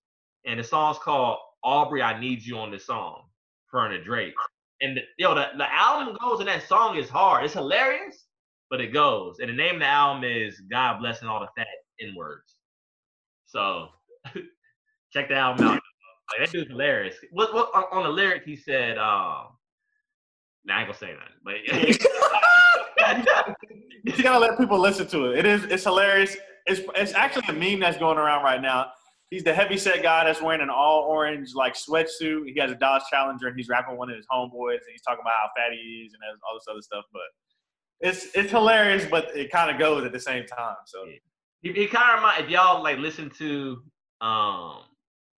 [0.45, 3.23] and the song's called Aubrey, I Need You on this song,
[3.73, 4.33] to Drake.
[4.81, 7.43] And the, yo, the, the album goes and that song is hard.
[7.43, 8.25] It's hilarious,
[8.69, 9.39] but it goes.
[9.39, 11.67] And the name of the album is God Blessing All the Fat
[12.01, 12.55] N Words.
[13.45, 13.87] So
[15.11, 15.81] check the album out.
[16.31, 17.15] Like, that dude's hilarious.
[17.31, 19.47] What, what on, on the lyric he said, um,
[20.65, 21.55] nah, I ain't gonna say nothing, but
[24.05, 25.39] You gotta let people listen to it.
[25.39, 26.35] It is it's hilarious.
[26.65, 28.91] It's it's actually a meme that's going around right now.
[29.29, 32.51] He's the heavy set guy that's wearing an all orange like sweatsuit.
[32.53, 35.21] He has a Dodge Challenger and he's rapping one of his homeboys and he's talking
[35.21, 37.05] about how fat he is and all this other stuff.
[37.13, 37.21] But
[38.01, 40.75] it's it's hilarious, but it kind of goes at the same time.
[40.85, 41.05] So
[41.61, 43.81] He, he kind of remind if y'all like listen to
[44.19, 44.79] um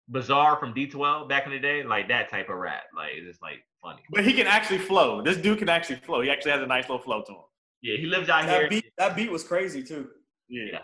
[0.08, 2.84] Bizarre from D12 back in the day, like that type of rap.
[2.96, 4.00] Like it's just like funny.
[4.10, 5.20] but he can actually flow.
[5.22, 6.22] This dude can actually flow.
[6.22, 7.38] He actually has a nice little flow to him.
[7.84, 8.62] Yeah, he lives out here.
[8.62, 10.08] That beat, that beat was crazy too.
[10.48, 10.64] Yeah.
[10.72, 10.78] Yeah.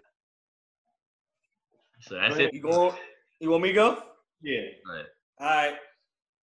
[2.02, 2.52] So that's it.
[2.52, 2.94] You go.
[3.40, 4.02] You want me to go?
[4.42, 4.66] Yeah.
[4.84, 5.06] But
[5.42, 5.74] All right.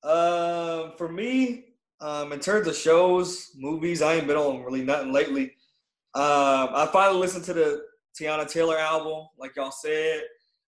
[0.03, 5.13] Um, for me, um, in terms of shows, movies, I ain't been on really nothing
[5.13, 5.43] lately.
[6.15, 7.84] Um, I finally listened to the
[8.19, 10.23] Teyana Taylor album, like y'all said.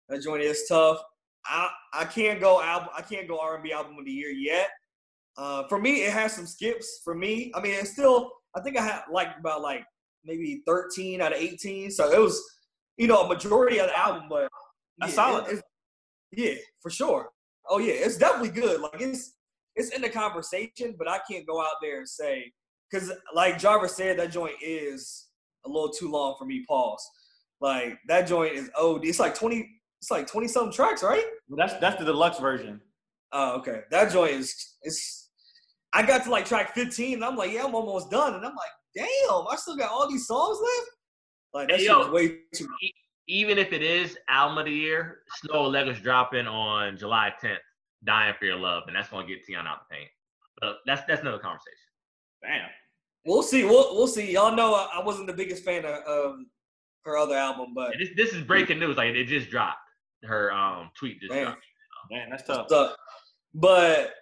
[0.09, 1.03] That joint is tough.
[1.45, 2.91] I I can't go album.
[2.97, 4.71] I can't go R and B album of the year yet.
[5.37, 7.01] Uh, for me, it has some skips.
[7.03, 8.31] For me, I mean, it's still.
[8.57, 9.85] I think I had like about like
[10.25, 11.91] maybe 13 out of 18.
[11.91, 12.43] So it was,
[12.97, 14.49] you know, a majority of the album, but
[14.99, 15.49] That's yeah, solid.
[15.53, 15.65] it-
[16.35, 17.29] yeah, for sure.
[17.69, 18.81] Oh yeah, it's definitely good.
[18.81, 19.35] Like it's
[19.77, 22.53] it's in the conversation, but I can't go out there and say
[22.91, 25.29] because like Jarvis said, that joint is
[25.65, 26.65] a little too long for me.
[26.67, 27.07] Pause.
[27.61, 29.69] Like that joint is oh, it's like twenty.
[30.01, 31.25] It's like twenty something tracks, right?
[31.49, 32.81] Well, that's that's the deluxe version.
[33.33, 33.83] Oh, okay.
[33.91, 35.22] That joint is it's.
[35.93, 38.55] I got to like track fifteen, and I'm like, yeah, I'm almost done, and I'm
[38.55, 40.91] like, damn, I still got all these songs left.
[41.55, 42.11] Like that Hey, yo.
[42.11, 42.67] way too.
[43.29, 47.59] even if it is album of the year, Snoh Aalegra's dropping on July 10th,
[48.05, 50.09] Dying for Your Love, and that's gonna get Teyana out the paint.
[50.61, 51.77] But that's that's another conversation.
[52.43, 52.69] Damn.
[53.27, 53.65] We'll see.
[53.65, 54.33] We'll we'll see.
[54.33, 56.37] Y'all know I, I wasn't the biggest fan of, of
[57.05, 58.97] her other album, but this this is breaking news.
[58.97, 59.79] Like it just dropped.
[60.25, 61.45] Her um tweet just Damn.
[61.45, 61.63] dropped.
[62.11, 62.67] Man, that's tough.
[63.55, 64.15] But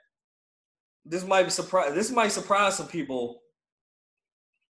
[1.05, 1.95] this might be surprise.
[1.95, 3.41] This might surprise some people.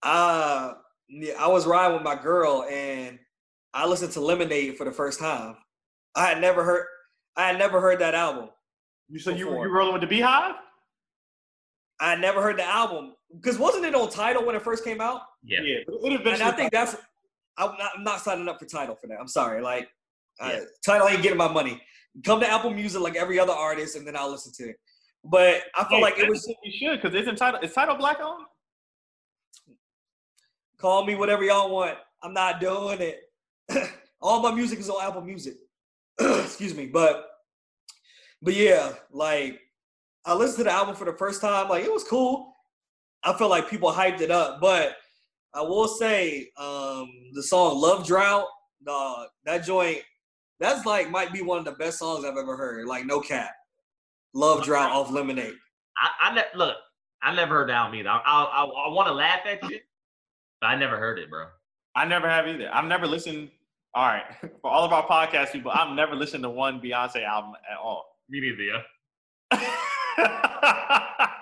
[0.02, 0.74] Uh,
[1.09, 3.19] yeah, I was riding with my girl and
[3.74, 5.57] I listened to Lemonade for the first time.
[6.15, 6.86] I had never heard.
[7.36, 8.51] I had never heard that album.
[9.09, 9.66] You so you Before.
[9.66, 10.55] you rolling with the BeyHive?
[12.01, 15.01] I had never heard the album because wasn't it on Tidal when it first came
[15.01, 15.23] out?
[15.44, 15.59] Yeah.
[15.86, 16.43] but it And.
[16.43, 16.97] I think that's.
[17.59, 19.19] I'm not, I'm not signing up for Tidal for that.
[19.20, 19.61] I'm sorry.
[19.61, 19.89] Like,
[20.40, 21.81] uh, Tidal ain't getting my money.
[22.24, 24.77] Come to Apple Music like every other artist, and then I'll listen to it.
[25.25, 27.63] But I feel like it was you should because it's entitled.
[27.63, 28.47] It's titled Black owned.
[30.79, 31.99] call me whatever y'all want.
[32.23, 33.21] I'm not doing it.
[34.23, 35.55] All my music is on Apple Music.
[36.21, 37.27] Excuse me, but
[38.43, 39.61] but yeah, like
[40.25, 41.69] I listened to the album for the first time.
[41.69, 42.55] Like it was cool.
[43.23, 44.97] I felt like people hyped it up, but
[45.53, 48.47] I will say um, the song "Love Drought,"
[48.85, 50.01] dog, that joint,
[50.59, 52.87] that's like might be one of the best songs I've ever heard.
[52.87, 53.53] Like no cap,
[54.35, 55.55] "Love Drought" off Lemonade.
[55.98, 56.77] I, I ne- look.
[57.23, 58.09] I never heard that album either.
[58.09, 59.78] I, I, I, I want to laugh at you,
[60.61, 61.47] but I never heard it, bro.
[61.94, 62.70] I never have either.
[62.73, 63.51] I've never listened.
[63.94, 64.24] All right,
[64.62, 68.07] for all of our podcast people, I've never listened to one Beyonce album at all.
[68.28, 68.82] Me neither, yeah.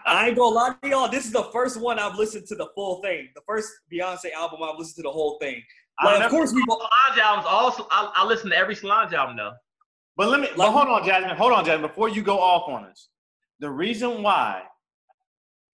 [0.08, 1.08] I ain't gonna lie to y'all.
[1.08, 3.28] This is the first one I've listened to the full thing.
[3.34, 5.62] The first Beyonce album I've listened to the whole thing.
[6.00, 6.64] I've Like, of course we.
[6.66, 7.86] Solange albums also.
[7.90, 9.52] I, I listen to every Solange album though.
[10.18, 10.48] But let me.
[10.56, 11.36] But hold on, Jasmine.
[11.36, 11.88] Hold on, Jasmine.
[11.88, 13.08] Before you go off on us,
[13.60, 14.64] the reason why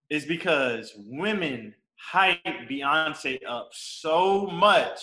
[0.09, 2.39] is because women hype
[2.71, 5.01] Beyonce up so much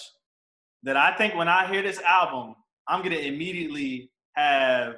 [0.82, 2.56] that I think when I hear this album,
[2.88, 4.96] I'm gonna immediately have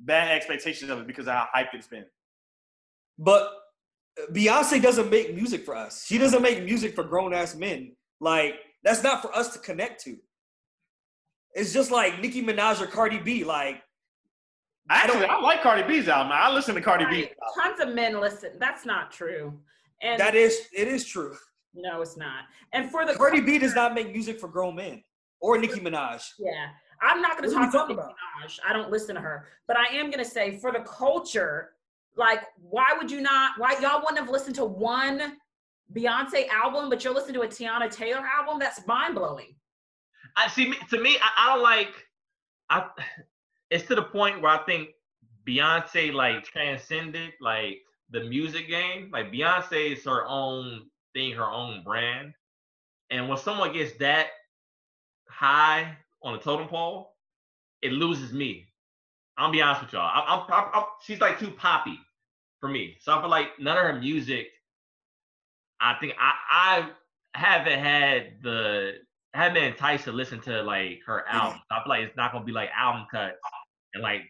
[0.00, 2.06] bad expectations of it because of how hyped it's been.
[3.18, 3.50] But
[4.32, 6.06] Beyonce doesn't make music for us.
[6.06, 7.94] She doesn't make music for grown ass men.
[8.18, 10.16] Like that's not for us to connect to.
[11.54, 13.44] It's just like Nicki Minaj or Cardi B.
[13.44, 13.82] Like
[14.90, 16.32] Actually, I don't, I like Cardi B's album.
[16.34, 17.30] I listen to Cardi B.
[17.58, 18.50] Tons of men listen.
[18.58, 19.58] That's not true.
[20.02, 21.34] And that is, it is true.
[21.74, 22.44] no, it's not.
[22.72, 25.02] And for the Cardi B does not make music for grown men
[25.40, 26.28] or Nicki Minaj.
[26.38, 26.68] Yeah.
[27.00, 28.58] I'm not going to talk about talking Nicki Minaj.
[28.68, 29.46] I don't listen to her.
[29.66, 31.70] But I am going to say for the culture,
[32.16, 35.38] like, why would you not, why y'all wouldn't have listened to one
[35.94, 38.58] Beyonce album, but you'll listen to a Teyana Taylor album?
[38.58, 39.54] That's mind blowing.
[40.36, 40.72] I see.
[40.90, 41.94] To me, I, I don't like.
[42.70, 42.86] I.
[43.70, 44.90] It's to the point where I think
[45.46, 47.78] Beyonce like transcended like
[48.10, 49.10] the music game.
[49.12, 52.34] Like Beyonce is her own thing, her own brand.
[53.10, 54.28] And when someone gets that
[55.28, 57.14] high on the totem pole,
[57.82, 58.66] it loses me.
[59.36, 60.02] I'll be honest with y'all.
[60.02, 61.98] I, I'm, I'm, I'm- she's like too poppy
[62.60, 62.96] for me.
[63.00, 64.48] So I feel like none of her music.
[65.80, 66.90] I think I I
[67.38, 68.92] haven't had the
[69.34, 71.36] I haven't been enticed to listen to like her mm-hmm.
[71.36, 71.60] album.
[71.70, 73.36] I feel like it's not gonna be like album cuts
[73.94, 74.22] and like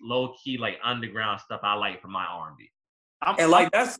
[0.00, 2.70] low key like underground stuff I like from my R and B.
[3.22, 3.98] I'm, And like that's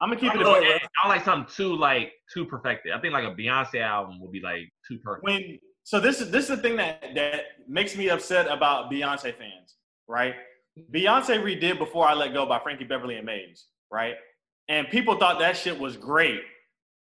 [0.00, 0.36] I'm gonna keep it.
[0.36, 0.74] I'm a going buck.
[0.74, 2.92] with- I don't like something too like too perfected.
[2.92, 5.24] I think like a Beyonce album would be like too perfect.
[5.24, 9.36] when so this is this is the thing that that makes me upset about Beyonce
[9.36, 9.76] fans,
[10.08, 10.34] right?
[10.92, 14.14] Beyonce redid "Before I Let Go" by Frankie Beverly and Maze, right?
[14.68, 16.42] And people thought that shit was great,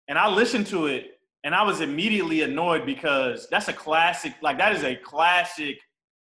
[0.09, 1.12] and I listened to it,
[1.45, 5.79] and I was immediately annoyed because that's a classic, like that is a classic,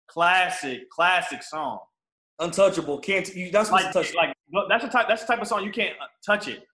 [0.08, 1.78] classic, classic song.
[2.40, 2.98] untouchable.
[2.98, 3.50] Can't you?
[3.50, 4.14] That's Like, touch.
[4.14, 4.34] like
[4.68, 6.64] that's the type that's the type of song you can't uh, touch it.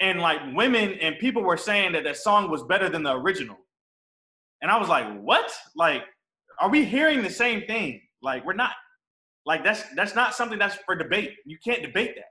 [0.00, 3.56] And like women and people were saying that that song was better than the original.
[4.62, 5.50] And I was like, what?
[5.76, 6.02] Like,
[6.60, 8.00] are we hearing the same thing?
[8.22, 8.72] Like, we're not.
[9.44, 11.34] Like, that's that's not something that's for debate.
[11.44, 12.26] You can't debate that.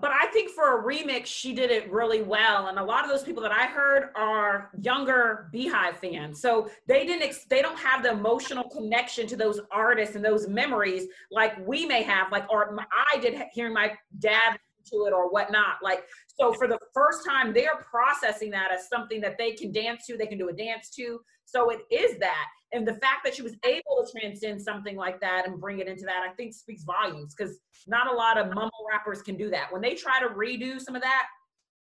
[0.00, 2.68] But I think for a remix, she did it really well.
[2.68, 6.40] And a lot of those people that I heard are younger BeyHive fans.
[6.40, 10.48] So they didn't, ex- they don't have the emotional connection to those artists and those
[10.48, 12.74] memories like we may have, like, or
[13.14, 15.76] I did hearing my dad to it or whatnot.
[15.82, 20.06] Like, so for the first time, they're processing that as something that they can dance
[20.06, 21.20] to, they can do a dance to.
[21.44, 22.46] So it is that.
[22.72, 25.88] And the fact that she was able to transcend something like that and bring it
[25.88, 29.50] into that, I think speaks volumes because not a lot of mumble rappers can do
[29.50, 29.70] that.
[29.72, 31.26] When they try to redo some of that,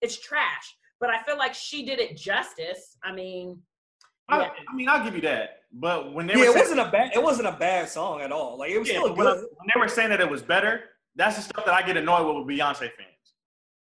[0.02, 0.76] it's trash.
[1.00, 2.98] But I feel like she did it justice.
[3.04, 3.60] I mean,
[4.30, 4.50] I, Yeah.
[4.72, 5.62] I mean, I'll give you that.
[5.74, 7.12] But when they Yeah, were it saying, wasn't a bad.
[7.16, 8.58] It wasn't a bad song at all.
[8.58, 9.48] Like it was yeah, still but when, I- good.
[9.56, 10.84] when they were saying that it was better,
[11.16, 13.34] that's the stuff that I get annoyed with with Beyonce fans.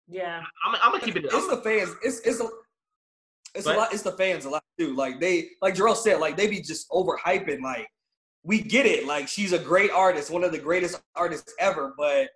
[0.09, 0.43] yeah.
[0.67, 1.25] I'm, I'm gonna keep it.
[1.25, 1.91] It's the fans.
[2.03, 2.49] It's it's a
[3.55, 3.93] it's But- a lot.
[3.93, 4.95] It's the fans a lot too.
[4.95, 6.21] Like they like Jarrell said.
[6.21, 7.61] Like they be just overhyping.
[7.63, 7.89] Like
[8.45, 9.07] we get it.
[9.07, 11.95] Like she's a great artist, one of the greatest artists ever.
[11.97, 12.29] But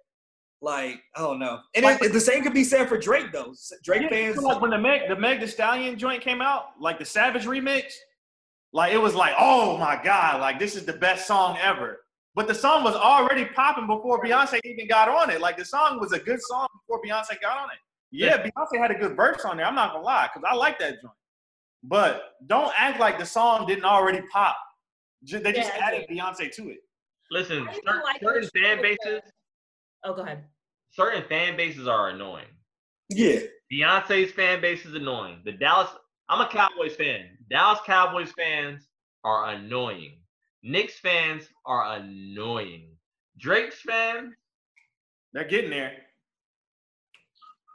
[0.62, 1.60] like I don't know.
[1.74, 3.54] And Like- it, the same could be said for Drake though.
[3.82, 4.36] Drake Yeah, fans.
[4.38, 7.92] like when the Meg the Meg Thee Stallion joint came out, like the Savage remix,
[8.72, 12.00] like it was like, oh my god, like this is the best song ever.
[12.36, 15.40] But the song was already popping before Beyonce even got on it.
[15.40, 17.78] Like the song was a good song before Beyonce got on it.
[18.12, 19.66] Yeah, Beyonce had a good verse on there.
[19.66, 21.14] I'm not gonna lie, because I like that joint.
[21.82, 24.56] But don't act like the song didn't already pop.
[25.22, 26.78] They just Yeah, I added Beyonce to it.
[27.30, 29.22] Listen, certain, like certain fan bases,
[30.04, 30.44] Oh, go ahead.
[30.90, 32.46] certain fan bases are annoying.
[33.08, 33.40] yeah.
[33.72, 35.40] Beyonce's fan base is annoying.
[35.44, 35.88] The Dallas,
[36.28, 37.36] I'm a Cowboys fan.
[37.50, 38.86] Dallas Cowboys fans
[39.24, 40.18] are annoying.
[40.62, 42.88] Knicks fans are annoying.
[43.38, 44.34] Drake's fans,
[45.32, 45.92] They're getting there.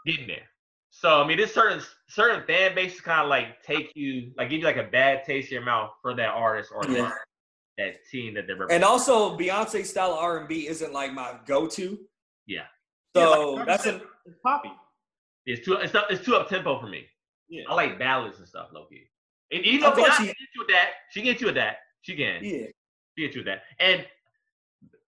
[0.06, 0.48] getting there.
[0.90, 4.60] So I mean, there's certain certain fan bases kind of like take you like give
[4.60, 7.03] you like a bad taste in your mouth for that artist or Yeah.
[7.03, 7.14] that,
[7.78, 11.98] that team that they're And also, Beyonce style R and B isn't like my go-to.
[12.45, 12.66] Yeah.
[13.16, 13.22] So
[13.53, 14.72] Yeah, like that's an It's poppy.
[15.45, 17.06] It's too it's, up, it's too up tempo for me.
[17.49, 17.64] Yeah.
[17.70, 19.03] I like ballads and stuff, low key.
[19.52, 21.56] And even though Beyonce she- can get you with that, she can get you with
[21.56, 21.78] that.
[22.02, 22.44] She can.
[22.44, 22.68] yeah.
[23.18, 23.64] She get you that.
[23.80, 24.06] And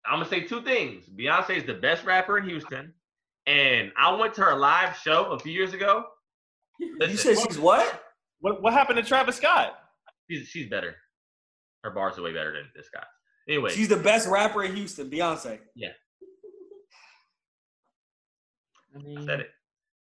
[0.06, 1.04] I'm gonna say two things.
[1.06, 2.92] Beyonce is the best rapper in Houston,
[3.46, 6.04] and I went to her live show a few years ago.
[6.80, 8.02] You Listen, said she's what?
[8.40, 9.78] What what happened to Travis Scott?
[10.30, 10.96] she's she's better.
[11.84, 13.02] Her bars are way better than this guy.
[13.46, 15.58] Anyway, She's the best rapper in Houston, Beyonce.
[15.74, 15.88] Yeah.
[18.94, 19.50] I mean, said it.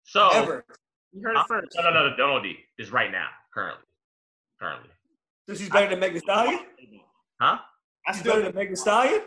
[0.05, 0.65] So Ever.
[1.12, 1.77] you heard it first.
[1.77, 2.56] no, no, no, no, don't D.
[2.78, 3.85] It's right now, currently,
[4.60, 4.90] currently.
[5.48, 6.60] So she's better than Meg Thee Stallion?
[7.40, 7.58] Huh?
[8.06, 9.22] I She's better than Meg Thee Stallion?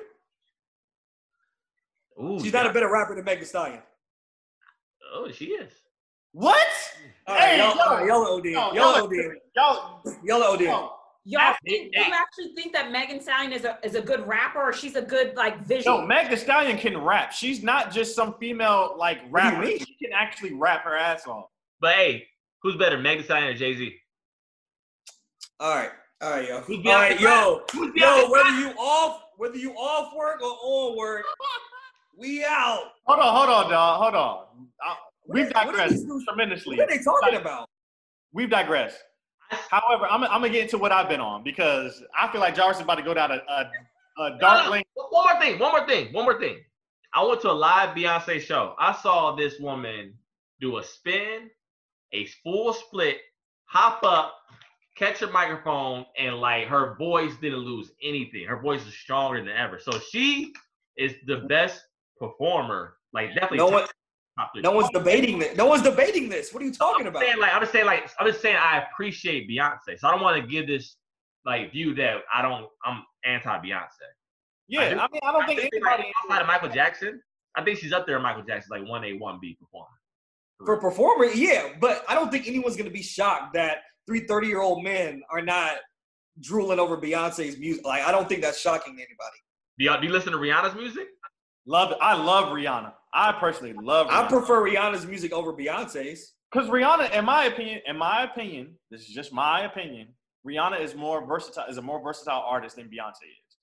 [2.22, 3.82] Ooh, She's not a better rapper than Meg Thee Stallion.
[5.14, 5.72] Oh, she is.
[6.34, 6.56] what?
[7.28, 7.82] All right, Hey, y'all, yo.
[7.82, 8.46] all right, y'all OD.
[8.46, 9.14] Yo, Y'all y'all, OD.
[9.56, 10.62] y'all, Y'all OD.
[10.62, 10.92] yo,
[11.24, 12.06] Y'all think, hey.
[12.08, 15.02] you actually think that Megan Stallion is a is a good rapper or she's a
[15.02, 16.02] good like yo, visual?
[16.06, 17.32] Meg Thee Stallion can rap.
[17.32, 19.66] She's not just some female like What do you rapper.
[19.66, 19.80] mean?
[19.80, 21.46] She can actually rap her ass off.
[21.80, 22.28] But hey,
[22.62, 23.96] who's better, Meg Thee Stallion or Jay Z?
[25.60, 25.92] All right.
[26.22, 26.60] All right, yo.
[26.62, 27.62] Who's All right, Beyonce yo.
[27.74, 28.30] Who's Yo, Beyonce?
[28.32, 31.26] whether you off, whether you off work or on work,
[32.18, 32.92] we out.
[33.06, 34.02] Hold on, hold on, dog.
[34.02, 34.46] Hold on.
[34.86, 34.94] Uh,
[35.28, 36.78] we've What are- what are digressed these tremendously.
[36.78, 37.70] What are they talking about?
[38.34, 39.00] We've digressed.
[39.50, 42.78] However, I'm, I'm gonna get into what I've been on because I feel like Jarvis
[42.78, 43.72] is about to go down a, a,
[44.24, 44.84] a No, dark no, lane.
[44.94, 45.60] One more thing.
[45.60, 46.14] One more thing.
[46.14, 46.58] One more thing.
[47.14, 48.76] I went to a live Beyonce show.
[48.80, 50.14] I saw this woman
[50.62, 51.50] do a spin,
[52.14, 53.18] a full split,
[53.66, 54.36] hop up,
[54.98, 58.46] catch a microphone, and like her voice didn't lose anything.
[58.46, 59.80] Her voice is stronger than ever.
[59.80, 60.54] So she
[60.98, 61.82] is the best
[62.18, 62.96] performer.
[63.14, 63.58] Like definitely.
[63.58, 63.86] No one,
[64.58, 65.58] no one's debating this.
[65.58, 66.54] No one's debating this.
[66.54, 67.24] What are you talking I'm about?
[67.24, 70.00] saying like I'm just saying like I'm just saying I appreciate Beyonce.
[70.00, 70.96] So I don't want to give this
[71.46, 73.88] like view that I don't I'm anti Beyonce.
[74.68, 76.14] Yeah, I I, mean, I don't I think think like, anybody.
[76.24, 77.22] outside of Michael Jackson,
[77.56, 78.20] I think she's up there.
[78.20, 79.88] Michael Jackson, like one A, one B performer.
[80.66, 84.62] For performer, yeah, but I don't think anyone's gonna be shocked that three 30 year
[84.62, 85.76] old men are not
[86.40, 87.86] drooling over Beyonce's music.
[87.86, 89.38] Like, I don't think that's shocking to anybody.
[89.78, 91.08] Do y'all do you listen to Rihanna's music?
[91.66, 91.98] Love, it.
[92.02, 92.94] I love Rihanna.
[93.14, 94.08] I personally love.
[94.10, 96.34] I prefer Rihanna's music over Beyonce's.
[96.52, 100.10] Because Rihanna, in my opinion, in my opinion, this is just my opinion.
[100.46, 103.58] Rihanna is more versatile, is a more versatile artist than Beyonce is.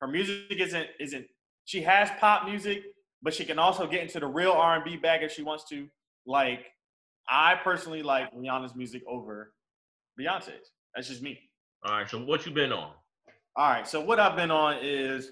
[0.00, 1.26] Her music isn't isn't.
[1.64, 2.82] She has pop music,
[3.22, 5.68] but she can also get into the real R and B bag if she wants
[5.70, 5.88] to.
[6.26, 6.66] Like,
[7.28, 9.52] I personally like Rihanna's music over
[10.18, 10.70] Beyonce's.
[10.94, 11.38] That's just me.
[11.84, 12.08] All right.
[12.10, 12.92] So what you been on?
[13.56, 13.86] All right.
[13.86, 15.30] So what I've been on is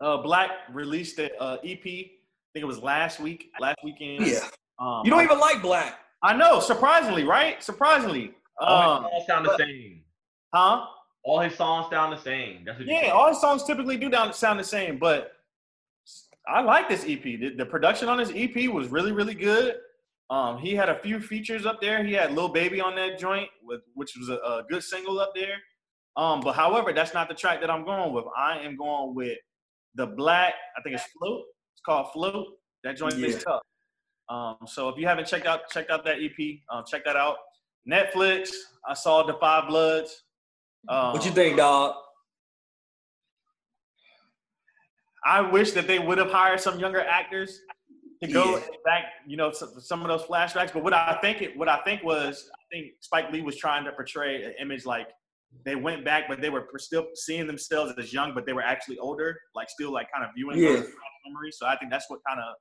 [0.00, 1.80] uh, 6LACK released the uh, EP.
[1.84, 4.26] I think it was last week, last weekend.
[4.26, 4.40] Yeah.
[4.78, 5.94] Um, You don't even like 6LACK.
[6.22, 6.60] I know.
[6.60, 7.62] Surprisingly, right?
[7.62, 8.34] Surprisingly.
[8.60, 10.02] All Um, his songs sound the same.
[10.54, 10.86] huh?
[11.24, 12.64] All his songs sound the same.
[12.64, 15.32] That's what Yeah, all his songs typically do down, sound the same, but
[16.48, 17.22] I like this EP.
[17.22, 19.76] The, the production on this EP was really, really good.
[20.32, 22.02] Um, he had a few features up there.
[22.02, 25.32] He had Lil Baby on that joint, with which was a, a good single up
[25.34, 25.56] there.
[26.16, 28.24] Um, but however, that's not the track that I'm going with.
[28.34, 29.36] I am going with
[29.94, 30.52] the 6LACK.
[30.78, 31.42] I think it's Float.
[31.74, 32.46] It's called Float.
[32.82, 33.26] That joint Yeah.
[33.26, 33.60] is tough.
[34.30, 37.36] Um, so if you haven't checked out checked out that EP, um, check that out.
[37.86, 38.48] Netflix.
[38.88, 40.24] I saw Da 5 Bloods.
[40.88, 41.94] Um, What you think, dog?
[45.26, 47.60] I wish that they would have hired some younger actors
[48.22, 48.62] to go Yeah.
[48.84, 50.72] back, you know, some, some of those flashbacks.
[50.72, 53.84] But what I think it, what I think was, I think Spike Lee was trying
[53.84, 55.08] to portray an image like
[55.64, 58.98] they went back, but they were still seeing themselves as young, but they were actually
[58.98, 60.76] older, like still like kind of viewing Yeah.
[60.80, 60.90] those
[61.26, 61.56] memories.
[61.58, 62.54] So I think that's what kind of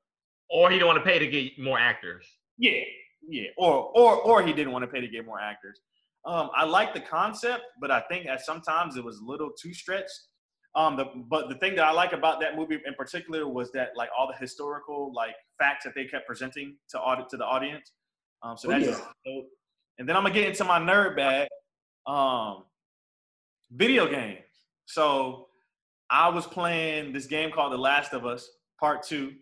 [0.50, 2.26] Or he didn't want to pay to get more actors.
[2.58, 2.82] yeah,
[3.28, 5.80] yeah, or or or he didn't want to pay to get more actors.
[6.26, 9.74] Um, I like the concept, but I think at sometimes it was a little too
[9.74, 10.20] stretched.
[10.73, 13.89] Um, the, but the thing that I like about that movie in particular was that
[13.95, 17.91] like all the historical like facts that they kept presenting to audit to the audience.
[18.41, 19.06] Um, so Oh, that's yeah.
[19.26, 19.45] dope.
[19.99, 21.48] And then I'm gonna get into my nerd bag.
[22.07, 22.64] Um,
[23.72, 24.39] video games.
[24.85, 25.48] So
[26.10, 28.49] I was playing this game called The Last of Us
[28.80, 29.34] Part Two.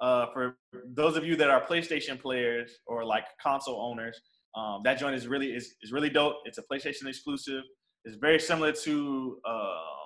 [0.00, 0.56] Uh, for
[0.94, 4.20] those of you that are PlayStation players or like console owners,
[4.54, 6.36] um, that joint is really is, is really dope.
[6.44, 7.62] It's a PlayStation exclusive.
[8.04, 10.05] It's very similar to um,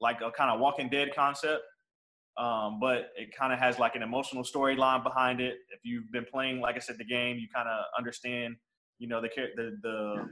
[0.00, 1.62] like a kind of Walking Dead concept,
[2.38, 5.54] um, but it kind of has like an emotional storyline behind it.
[5.70, 8.56] If you've been playing, like I said, the game, you kind of understand,
[8.98, 10.28] you know, the the the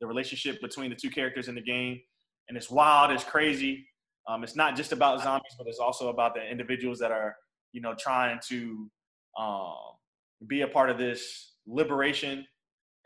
[0.00, 2.00] the relationship between the two characters in the game,
[2.48, 3.86] and it's wild, it's crazy.
[4.26, 7.36] Um, it's not just about zombies, but it's also about the individuals that are,
[7.72, 8.90] you know, trying to
[9.38, 9.74] um,
[10.46, 12.46] be a part of this liberation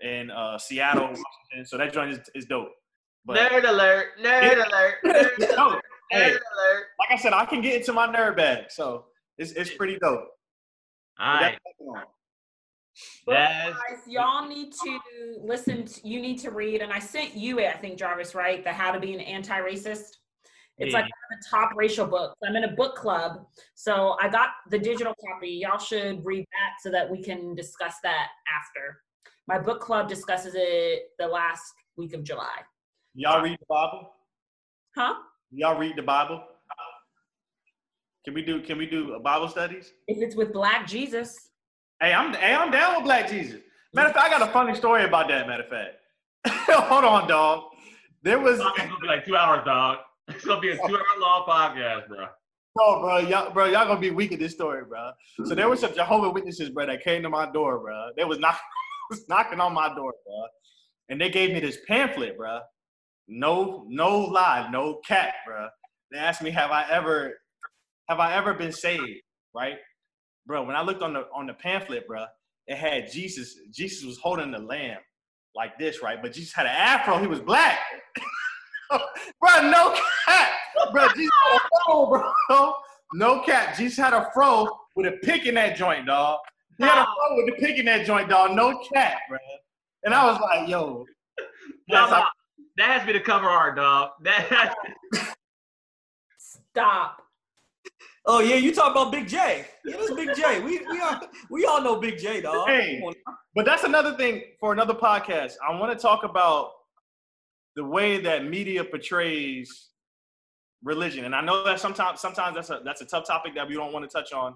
[0.01, 1.67] in uh, Seattle, Washington.
[1.67, 2.69] So that joint is, is dope.
[3.25, 4.07] But Nerd alert!
[4.23, 4.95] Nerd alert!
[5.05, 5.85] Nerd alert!
[6.11, 9.07] Hey, like I said, I can get into my nerd bag, so
[9.37, 10.29] it's it's pretty dope.
[11.21, 11.59] All right,
[13.27, 13.75] But guys,
[14.07, 14.99] y'all need to
[15.41, 15.85] listen.
[15.85, 17.69] To, you need to read, and I sent you it.
[17.69, 18.63] I think Jarvis, right?
[18.65, 20.17] The How to Be an Anti-Racist.
[20.81, 22.37] It's like one of the top racial books.
[22.47, 25.51] I'm in a book club, so I got the digital copy.
[25.51, 29.03] Y'all should read that so that we can discuss that after.
[29.49, 32.61] My book club discusses it the last week of July.
[33.15, 34.13] Y'all read the Bible?
[34.95, 35.15] Huh?
[35.51, 36.43] Y'all read the Bible?
[38.25, 39.93] Can we do Can we do Bible studies?
[40.07, 41.37] If it's with Black Jesus,
[42.01, 43.61] Hey, I'm hey, I'm down with Black Jesus.
[43.95, 45.47] Matter of fact, I got a funny story about that.
[45.49, 47.65] Matter of fact, hold on, dog.
[48.23, 49.99] There was It's gonna be like two hours, dog.
[50.29, 52.27] It's gonna be a two-hour long podcast, bro.
[52.77, 55.11] no, bro, y'all, bro, y'all gonna be weak at this story, bro.
[55.47, 58.11] So there was some Jehovah Witnesses, bro, that came to my door, bro.
[58.17, 58.61] They was knock,
[59.11, 60.45] was knocking on my door, bro,
[61.09, 62.61] and they gave me this pamphlet, bro.
[63.29, 65.69] No, no lie, no cap, bro.
[66.11, 67.35] They asked me, have I ever,
[68.09, 69.21] have I ever been saved,
[69.55, 69.77] right,
[70.47, 70.63] bro?
[70.65, 72.25] When I looked on the on the pamphlet, bro,
[72.67, 73.57] it had Jesus.
[73.71, 74.99] Jesus was holding the lamb
[75.55, 76.21] like this, right?
[76.23, 77.19] But Jesus had an afro.
[77.19, 77.79] He was black.
[78.91, 79.95] bro, no
[80.27, 80.51] cap.
[80.93, 82.07] Bro, Jesus had a fro,
[82.49, 82.73] bro.
[83.15, 83.75] No cap.
[83.75, 86.41] Jesus had a fro with a pick in that joint, dog.
[86.77, 88.55] He had a fro with a pick in that joint, dog.
[88.55, 89.39] No cap, bro.
[90.05, 91.05] And I was like, yo.
[91.89, 92.27] Nah, That's how- nah,
[92.79, 94.11] that has to be the cover art, dog.
[94.23, 94.75] That
[96.39, 97.23] stop.
[98.25, 99.67] Oh yeah, you talk about Big J.
[99.85, 100.61] Yeah, that's Big J.
[100.61, 102.69] We we all we all know Big J, dog.
[102.69, 103.03] Hey.
[103.55, 105.55] But that's another thing for another podcast.
[105.67, 106.71] I want to talk about
[107.75, 109.89] the way that media portrays
[110.85, 111.25] religion.
[111.25, 113.93] And I know that sometimes sometimes that's a that's a tough topic that we don't
[113.93, 114.55] want to touch on.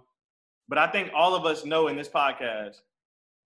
[0.69, 2.77] But I think all of us know in this podcast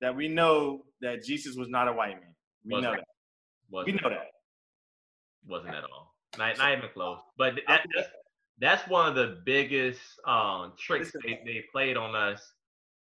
[0.00, 2.34] that we know that Jesus was not a white man.
[2.64, 2.92] We Wasn't.
[2.92, 3.06] know that.
[3.70, 4.26] We wasn't, know that.
[5.46, 6.14] Wasn't at all.
[6.38, 7.18] Not, not even close.
[7.38, 8.08] But that, that's,
[8.58, 12.42] that's one of the biggest um, tricks they, they played on us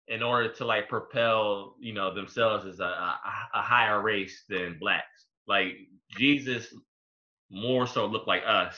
[0.08, 3.20] in order to like propel, you know, themselves as a, a,
[3.54, 5.28] a higher race than blacks.
[5.48, 5.74] Like
[6.18, 6.74] Jesus
[7.50, 8.76] more so looked like us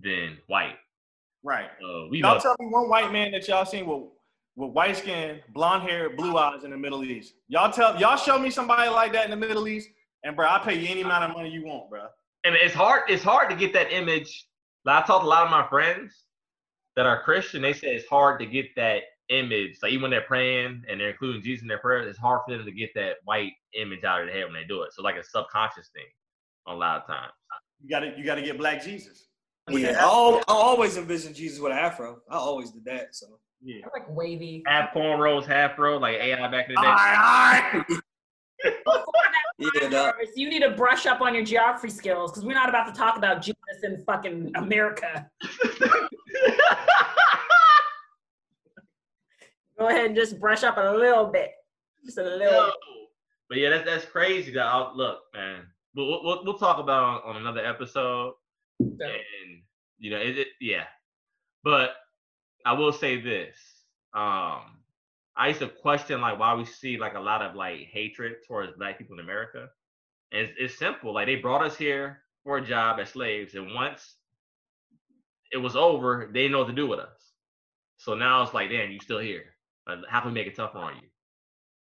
[0.00, 0.76] than white.
[1.42, 1.68] Right.
[1.84, 4.02] Uh, we Y'all tell me one white man that y'all seen with
[4.56, 7.34] with white skin, blonde hair, blue eyes in the Middle East.
[7.46, 9.88] Y'all tell y'all show me somebody like that in the Middle East,
[10.24, 12.06] and bro, I'll pay you any amount of money you want, bro.
[12.44, 14.46] And it's hard it's hard to get that image
[14.84, 16.24] like, i talked to a lot of my friends
[16.96, 20.22] that are christian they say it's hard to get that image like even when they're
[20.22, 23.16] praying and they're including jesus in their prayers it's hard for them to get that
[23.24, 26.06] white image out of their head when they do it so like a subconscious thing
[26.68, 27.32] a lot of times
[27.82, 29.26] You gotta you gotta get black Jesus.
[29.70, 32.20] Yeah, I, I always envisioned Jesus with an afro.
[32.30, 33.14] I always did that.
[33.14, 33.26] So
[33.62, 33.84] Yeah.
[33.84, 34.62] I like wavy.
[34.66, 37.84] half cornrows half bro like ai back in the day Aye, aye.
[38.64, 39.27] Before that,
[39.58, 40.14] yeah, dog.
[40.36, 43.16] You need to brush up on your geography skills because we're not about to talk
[43.16, 45.28] about Jesus in fucking America.
[49.78, 51.52] Go ahead and just brush up a little bit.
[52.04, 52.70] Just a little Yo.
[53.48, 57.36] but yeah that's that's crazy that I'll, look man we'll, we'll, we'll talk about on,
[57.36, 58.34] on another episode
[58.78, 59.00] bit.
[59.02, 59.62] and
[59.98, 60.84] you know it, it yeah
[61.64, 61.96] but
[62.64, 63.56] i will say this
[64.14, 64.77] um
[65.38, 68.72] i used to question like why we see like a lot of like hatred towards
[68.76, 69.68] black people in america
[70.32, 73.74] and it's, it's simple like they brought us here for a job as slaves and
[73.74, 74.16] once
[75.52, 77.32] it was over they didn't know what to do with us
[77.96, 79.54] so now it's like damn you still here
[79.88, 81.08] Like, how can we make it tougher on you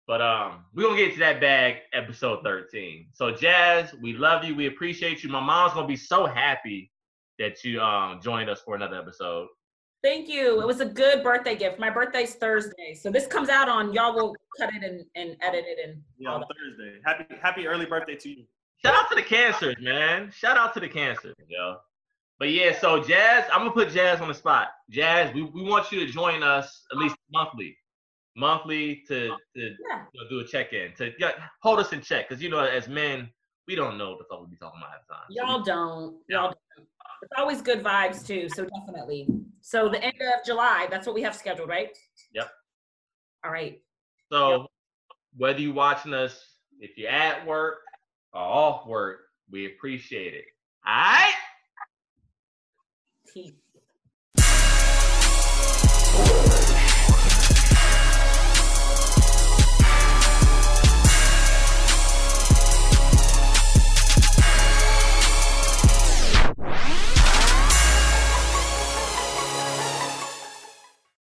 [0.09, 3.09] but um, we're gonna get to that bag episode 13.
[3.13, 5.29] So Jazz, we love you, we appreciate you.
[5.29, 6.91] My mom's gonna be so happy
[7.37, 9.49] that you um joined us for another episode.
[10.01, 10.61] Thank you.
[10.61, 11.77] It was a good birthday gift.
[11.79, 12.93] My birthday's Thursday.
[12.93, 16.29] So this comes out on y'all will cut it and, and edit it and Yeah,
[16.31, 16.43] all on.
[16.43, 16.99] Thursday.
[17.05, 18.45] Happy happy early birthday to you.
[18.83, 20.31] Shout out to the cancers, man.
[20.31, 21.77] Shout out to the cancers, yo.
[22.39, 24.69] But yeah, so Jazz, I'm gonna put Jazz on the spot.
[24.89, 27.75] Jazz, we, we want you to join us at least monthly.
[28.37, 30.03] Monthly to to Yeah.
[30.13, 31.31] you know, do a check-in to yeah,
[31.61, 33.29] hold us in check because you know as men
[33.67, 35.23] we don't know what the fuck we be talking about at the time.
[35.29, 36.17] So we- Y'all don't.
[36.29, 36.57] Y'all don't.
[37.21, 38.49] It's always good vibes too.
[38.49, 39.27] So definitely.
[39.61, 41.95] So the end of July, that's what we have scheduled, right?
[42.33, 42.49] Yep.
[43.45, 43.81] All right.
[44.31, 44.67] So
[45.37, 47.79] whether you're watching us, if you're at work
[48.33, 49.21] or off work,
[49.51, 50.45] we appreciate it.
[50.85, 51.33] All right.
[53.33, 53.53] Peace.